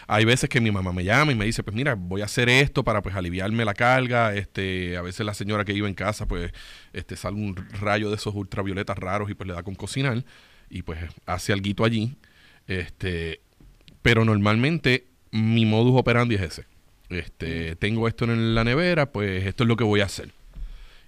Hay 0.07 0.25
veces 0.25 0.49
que 0.49 0.59
mi 0.59 0.71
mamá 0.71 0.91
me 0.91 1.03
llama 1.03 1.31
y 1.31 1.35
me 1.35 1.45
dice, 1.45 1.61
pues 1.63 1.75
mira, 1.75 1.93
voy 1.95 2.21
a 2.21 2.25
hacer 2.25 2.49
esto 2.49 2.83
para 2.83 3.01
pues 3.03 3.15
aliviarme 3.15 3.63
la 3.65 3.75
carga. 3.75 4.33
Este, 4.33 4.97
a 4.97 5.01
veces 5.03 5.25
la 5.25 5.35
señora 5.35 5.63
que 5.63 5.73
iba 5.73 5.87
en 5.87 5.93
casa, 5.93 6.27
pues, 6.27 6.51
este, 6.91 7.15
sale 7.15 7.35
un 7.37 7.55
rayo 7.79 8.09
de 8.09 8.15
esos 8.15 8.33
ultravioletas 8.33 8.97
raros 8.97 9.29
y 9.29 9.35
pues 9.35 9.47
le 9.47 9.53
da 9.53 9.61
con 9.61 9.75
cocinar 9.75 10.23
y 10.73 10.81
pues 10.81 10.99
hace 11.27 11.53
algo 11.53 11.85
allí. 11.85 12.15
Este, 12.67 13.41
pero 14.01 14.25
normalmente 14.25 15.05
mi 15.31 15.65
modus 15.65 15.93
operandi 15.99 16.35
es 16.35 16.41
ese. 16.41 16.65
Este, 17.09 17.75
tengo 17.75 18.07
esto 18.07 18.25
en 18.25 18.55
la 18.55 18.63
nevera, 18.63 19.11
pues 19.11 19.45
esto 19.45 19.63
es 19.63 19.67
lo 19.67 19.77
que 19.77 19.83
voy 19.83 20.01
a 20.01 20.05
hacer. 20.05 20.31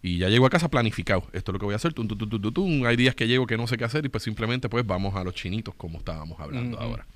Y 0.04 0.19
ya 0.19 0.30
llego 0.30 0.45
a 0.45 0.51
casa 0.51 0.69
planificado. 0.69 1.23
Esto 1.34 1.51
es 1.51 1.54
lo 1.54 1.60
que 1.60 1.65
voy 1.65 1.73
a 1.73 1.78
hacer. 1.78 1.93
Tum, 1.93 2.08
tum, 2.08 2.54
tum. 2.54 2.86
Hay 2.86 2.95
días 2.95 3.15
que 3.15 3.28
llego 3.28 3.47
que 3.47 3.58
no 3.58 3.65
sé 3.65 3.75
qué 3.75 3.86
hacer 3.86 4.06
y 4.06 4.10
pues 4.10 4.23
simplemente 4.23 4.69
pues 4.69 4.86
vamos 4.86 5.15
a 5.15 5.23
los 5.23 5.34
chinitos 5.34 5.73
como 5.73 5.97
estábamos 5.97 6.39
hablando 6.39 6.80
ahora. 6.80 7.08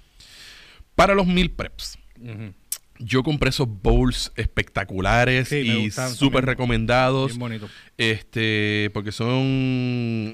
Para 0.96 1.14
los 1.14 1.28
meal 1.28 1.52
preps. 1.52 2.00
Yo 2.98 3.22
compré 3.22 3.52
esos 3.52 3.68
bowls 3.70 4.34
espectaculares 4.36 5.50
Sí, 5.50 5.58
y 5.58 5.92
súper 5.92 6.46
recomendados. 6.46 7.34
Bien 7.34 7.40
bonito. 7.40 7.70
Este, 7.96 8.90
porque 8.92 9.12
son 9.12 9.36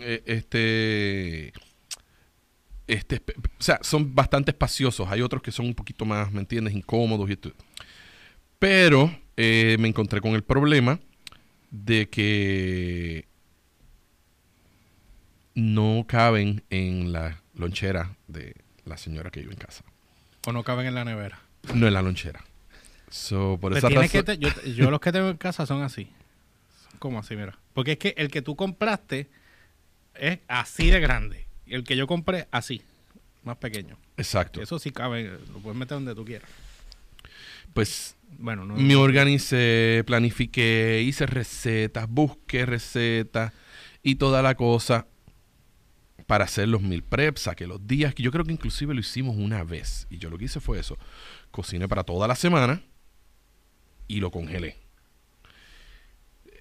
eh, 0.02 0.24
este 0.26 1.52
este, 2.88 3.22
o 3.38 3.62
sea, 3.64 3.80
son 3.82 4.14
bastante 4.16 4.52
espaciosos. 4.52 5.08
Hay 5.10 5.22
otros 5.22 5.42
que 5.42 5.52
son 5.52 5.66
un 5.68 5.74
poquito 5.76 6.06
más, 6.06 6.32
¿me 6.32 6.40
entiendes? 6.40 6.74
Incómodos 6.76 7.30
y 7.30 7.34
esto. 7.34 7.52
Pero 8.60 9.16
eh, 9.38 9.78
me 9.80 9.88
encontré 9.88 10.22
con 10.22 10.34
el 10.34 10.44
problema 10.44 11.00
de 11.72 12.10
que 12.10 13.28
no 15.54 16.06
caben 16.08 16.64
en 16.70 17.12
la 17.12 17.42
lonchera 17.54 18.16
de 18.28 18.56
la 18.86 18.98
señora 18.98 19.32
que 19.32 19.40
vive 19.42 19.54
en 19.54 19.60
casa. 19.60 19.84
O 20.48 20.52
no 20.52 20.64
caben 20.64 20.86
en 20.88 20.96
la 20.96 21.06
nevera. 21.06 21.40
No 21.74 21.88
en 21.88 21.94
la 21.94 22.02
lonchera. 22.02 22.44
So, 23.10 23.58
por 23.60 23.76
esa 23.78 23.90
razón. 23.90 24.10
que 24.10 24.24
te- 24.24 24.38
yo, 24.38 24.50
yo 24.64 24.92
los 24.92 25.00
que 25.00 25.12
tengo 25.12 25.30
en 25.30 25.38
casa 25.38 25.66
son 25.66 25.82
así. 25.82 26.10
Son 26.90 27.00
como 27.00 27.20
así, 27.20 27.36
mira. 27.36 27.58
Porque 27.74 27.94
es 27.94 27.98
que 27.98 28.14
el 28.18 28.30
que 28.30 28.42
tú 28.42 28.56
compraste 28.56 29.30
es 30.16 30.40
así 30.48 30.90
de 30.90 31.00
grande. 31.00 31.48
El 31.68 31.84
que 31.84 31.96
yo 31.96 32.08
compré, 32.08 32.48
así. 32.52 32.82
Más 33.44 33.58
pequeño. 33.58 33.98
Exacto. 34.18 34.62
Eso 34.62 34.80
sí 34.80 34.92
cabe. 34.92 35.38
Lo 35.54 35.60
puedes 35.60 35.78
meter 35.78 35.96
donde 35.98 36.16
tú 36.16 36.26
quieras. 36.26 36.50
Pues 37.74 38.16
Bueno, 38.40 38.66
no. 38.66 38.76
me 38.76 38.96
organicé, 38.96 40.04
planifiqué, 40.08 41.02
hice 41.06 41.26
recetas, 41.26 42.08
busqué 42.10 42.66
recetas 42.66 43.52
y 44.02 44.16
toda 44.16 44.42
la 44.42 44.56
cosa 44.56 45.08
para 46.26 46.46
hacer 46.46 46.68
los 46.70 46.82
mil 46.82 47.04
preps, 47.04 47.42
saqué 47.42 47.68
los 47.68 47.86
días, 47.86 48.16
que 48.16 48.24
yo 48.24 48.32
creo 48.32 48.46
que 48.46 48.52
inclusive 48.54 48.94
lo 48.94 49.00
hicimos 49.00 49.36
una 49.38 49.64
vez. 49.64 50.08
Y 50.10 50.18
yo 50.18 50.30
lo 50.30 50.38
que 50.38 50.46
hice 50.46 50.60
fue 50.60 50.80
eso. 50.80 50.98
Cociné 51.52 51.88
para 51.88 52.04
toda 52.04 52.28
la 52.28 52.36
semana 52.36 52.82
y 54.08 54.20
lo 54.22 54.32
congelé. 54.32 54.78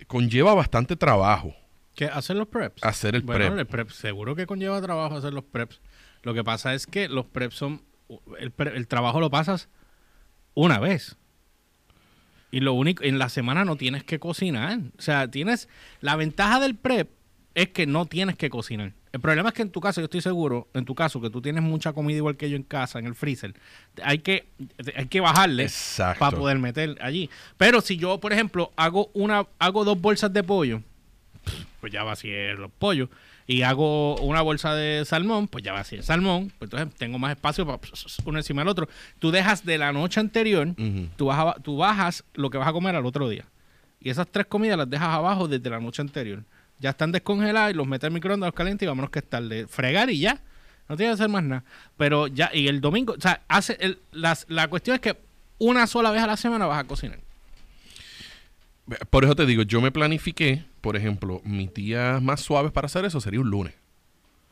Conlleva 0.07 0.55
bastante 0.55 0.97
trabajo 0.97 1.55
¿Qué? 1.95 2.07
¿Hacer 2.07 2.37
los 2.37 2.49
preps? 2.49 2.83
hacer 2.85 3.15
el 3.15 3.23
bueno, 3.23 3.47
prep. 3.47 3.59
el 3.59 3.67
prep 3.67 3.91
seguro 3.91 4.35
que 4.35 4.47
conlleva 4.47 4.81
trabajo 4.83 5.17
hacer 5.17 5.33
los 5.33 5.45
preps. 5.45 5.81
Lo 6.23 6.35
que 6.35 6.43
pasa 6.43 6.75
es 6.75 6.87
que 6.87 7.09
los 7.09 7.27
preps 7.27 7.55
son. 7.55 7.83
El, 8.39 8.51
pre- 8.51 8.77
el 8.77 8.87
trabajo 8.89 9.21
lo 9.21 9.31
pasas 9.31 9.69
una 10.55 10.79
vez. 10.79 11.17
Y 12.51 12.61
lo 12.61 12.73
único, 12.73 13.03
en 13.03 13.19
la 13.19 13.29
semana 13.29 13.65
no 13.65 13.77
tienes 13.77 14.05
que 14.05 14.19
cocinar. 14.19 14.79
O 14.99 15.03
sea, 15.03 15.29
tienes. 15.29 15.69
La 16.01 16.17
ventaja 16.17 16.61
del 16.61 16.77
prep 16.77 17.11
es 17.55 17.69
que 17.69 17.87
no 17.87 18.07
tienes 18.07 18.37
que 18.37 18.51
cocinar. 18.51 18.93
El 19.13 19.21
problema 19.21 19.51
es 19.51 19.55
que 19.55 19.63
en 19.63 19.71
tu 19.71 19.81
caso, 19.81 20.01
yo 20.01 20.07
estoy 20.07 20.21
seguro, 20.21 20.67
en 20.75 20.85
tu 20.85 20.97
caso, 20.97 21.21
que 21.21 21.31
tú 21.31 21.41
tienes 21.41 21.63
mucha 21.63 21.93
comida 21.93 22.17
igual 22.17 22.37
que 22.37 22.51
yo 22.51 22.57
en 22.57 22.65
casa, 22.65 22.99
en 22.99 23.07
el 23.07 23.15
freezer, 23.15 23.55
hay 24.03 24.19
que, 24.19 24.49
hay 24.97 25.07
que 25.07 25.21
bajarle 25.21 25.69
para 26.19 26.37
poder 26.37 26.59
meter 26.59 26.97
allí. 27.01 27.31
Pero 27.57 27.81
si 27.81 27.97
yo, 27.97 28.19
por 28.19 28.33
ejemplo, 28.33 28.73
hago 28.75 29.11
una, 29.15 29.47
hago 29.61 29.85
dos 29.85 30.01
bolsas 30.01 30.33
de 30.33 30.43
pollo, 30.43 30.83
pues 31.85 31.93
ya 31.93 32.03
vacié 32.03 32.55
los 32.55 32.71
pollos. 32.71 33.11
Y 33.47 33.61
hago 33.61 34.17
una 34.23 34.41
bolsa 34.41 34.75
de 34.75 35.05
salmón, 35.05 35.49
pues 35.49 35.63
ya 35.63 35.75
vacié 35.75 35.99
el 35.99 36.05
salmón. 36.05 36.51
Pues 36.59 36.73
entonces 36.73 36.97
tengo 36.97 37.19
más 37.19 37.33
espacio 37.37 37.67
para 37.67 37.79
uno 38.25 38.39
encima 38.39 38.63
del 38.63 38.69
otro. 38.69 38.89
Tú 39.19 39.31
dejas 39.31 39.67
de 39.67 39.77
la 39.77 39.93
noche 39.93 40.19
anterior, 40.19 40.67
tú, 41.17 41.27
baja- 41.27 41.57
tú 41.63 41.77
bajas 41.77 42.25
lo 42.33 42.49
que 42.49 42.57
vas 42.57 42.69
a 42.69 42.73
comer 42.73 42.97
al 42.97 43.05
otro 43.05 43.29
día. 43.29 43.45
Y 44.01 44.09
esas 44.09 44.27
tres 44.29 44.47
comidas 44.47 44.79
las 44.79 44.89
dejas 44.89 45.09
abajo 45.11 45.47
desde 45.47 45.69
la 45.69 45.79
noche 45.79 46.01
anterior. 46.01 46.43
Ya 46.79 46.91
están 46.91 47.13
descongeladas 47.13 47.73
y 47.73 47.75
los 47.75 47.87
metes 47.87 48.05
al 48.09 48.13
microondas, 48.15 48.49
los 48.49 48.55
calientes 48.55 48.87
y 48.87 48.89
vámonos 48.89 49.11
que 49.11 49.19
es 49.19 49.29
tarde. 49.29 49.67
Fregar 49.67 50.09
y 50.09 50.21
ya. 50.21 50.41
No 50.89 50.97
tiene 50.97 51.11
que 51.11 51.15
hacer 51.15 51.29
más 51.29 51.43
nada. 51.45 51.65
Pero 51.99 52.29
ya, 52.29 52.51
y 52.55 52.67
el 52.69 52.81
domingo, 52.81 53.13
o 53.19 53.21
sea, 53.21 53.43
hace 53.49 53.77
el- 53.79 53.99
las- 54.11 54.47
la 54.49 54.69
cuestión 54.69 54.95
es 54.95 55.01
que 55.03 55.17
una 55.59 55.87
sola 55.87 56.11
vez 56.13 56.23
a 56.23 56.27
la 56.27 56.39
semana 56.39 56.65
vas 56.65 56.79
a 56.81 56.85
cocinar. 56.85 57.19
Por 59.11 59.25
eso 59.25 59.35
te 59.35 59.47
digo, 59.47 59.63
yo 59.63 59.81
me 59.81 59.91
planifiqué, 59.91 60.65
por 60.81 60.97
ejemplo, 60.97 61.41
mis 61.45 61.73
días 61.73 62.21
más 62.23 62.41
suaves 62.41 62.71
para 62.73 62.87
hacer 62.87 63.05
eso 63.05 63.21
sería 63.21 63.41
un 63.41 63.49
lunes. 63.49 63.75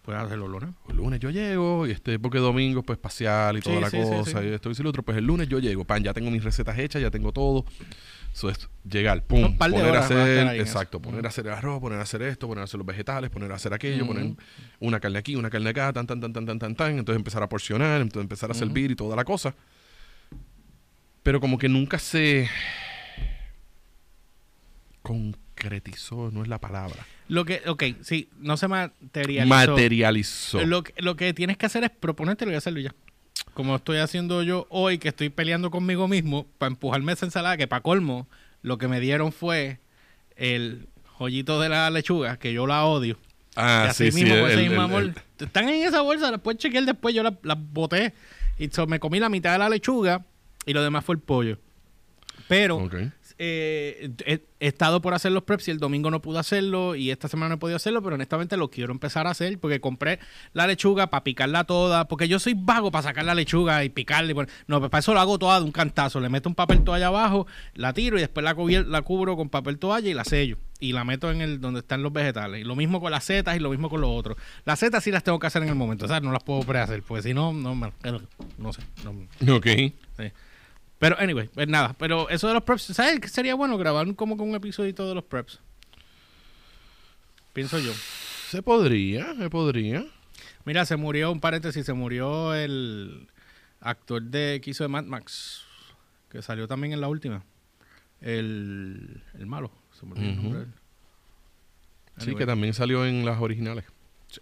Puedes 0.02 0.20
hacerlo 0.20 0.48
lunes. 0.48 0.70
El 0.88 0.96
lunes 0.96 1.20
yo 1.20 1.30
llego, 1.30 1.86
y 1.86 1.92
este, 1.92 2.18
porque 2.18 2.38
domingo 2.38 2.82
pues 2.82 2.96
espacial 2.96 3.56
y 3.58 3.60
toda 3.60 3.76
Sí, 3.76 3.82
la 3.82 3.90
sí, 3.90 3.96
cosa, 3.98 4.40
sí. 4.42 4.48
y 4.48 4.52
esto 4.52 4.70
y 4.70 4.74
lo 4.82 4.88
otro, 4.90 5.02
pues 5.04 5.16
el 5.16 5.24
lunes 5.24 5.48
yo 5.48 5.60
llego, 5.60 5.84
pan, 5.84 6.02
ya 6.02 6.12
tengo 6.12 6.28
mis 6.30 6.42
recetas 6.42 6.76
hechas, 6.78 7.00
ya 7.00 7.10
tengo 7.10 7.30
todo. 7.32 7.64
Eso 8.34 8.48
es 8.50 8.68
llegar, 8.90 9.18
Un 9.18 9.24
pum, 9.28 9.56
par 9.58 9.70
de 9.70 9.76
poner 9.76 9.90
a 9.94 9.98
horas 9.98 10.04
hacer, 10.06 10.60
exacto, 10.60 10.96
eso. 10.98 11.02
poner 11.08 11.24
a 11.24 11.28
hacer 11.28 11.46
el 11.46 11.52
arroz, 11.52 11.78
poner 11.80 11.98
a 11.98 12.02
hacer 12.02 12.22
esto, 12.22 12.48
poner 12.48 12.62
a 12.62 12.64
hacer 12.64 12.78
los 12.78 12.86
vegetales, 12.86 13.30
poner 13.30 13.52
a 13.52 13.56
hacer 13.56 13.74
aquello, 13.74 14.06
poner 14.06 14.34
una 14.80 14.98
carne 14.98 15.18
aquí, 15.18 15.36
una 15.36 15.50
carne 15.50 15.70
acá, 15.70 15.92
tan, 15.92 16.06
tan, 16.06 16.18
tan, 16.20 16.32
tan, 16.32 16.46
tan, 16.46 16.58
tan, 16.58 16.74
tan, 16.74 16.98
entonces 16.98 17.18
empezar 17.18 17.42
a 17.42 17.48
porcionar, 17.48 18.00
entonces 18.00 18.22
empezar 18.24 18.50
a 18.50 18.52
Ujú. 18.54 18.58
servir 18.60 18.90
y 18.90 18.96
toda 18.96 19.14
la 19.14 19.24
cosa. 19.24 19.54
Pero 21.22 21.40
como 21.40 21.58
que 21.58 21.68
nunca 21.68 21.98
se 22.00 22.48
concretizó, 25.02 26.30
no 26.32 26.42
es 26.42 26.48
la 26.48 26.58
palabra. 26.58 27.06
Lo 27.28 27.44
que, 27.44 27.62
ok, 27.66 27.82
sí, 28.02 28.28
no 28.38 28.56
se 28.56 28.68
materializó. 28.68 29.48
Materializó. 29.48 30.64
Lo, 30.66 30.82
que- 30.82 30.94
lo 31.02 31.16
que 31.16 31.32
tienes 31.34 31.56
que 31.56 31.66
hacer 31.66 31.84
es 31.84 31.90
proponértelo 31.90 32.52
y 32.52 32.54
hacerlo 32.54 32.80
ya. 32.80 32.94
Como 33.54 33.76
estoy 33.76 33.98
haciendo 33.98 34.42
yo 34.42 34.66
hoy, 34.70 34.98
que 34.98 35.08
estoy 35.08 35.28
peleando 35.28 35.70
conmigo 35.70 36.08
mismo 36.08 36.46
para 36.58 36.68
empujarme 36.70 37.12
esa 37.12 37.26
ensalada, 37.26 37.56
que 37.56 37.66
para 37.66 37.82
colmo, 37.82 38.26
lo 38.62 38.78
que 38.78 38.88
me 38.88 39.00
dieron 39.00 39.32
fue 39.32 39.78
el 40.36 40.88
joyito 41.18 41.60
de 41.60 41.68
la 41.68 41.90
lechuga, 41.90 42.38
que 42.38 42.52
yo 42.52 42.66
la 42.66 42.84
odio. 42.84 43.18
Ah, 43.56 43.84
y 43.86 43.90
así 43.90 44.04
sí, 44.06 44.12
sí. 44.12 44.24
mismo, 44.24 44.34
el- 44.36 44.40
con 44.42 44.50
ese 44.50 44.60
el- 44.62 44.68
mismo 44.68 44.76
el- 44.76 44.84
amor. 44.90 45.02
el- 45.02 45.44
Están 45.46 45.68
en 45.68 45.86
esa 45.86 46.00
bolsa, 46.00 46.30
las 46.30 46.40
puedes 46.40 46.58
chequear 46.60 46.84
después, 46.84 47.14
yo 47.14 47.22
las 47.22 47.34
las 47.42 47.58
boté. 47.60 48.14
Y 48.58 48.68
so, 48.68 48.86
me 48.86 48.98
comí 49.00 49.18
la 49.20 49.28
mitad 49.28 49.52
de 49.52 49.58
la 49.58 49.68
lechuga 49.68 50.24
y 50.64 50.72
lo 50.72 50.82
demás 50.82 51.04
fue 51.04 51.14
el 51.16 51.20
pollo. 51.20 51.58
Pero. 52.48 52.78
Eh, 53.44 54.10
he, 54.24 54.40
he 54.60 54.66
estado 54.68 55.02
por 55.02 55.14
hacer 55.14 55.32
los 55.32 55.42
preps 55.42 55.66
y 55.66 55.72
el 55.72 55.78
domingo 55.80 56.12
no 56.12 56.22
pude 56.22 56.38
hacerlo 56.38 56.94
y 56.94 57.10
esta 57.10 57.26
semana 57.26 57.48
no 57.48 57.54
he 57.56 57.58
podido 57.58 57.74
hacerlo, 57.76 58.00
pero 58.00 58.14
honestamente 58.14 58.56
lo 58.56 58.70
quiero 58.70 58.92
empezar 58.92 59.26
a 59.26 59.30
hacer 59.30 59.58
porque 59.58 59.80
compré 59.80 60.20
la 60.52 60.68
lechuga 60.68 61.08
para 61.08 61.24
picarla 61.24 61.64
toda, 61.64 62.06
porque 62.06 62.28
yo 62.28 62.38
soy 62.38 62.54
vago 62.56 62.92
para 62.92 63.02
sacar 63.02 63.24
la 63.24 63.34
lechuga 63.34 63.82
y 63.84 63.88
picarla. 63.88 64.30
y 64.30 64.34
no, 64.68 64.78
pues 64.78 64.90
para 64.90 65.00
eso 65.00 65.12
lo 65.12 65.18
hago 65.18 65.40
toda 65.40 65.58
de 65.58 65.64
un 65.64 65.72
cantazo. 65.72 66.20
Le 66.20 66.28
meto 66.28 66.48
un 66.48 66.54
papel 66.54 66.84
toalla 66.84 67.08
abajo, 67.08 67.48
la 67.74 67.92
tiro 67.92 68.16
y 68.16 68.20
después 68.20 68.44
la, 68.44 68.54
cubro 69.02 69.36
con 69.36 69.48
papel 69.48 69.78
toalla 69.78 70.08
y 70.08 70.14
la 70.14 70.24
sello. 70.24 70.56
Y 70.78 70.92
la 70.92 71.02
meto 71.04 71.30
en 71.30 71.40
el 71.42 71.60
donde 71.60 71.80
están 71.80 72.02
los 72.04 72.12
vegetales. 72.12 72.60
Y 72.60 72.64
lo 72.64 72.76
mismo 72.76 73.00
con 73.00 73.10
las 73.10 73.24
setas 73.24 73.56
y 73.56 73.58
lo 73.58 73.70
mismo 73.70 73.90
con 73.90 74.00
los 74.00 74.10
otros. 74.10 74.36
Las 74.64 74.78
setas 74.78 75.02
sí 75.02 75.10
las 75.10 75.24
tengo 75.24 75.40
que 75.40 75.48
hacer 75.48 75.62
en 75.64 75.68
el 75.68 75.74
momento, 75.74 76.04
o 76.04 76.08
sea, 76.08 76.20
no 76.20 76.30
las 76.32 76.44
puedo 76.44 76.60
prehacer, 76.62 77.02
porque 77.02 77.22
si 77.22 77.34
no, 77.34 77.52
no, 77.52 77.74
me- 77.74 77.92
no 78.58 78.72
sé. 78.72 78.82
no- 79.04 79.56
Ok. 79.56 79.66
Sí. 79.66 80.32
Pero, 81.02 81.18
anyway, 81.18 81.48
pues 81.48 81.66
nada. 81.66 81.96
Pero 81.98 82.28
eso 82.30 82.46
de 82.46 82.54
los 82.54 82.62
preps, 82.62 82.84
¿sabes 82.84 83.18
qué 83.18 83.26
sería 83.26 83.56
bueno 83.56 83.76
grabar 83.76 84.14
como 84.14 84.36
con 84.36 84.48
un 84.48 84.54
episodito 84.54 85.08
de 85.08 85.16
los 85.16 85.24
preps? 85.24 85.58
Pienso 87.52 87.76
yo. 87.80 87.92
Se 88.50 88.62
podría, 88.62 89.34
se 89.34 89.50
podría. 89.50 90.04
Mira, 90.64 90.86
se 90.86 90.94
murió, 90.94 91.32
un 91.32 91.40
paréntesis, 91.40 91.84
se 91.84 91.92
murió 91.92 92.54
el 92.54 93.26
actor 93.80 94.22
de 94.22 94.60
que 94.62 94.70
hizo 94.70 94.84
de 94.84 94.88
Mad 94.88 95.02
Max, 95.02 95.64
que 96.30 96.40
salió 96.40 96.68
también 96.68 96.92
en 96.92 97.00
la 97.00 97.08
última. 97.08 97.42
El, 98.20 99.24
el 99.36 99.46
malo, 99.46 99.72
se 99.98 100.06
el 100.06 100.12
Ujú. 100.12 100.20
nombre 100.42 100.58
de 100.60 100.64
él. 100.66 100.72
Sí, 102.18 102.36
que 102.36 102.46
también 102.46 102.74
salió 102.74 103.04
en 103.04 103.24
las 103.24 103.40
originales. 103.40 103.86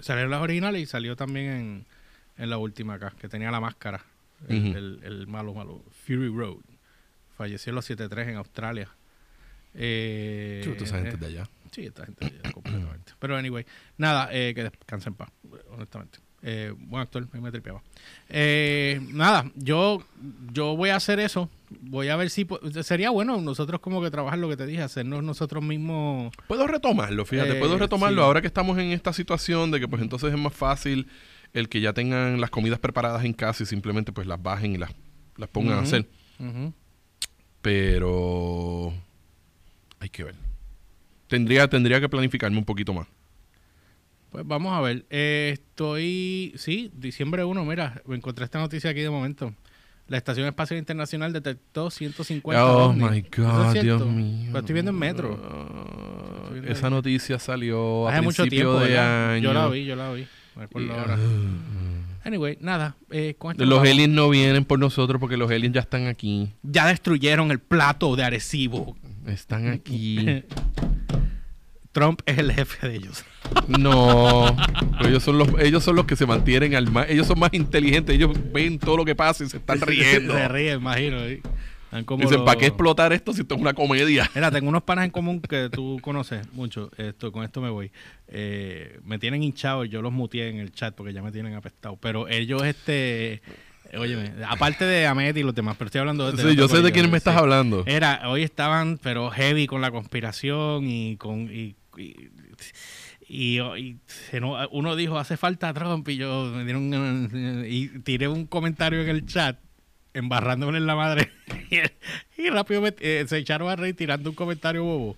Salió 0.00 0.24
en 0.24 0.30
las 0.30 0.42
originales 0.42 0.82
y 0.82 0.84
salió 0.84 1.16
también 1.16 1.46
en, 1.46 1.86
en 2.36 2.50
la 2.50 2.58
última 2.58 2.94
acá, 2.94 3.14
que 3.18 3.30
tenía 3.30 3.50
la 3.50 3.60
máscara. 3.60 4.04
El, 4.48 4.76
el- 4.76 5.00
el 5.04 5.26
malo, 5.26 5.54
malo. 5.54 5.84
Fury 6.06 6.28
Road. 6.28 6.58
Falleció 7.36 7.70
en 7.70 7.76
los 7.76 7.88
7-3 7.90 8.28
en 8.28 8.36
Australia. 8.36 8.88
Eh, 9.74 10.62
Chuta, 10.64 10.84
esa 10.84 10.98
gente 10.98 11.14
eh, 11.14 11.18
de 11.18 11.26
allá. 11.26 11.48
Sí, 11.70 11.86
esta 11.86 12.04
gente 12.04 12.32
ya, 12.42 12.50
completamente. 12.52 13.12
Pero 13.18 13.36
anyway, 13.36 13.64
nada, 13.96 14.28
eh, 14.32 14.52
que 14.54 14.64
descansen 14.64 15.12
en 15.12 15.16
paz, 15.16 15.30
honestamente. 15.70 16.18
Eh, 16.42 16.72
buen 16.76 17.02
actor, 17.02 17.28
me 17.38 17.50
tripeaba. 17.50 17.82
Eh, 18.28 18.98
nada, 19.12 19.50
yo, 19.56 20.02
yo 20.52 20.74
voy 20.74 20.88
a 20.88 20.96
hacer 20.96 21.20
eso. 21.20 21.50
Voy 21.82 22.08
a 22.08 22.16
ver 22.16 22.30
si 22.30 22.46
sería 22.82 23.10
bueno 23.10 23.40
nosotros 23.40 23.80
como 23.80 24.02
que 24.02 24.10
trabajar 24.10 24.38
lo 24.38 24.48
que 24.48 24.56
te 24.56 24.66
dije, 24.66 24.82
hacernos 24.82 25.22
nosotros 25.22 25.62
mismos. 25.62 26.32
Puedo 26.48 26.66
retomarlo, 26.66 27.24
fíjate, 27.26 27.52
Eh, 27.52 27.60
puedo 27.60 27.76
retomarlo 27.78 28.22
sí. 28.22 28.26
ahora 28.26 28.40
que 28.40 28.46
estamos 28.48 28.78
en 28.78 28.90
esta 28.90 29.12
situación 29.12 29.70
de 29.70 29.80
que 29.80 29.86
pues 29.86 30.00
entonces 30.02 30.32
es 30.32 30.38
más 30.40 30.54
fácil 30.54 31.06
el 31.52 31.68
que 31.68 31.80
ya 31.80 31.92
tengan 31.92 32.40
las 32.40 32.50
comidas 32.50 32.78
preparadas 32.78 33.24
en 33.24 33.32
casa 33.32 33.62
y 33.62 33.66
simplemente 33.66 34.12
pues 34.12 34.26
las 34.26 34.42
bajen 34.42 34.74
y 34.74 34.78
las, 34.78 34.90
las 35.36 35.48
pongan 35.48 35.78
a 35.78 35.82
hacer. 35.82 36.06
Pero 37.62 38.92
hay 39.98 40.08
que 40.08 40.24
ver. 40.24 40.34
Tendría, 41.28 41.68
tendría 41.68 42.00
que 42.00 42.08
planificarme 42.08 42.58
un 42.58 42.64
poquito 42.64 42.92
más. 42.92 43.06
Pues 44.30 44.46
vamos 44.46 44.72
a 44.72 44.80
ver. 44.80 45.04
Eh, 45.10 45.50
estoy. 45.54 46.52
Sí, 46.56 46.90
diciembre 46.94 47.44
1, 47.44 47.64
mira, 47.64 48.00
me 48.06 48.16
encontré 48.16 48.44
esta 48.44 48.58
noticia 48.58 48.90
aquí 48.90 49.00
de 49.00 49.10
momento. 49.10 49.54
La 50.06 50.16
Estación 50.16 50.46
Espacial 50.48 50.78
Internacional 50.78 51.32
detectó 51.32 51.88
150 51.90 52.64
Oh 52.66 52.86
ovnis. 52.90 53.10
my 53.10 53.18
¿Eso 53.18 53.68
es 53.68 53.74
God? 53.74 53.82
Dios 53.82 54.06
mío. 54.06 54.50
Lo 54.52 54.58
estoy 54.58 54.72
viendo 54.72 54.90
en 54.90 54.98
Metro. 54.98 55.40
Ah, 55.44 56.48
viendo 56.50 56.70
esa 56.72 56.86
ahí. 56.88 56.92
noticia 56.92 57.38
salió 57.38 58.08
a 58.08 58.12
Hace 58.12 58.22
mucho 58.22 58.44
tiempo, 58.46 58.80
de 58.80 58.88
¿verdad? 58.88 59.34
año. 59.34 59.42
Yo 59.44 59.52
la 59.54 59.68
vi, 59.68 59.84
yo 59.84 59.94
la 59.94 60.12
vi. 60.12 60.26
Ahora. 60.56 61.18
Anyway, 62.24 62.58
nada. 62.60 62.96
eh, 63.10 63.34
con 63.38 63.52
esto 63.52 63.64
Los 63.64 63.78
vamos. 63.78 63.90
aliens 63.92 64.12
no 64.14 64.28
vienen 64.28 64.64
por 64.64 64.78
nosotros 64.78 65.18
porque 65.20 65.36
los 65.36 65.50
aliens 65.50 65.74
ya 65.74 65.80
están 65.80 66.06
aquí. 66.06 66.52
Ya 66.62 66.86
destruyeron 66.86 67.50
el 67.50 67.60
plato 67.60 68.14
de 68.16 68.24
Arecibo. 68.24 68.96
Están 69.26 69.68
aquí. 69.68 70.42
Trump 71.92 72.20
es 72.26 72.38
el 72.38 72.52
jefe 72.52 72.88
de 72.88 72.96
ellos. 72.96 73.24
No, 73.66 74.56
ellos 75.00 75.22
son 75.24 75.38
los 75.38 75.48
ellos 75.58 75.82
son 75.82 75.96
los 75.96 76.04
que 76.04 76.14
se 76.14 76.24
mantienen 76.24 76.76
al 76.76 76.88
más, 76.90 77.10
ellos 77.10 77.26
son 77.26 77.40
más 77.40 77.52
inteligentes, 77.52 78.14
ellos 78.14 78.30
ven 78.52 78.78
todo 78.78 78.98
lo 78.98 79.04
que 79.04 79.16
pasa 79.16 79.42
y 79.42 79.48
se 79.48 79.56
están 79.56 79.80
riendo. 79.80 80.32
Se 80.34 80.46
ríen, 80.48 80.76
imagino. 80.78 81.16
Como 82.04 82.22
Dicen, 82.22 82.38
los- 82.38 82.46
¿para 82.46 82.58
qué 82.58 82.66
explotar 82.66 83.12
esto 83.12 83.32
si 83.32 83.40
esto 83.40 83.56
es 83.56 83.60
una 83.60 83.74
comedia? 83.74 84.30
Mira, 84.34 84.50
tengo 84.50 84.68
unos 84.68 84.82
panas 84.84 85.04
en 85.04 85.10
común 85.10 85.40
que 85.40 85.68
tú 85.70 85.98
conoces 86.02 86.52
mucho. 86.52 86.90
Esto, 86.96 87.32
con 87.32 87.42
esto 87.42 87.60
me 87.60 87.70
voy. 87.70 87.90
Eh, 88.28 89.00
me 89.04 89.18
tienen 89.18 89.42
hinchado 89.42 89.84
y 89.84 89.88
yo 89.88 90.00
los 90.00 90.12
muteé 90.12 90.50
en 90.50 90.58
el 90.58 90.72
chat 90.72 90.94
porque 90.94 91.12
ya 91.12 91.22
me 91.22 91.32
tienen 91.32 91.54
apestado. 91.54 91.96
Pero 91.96 92.28
ellos, 92.28 92.62
este. 92.62 93.42
Óyeme, 93.92 94.32
aparte 94.46 94.84
de 94.84 95.06
Amet 95.06 95.36
y 95.36 95.42
los 95.42 95.54
demás, 95.54 95.74
pero 95.76 95.86
estoy 95.86 95.98
hablando 96.00 96.30
de. 96.30 96.40
Sí, 96.40 96.56
yo 96.56 96.68
sé 96.68 96.76
de 96.76 96.92
quién 96.92 97.04
quién 97.04 97.10
me 97.10 97.18
estás 97.18 97.36
hablando. 97.36 97.82
Era, 97.86 98.22
hoy 98.28 98.44
estaban, 98.44 98.98
pero 99.02 99.30
heavy 99.30 99.66
con 99.66 99.80
la 99.80 99.90
conspiración 99.90 100.84
y 100.86 101.16
con. 101.16 101.50
Y, 101.52 101.74
y, 103.28 103.60
uno 104.70 104.96
dijo, 104.96 105.18
hace 105.18 105.36
falta 105.36 105.72
Trump, 105.72 106.08
y 106.08 106.16
yo 106.16 106.52
me 106.54 106.64
dieron 106.64 107.64
y 107.66 107.88
tiré 108.00 108.28
un 108.28 108.46
comentario 108.46 109.00
en 109.02 109.08
el 109.08 109.26
chat, 109.26 109.58
embarrándome 110.14 110.78
en 110.78 110.86
la 110.86 110.96
madre. 110.96 111.30
y, 112.38 112.50
rápido 112.50 112.80
me- 112.80 112.94
eh, 113.00 113.24
se 113.28 113.38
echaron 113.38 113.68
a 113.70 113.76
reír 113.76 113.94
tirando 113.96 114.30
un 114.30 114.36
comentario 114.36 114.84
bobo. 114.84 115.16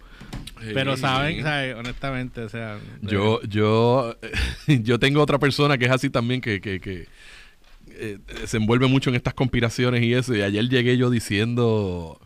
Pero 0.74 0.96
saben, 0.96 1.42
saben, 1.42 1.76
honestamente, 1.76 2.40
o 2.42 2.48
sea. 2.48 2.78
Yo, 3.00 3.42
yo, 3.42 4.16
yo 4.68 4.98
tengo 4.98 5.20
otra 5.20 5.38
persona 5.38 5.76
que 5.76 5.86
es 5.86 5.90
así 5.90 6.08
también 6.08 6.40
que, 6.40 6.60
que, 6.60 6.78
que, 6.80 7.08
eh, 7.88 8.18
se 8.46 8.58
envuelve 8.58 8.86
mucho 8.86 9.10
en 9.10 9.16
estas 9.16 9.34
conspiraciones 9.34 10.02
y 10.02 10.14
eso. 10.14 10.34
Y 10.36 10.42
ayer 10.42 10.68
llegué 10.68 10.96
yo 10.96 11.10
diciendo, 11.10 12.20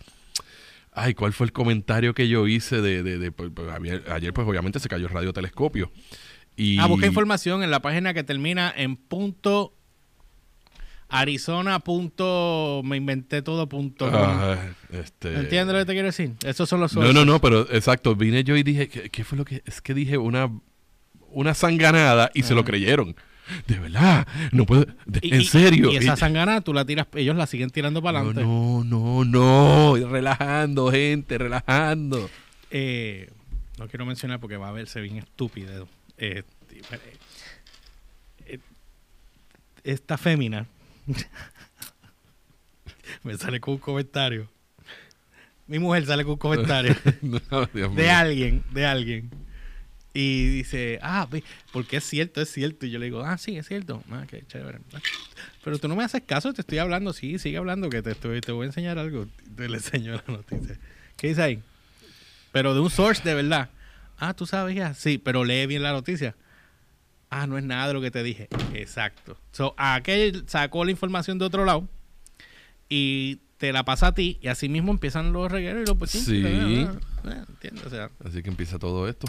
ay, 0.93 1.15
¿cuál 1.15 1.33
fue 1.33 1.47
el 1.47 1.53
comentario 1.53 2.13
que 2.13 2.29
yo 2.29 2.47
hice 2.47 2.83
de, 2.83 3.03
de, 3.03 3.19
de- 3.19 3.33
pues, 3.33 3.51
pues, 3.55 3.69
ayer, 3.71 4.05
ayer, 4.11 4.33
pues 4.35 4.47
obviamente 4.47 4.81
se 4.81 4.89
cayó 4.89 5.07
el 5.07 5.13
radiotelescopio. 5.13 5.91
Y, 6.57 6.79
Ah, 6.79 6.87
busca 6.87 7.07
información 7.07 7.63
en 7.63 7.71
la 7.71 7.81
página 7.81 8.13
que 8.15 8.23
termina 8.25 8.73
en 8.75 8.97
punto 8.97 9.73
Arizona 11.09 11.79
punto 11.81 12.83
me 12.85 12.97
inventé 12.97 13.41
todo 13.43 13.69
punto 13.69 14.11
este, 14.93 15.35
¿Entiendes 15.35 15.73
lo 15.75 15.79
que 15.81 15.87
te 15.87 15.93
quiero 15.93 16.07
decir? 16.07 16.33
Esos 16.45 16.69
son 16.69 16.81
los 16.81 16.95
No, 16.97 17.13
no, 17.13 17.25
no, 17.25 17.41
pero 17.41 17.61
exacto, 17.71 18.17
vine 18.17 18.43
yo 18.45 18.57
y 18.57 18.63
dije, 18.63 18.89
¿qué, 18.89 19.09
qué 19.11 19.23
fue 19.25 19.39
lo 19.39 19.45
que? 19.45 19.63
Es 19.67 19.81
que 19.81 19.95
dije 19.95 20.19
una, 20.19 20.51
una 21.31 21.55
sanganada 21.55 22.31
y 22.35 22.43
se 22.43 22.55
lo 22.55 22.65
creyeron. 22.65 23.15
De 23.69 23.79
verdad, 23.79 24.27
no 24.51 24.67
puedo, 24.67 24.87
de- 25.07 25.21
Y- 25.23 25.33
en 25.35 25.45
serio. 25.45 25.93
Y 25.93 25.97
esa 25.97 26.17
sangana 26.17 26.61
tú 26.63 26.75
la 26.75 26.85
tiras, 26.85 27.07
ellos 27.15 27.37
la 27.37 27.47
siguen 27.47 27.71
tirando 27.71 28.03
para 28.03 28.19
adelante. 28.19 28.43
no, 28.43 28.83
no, 28.83 29.25
no, 29.25 29.97
relajando, 30.09 30.91
gente, 30.91 31.39
relajando. 31.39 32.29
Eh, 32.73 33.31
no 33.79 33.87
quiero 33.87 34.05
mencionar 34.05 34.41
porque 34.41 34.57
va 34.57 34.71
a 34.71 34.73
verse 34.73 35.01
bien 35.01 35.19
estúpido. 35.19 35.87
Eh, 36.19 36.43
eh, 38.47 38.59
esta 39.85 40.19
fémina 40.19 40.67
me 43.23 43.37
sale 43.37 43.61
con 43.61 43.75
un 43.75 43.81
comentario. 43.81 44.49
Mi 45.67 45.79
mujer 45.79 46.07
sale 46.07 46.25
con 46.25 46.33
un 46.33 46.39
comentario. 46.39 46.95
No, 47.23 47.67
de 47.67 47.89
mío. 47.89 48.13
alguien, 48.13 48.65
de 48.73 48.87
alguien. 48.87 49.31
Y 50.15 50.49
dice, 50.49 50.99
ah, 51.03 51.29
porque 51.73 51.99
es 51.99 52.05
cierto, 52.05 52.41
es 52.41 52.51
cierto. 52.51 52.87
Y 52.87 52.91
yo 52.91 52.99
le 52.99 53.07
digo, 53.07 53.21
ah, 53.21 53.37
sí, 53.37 53.59
es 53.59 53.69
cierto. 53.69 54.03
Ah, 54.11 54.25
qué 54.27 54.43
chévere. 54.47 54.79
Pero 55.63 55.79
tú 55.79 55.89
no 55.89 55.97
me 55.97 56.05
haces 56.05 56.23
caso, 56.25 56.55
te 56.55 56.63
estoy 56.63 56.79
hablando. 56.79 57.13
Sí, 57.13 57.39
sigue 57.39 57.59
hablando, 57.59 57.91
que 57.91 58.01
te, 58.01 58.13
estoy, 58.13 58.41
te 58.41 58.53
voy 58.53 58.65
a 58.65 58.69
enseñar 58.69 58.99
algo. 58.99 59.27
Te 59.55 59.69
le 59.69 59.77
enseño 59.77 60.13
la 60.13 60.25
noticia. 60.27 60.79
¿Qué 61.17 61.29
dice 61.29 61.43
ahí? 61.43 61.63
Pero 62.51 62.73
de 62.73 62.81
un 62.81 62.89
source 62.89 63.23
de 63.23 63.35
verdad. 63.35 63.69
Ah, 64.19 64.33
tú 64.33 64.47
sabes 64.47 64.75
ya. 64.75 64.95
Sí, 64.95 65.19
pero 65.19 65.45
lee 65.45 65.67
bien 65.67 65.83
la 65.83 65.93
noticia. 65.93 66.35
Ah, 67.39 67.47
no 67.47 67.59
es 67.59 67.65
nada 67.65 67.89
de 67.89 67.93
lo 67.93 68.01
que 68.01 68.11
te 68.11 68.23
dije. 68.23 68.49
Exacto. 68.73 69.37
So, 69.53 69.75
aquel 69.77 70.45
sacó 70.47 70.87
la 70.87 70.91
información 70.91 71.39
de 71.39 71.45
otro 71.45 71.67
lado 71.67 71.87
y 72.89 73.41
te 73.59 73.75
la 73.75 73.85
pasa 73.85 74.07
a 74.07 74.15
ti 74.15 74.39
y 74.41 74.49
así 74.49 74.71
mismo 74.71 74.91
empiezan 74.91 75.35
los 75.35 75.53
regueros 75.53 75.83
y 75.83 75.87
los 75.87 75.99
pochinchos. 75.99 76.29
Sí. 76.29 76.89
¿Entiendes? 77.49 77.85
O 77.85 77.91
sea, 77.91 78.11
Así 78.25 78.43
que 78.43 78.49
empieza 78.49 78.79
todo 78.79 79.07
esto. 79.07 79.27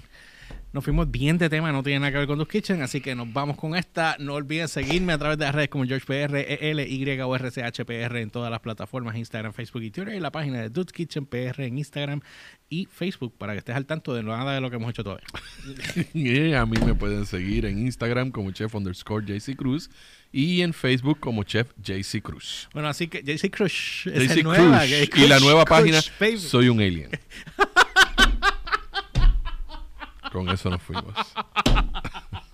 Nos 0.78 0.84
fuimos 0.84 1.10
bien 1.10 1.40
de 1.40 1.50
tema, 1.50 1.72
no 1.72 1.82
tiene 1.82 2.02
nada 2.02 2.12
que 2.12 2.20
ver 2.20 2.28
con 2.28 2.38
Dude's 2.38 2.52
Kitchen, 2.52 2.84
así 2.84 3.02
que 3.02 3.16
nos 3.16 3.34
vamos 3.34 3.58
con 3.58 3.76
esta. 3.76 4.16
No 4.20 4.36
olviden 4.36 4.68
seguirme 4.68 5.12
a 5.12 5.18
través 5.18 5.40
de 5.40 5.46
las 5.46 5.56
redes 5.56 5.70
como 5.70 5.86
GeorgePR, 5.86 6.36
EL, 6.38 6.82
Y 6.82 7.20
o 7.20 7.36
RCHPR 7.36 8.18
en 8.18 8.30
todas 8.30 8.52
las 8.52 8.60
plataformas, 8.60 9.16
Instagram, 9.16 9.54
Facebook 9.54 9.82
y 9.82 9.90
Twitter, 9.90 10.14
y 10.14 10.20
la 10.20 10.32
página 10.32 10.62
de 10.62 10.70
Dude's 10.70 10.94
Kitchen 10.94 11.26
PR 11.26 11.64
en 11.64 11.80
Instagram 11.80 12.22
y 12.70 12.86
Facebook, 12.86 13.34
para 13.40 13.54
que 13.54 13.60
estés 13.60 13.76
al 13.76 13.88
tanto 13.88 14.14
de 14.14 14.22
nada 14.22 14.54
de 14.54 14.62
lo 14.62 14.70
que 14.70 14.76
hemos 14.76 14.92
hecho 14.92 15.04
todavía. 15.04 15.26
A 16.62 16.66
mí 16.68 16.78
me 16.86 16.94
pueden 16.94 17.26
seguir 17.26 17.66
en 17.66 17.80
Instagram 17.80 18.30
como 18.30 18.52
chef 18.52 18.76
underscore 18.76 19.26
JC 19.26 19.56
Cruz 19.56 19.90
y 20.32 20.62
en 20.62 20.74
Facebook 20.74 21.20
como 21.20 21.44
chef 21.44 21.72
JC 21.82 22.22
Cruz. 22.22 22.70
Bueno, 22.72 22.88
así 22.88 23.08
que 23.08 23.24
JC 23.24 23.46
esa 23.46 23.48
JC 23.48 24.44
Cruz. 24.44 25.16
Y 25.16 25.28
la 25.28 25.40
nueva 25.40 25.66
Crush, 25.66 25.80
página, 25.80 26.00
baby. 26.20 26.38
Soy 26.38 26.70
un 26.70 26.80
Alien. 26.80 27.10
Con 30.32 30.50
eso 30.50 30.70
nos 30.70 30.82
fuimos. 30.82 31.14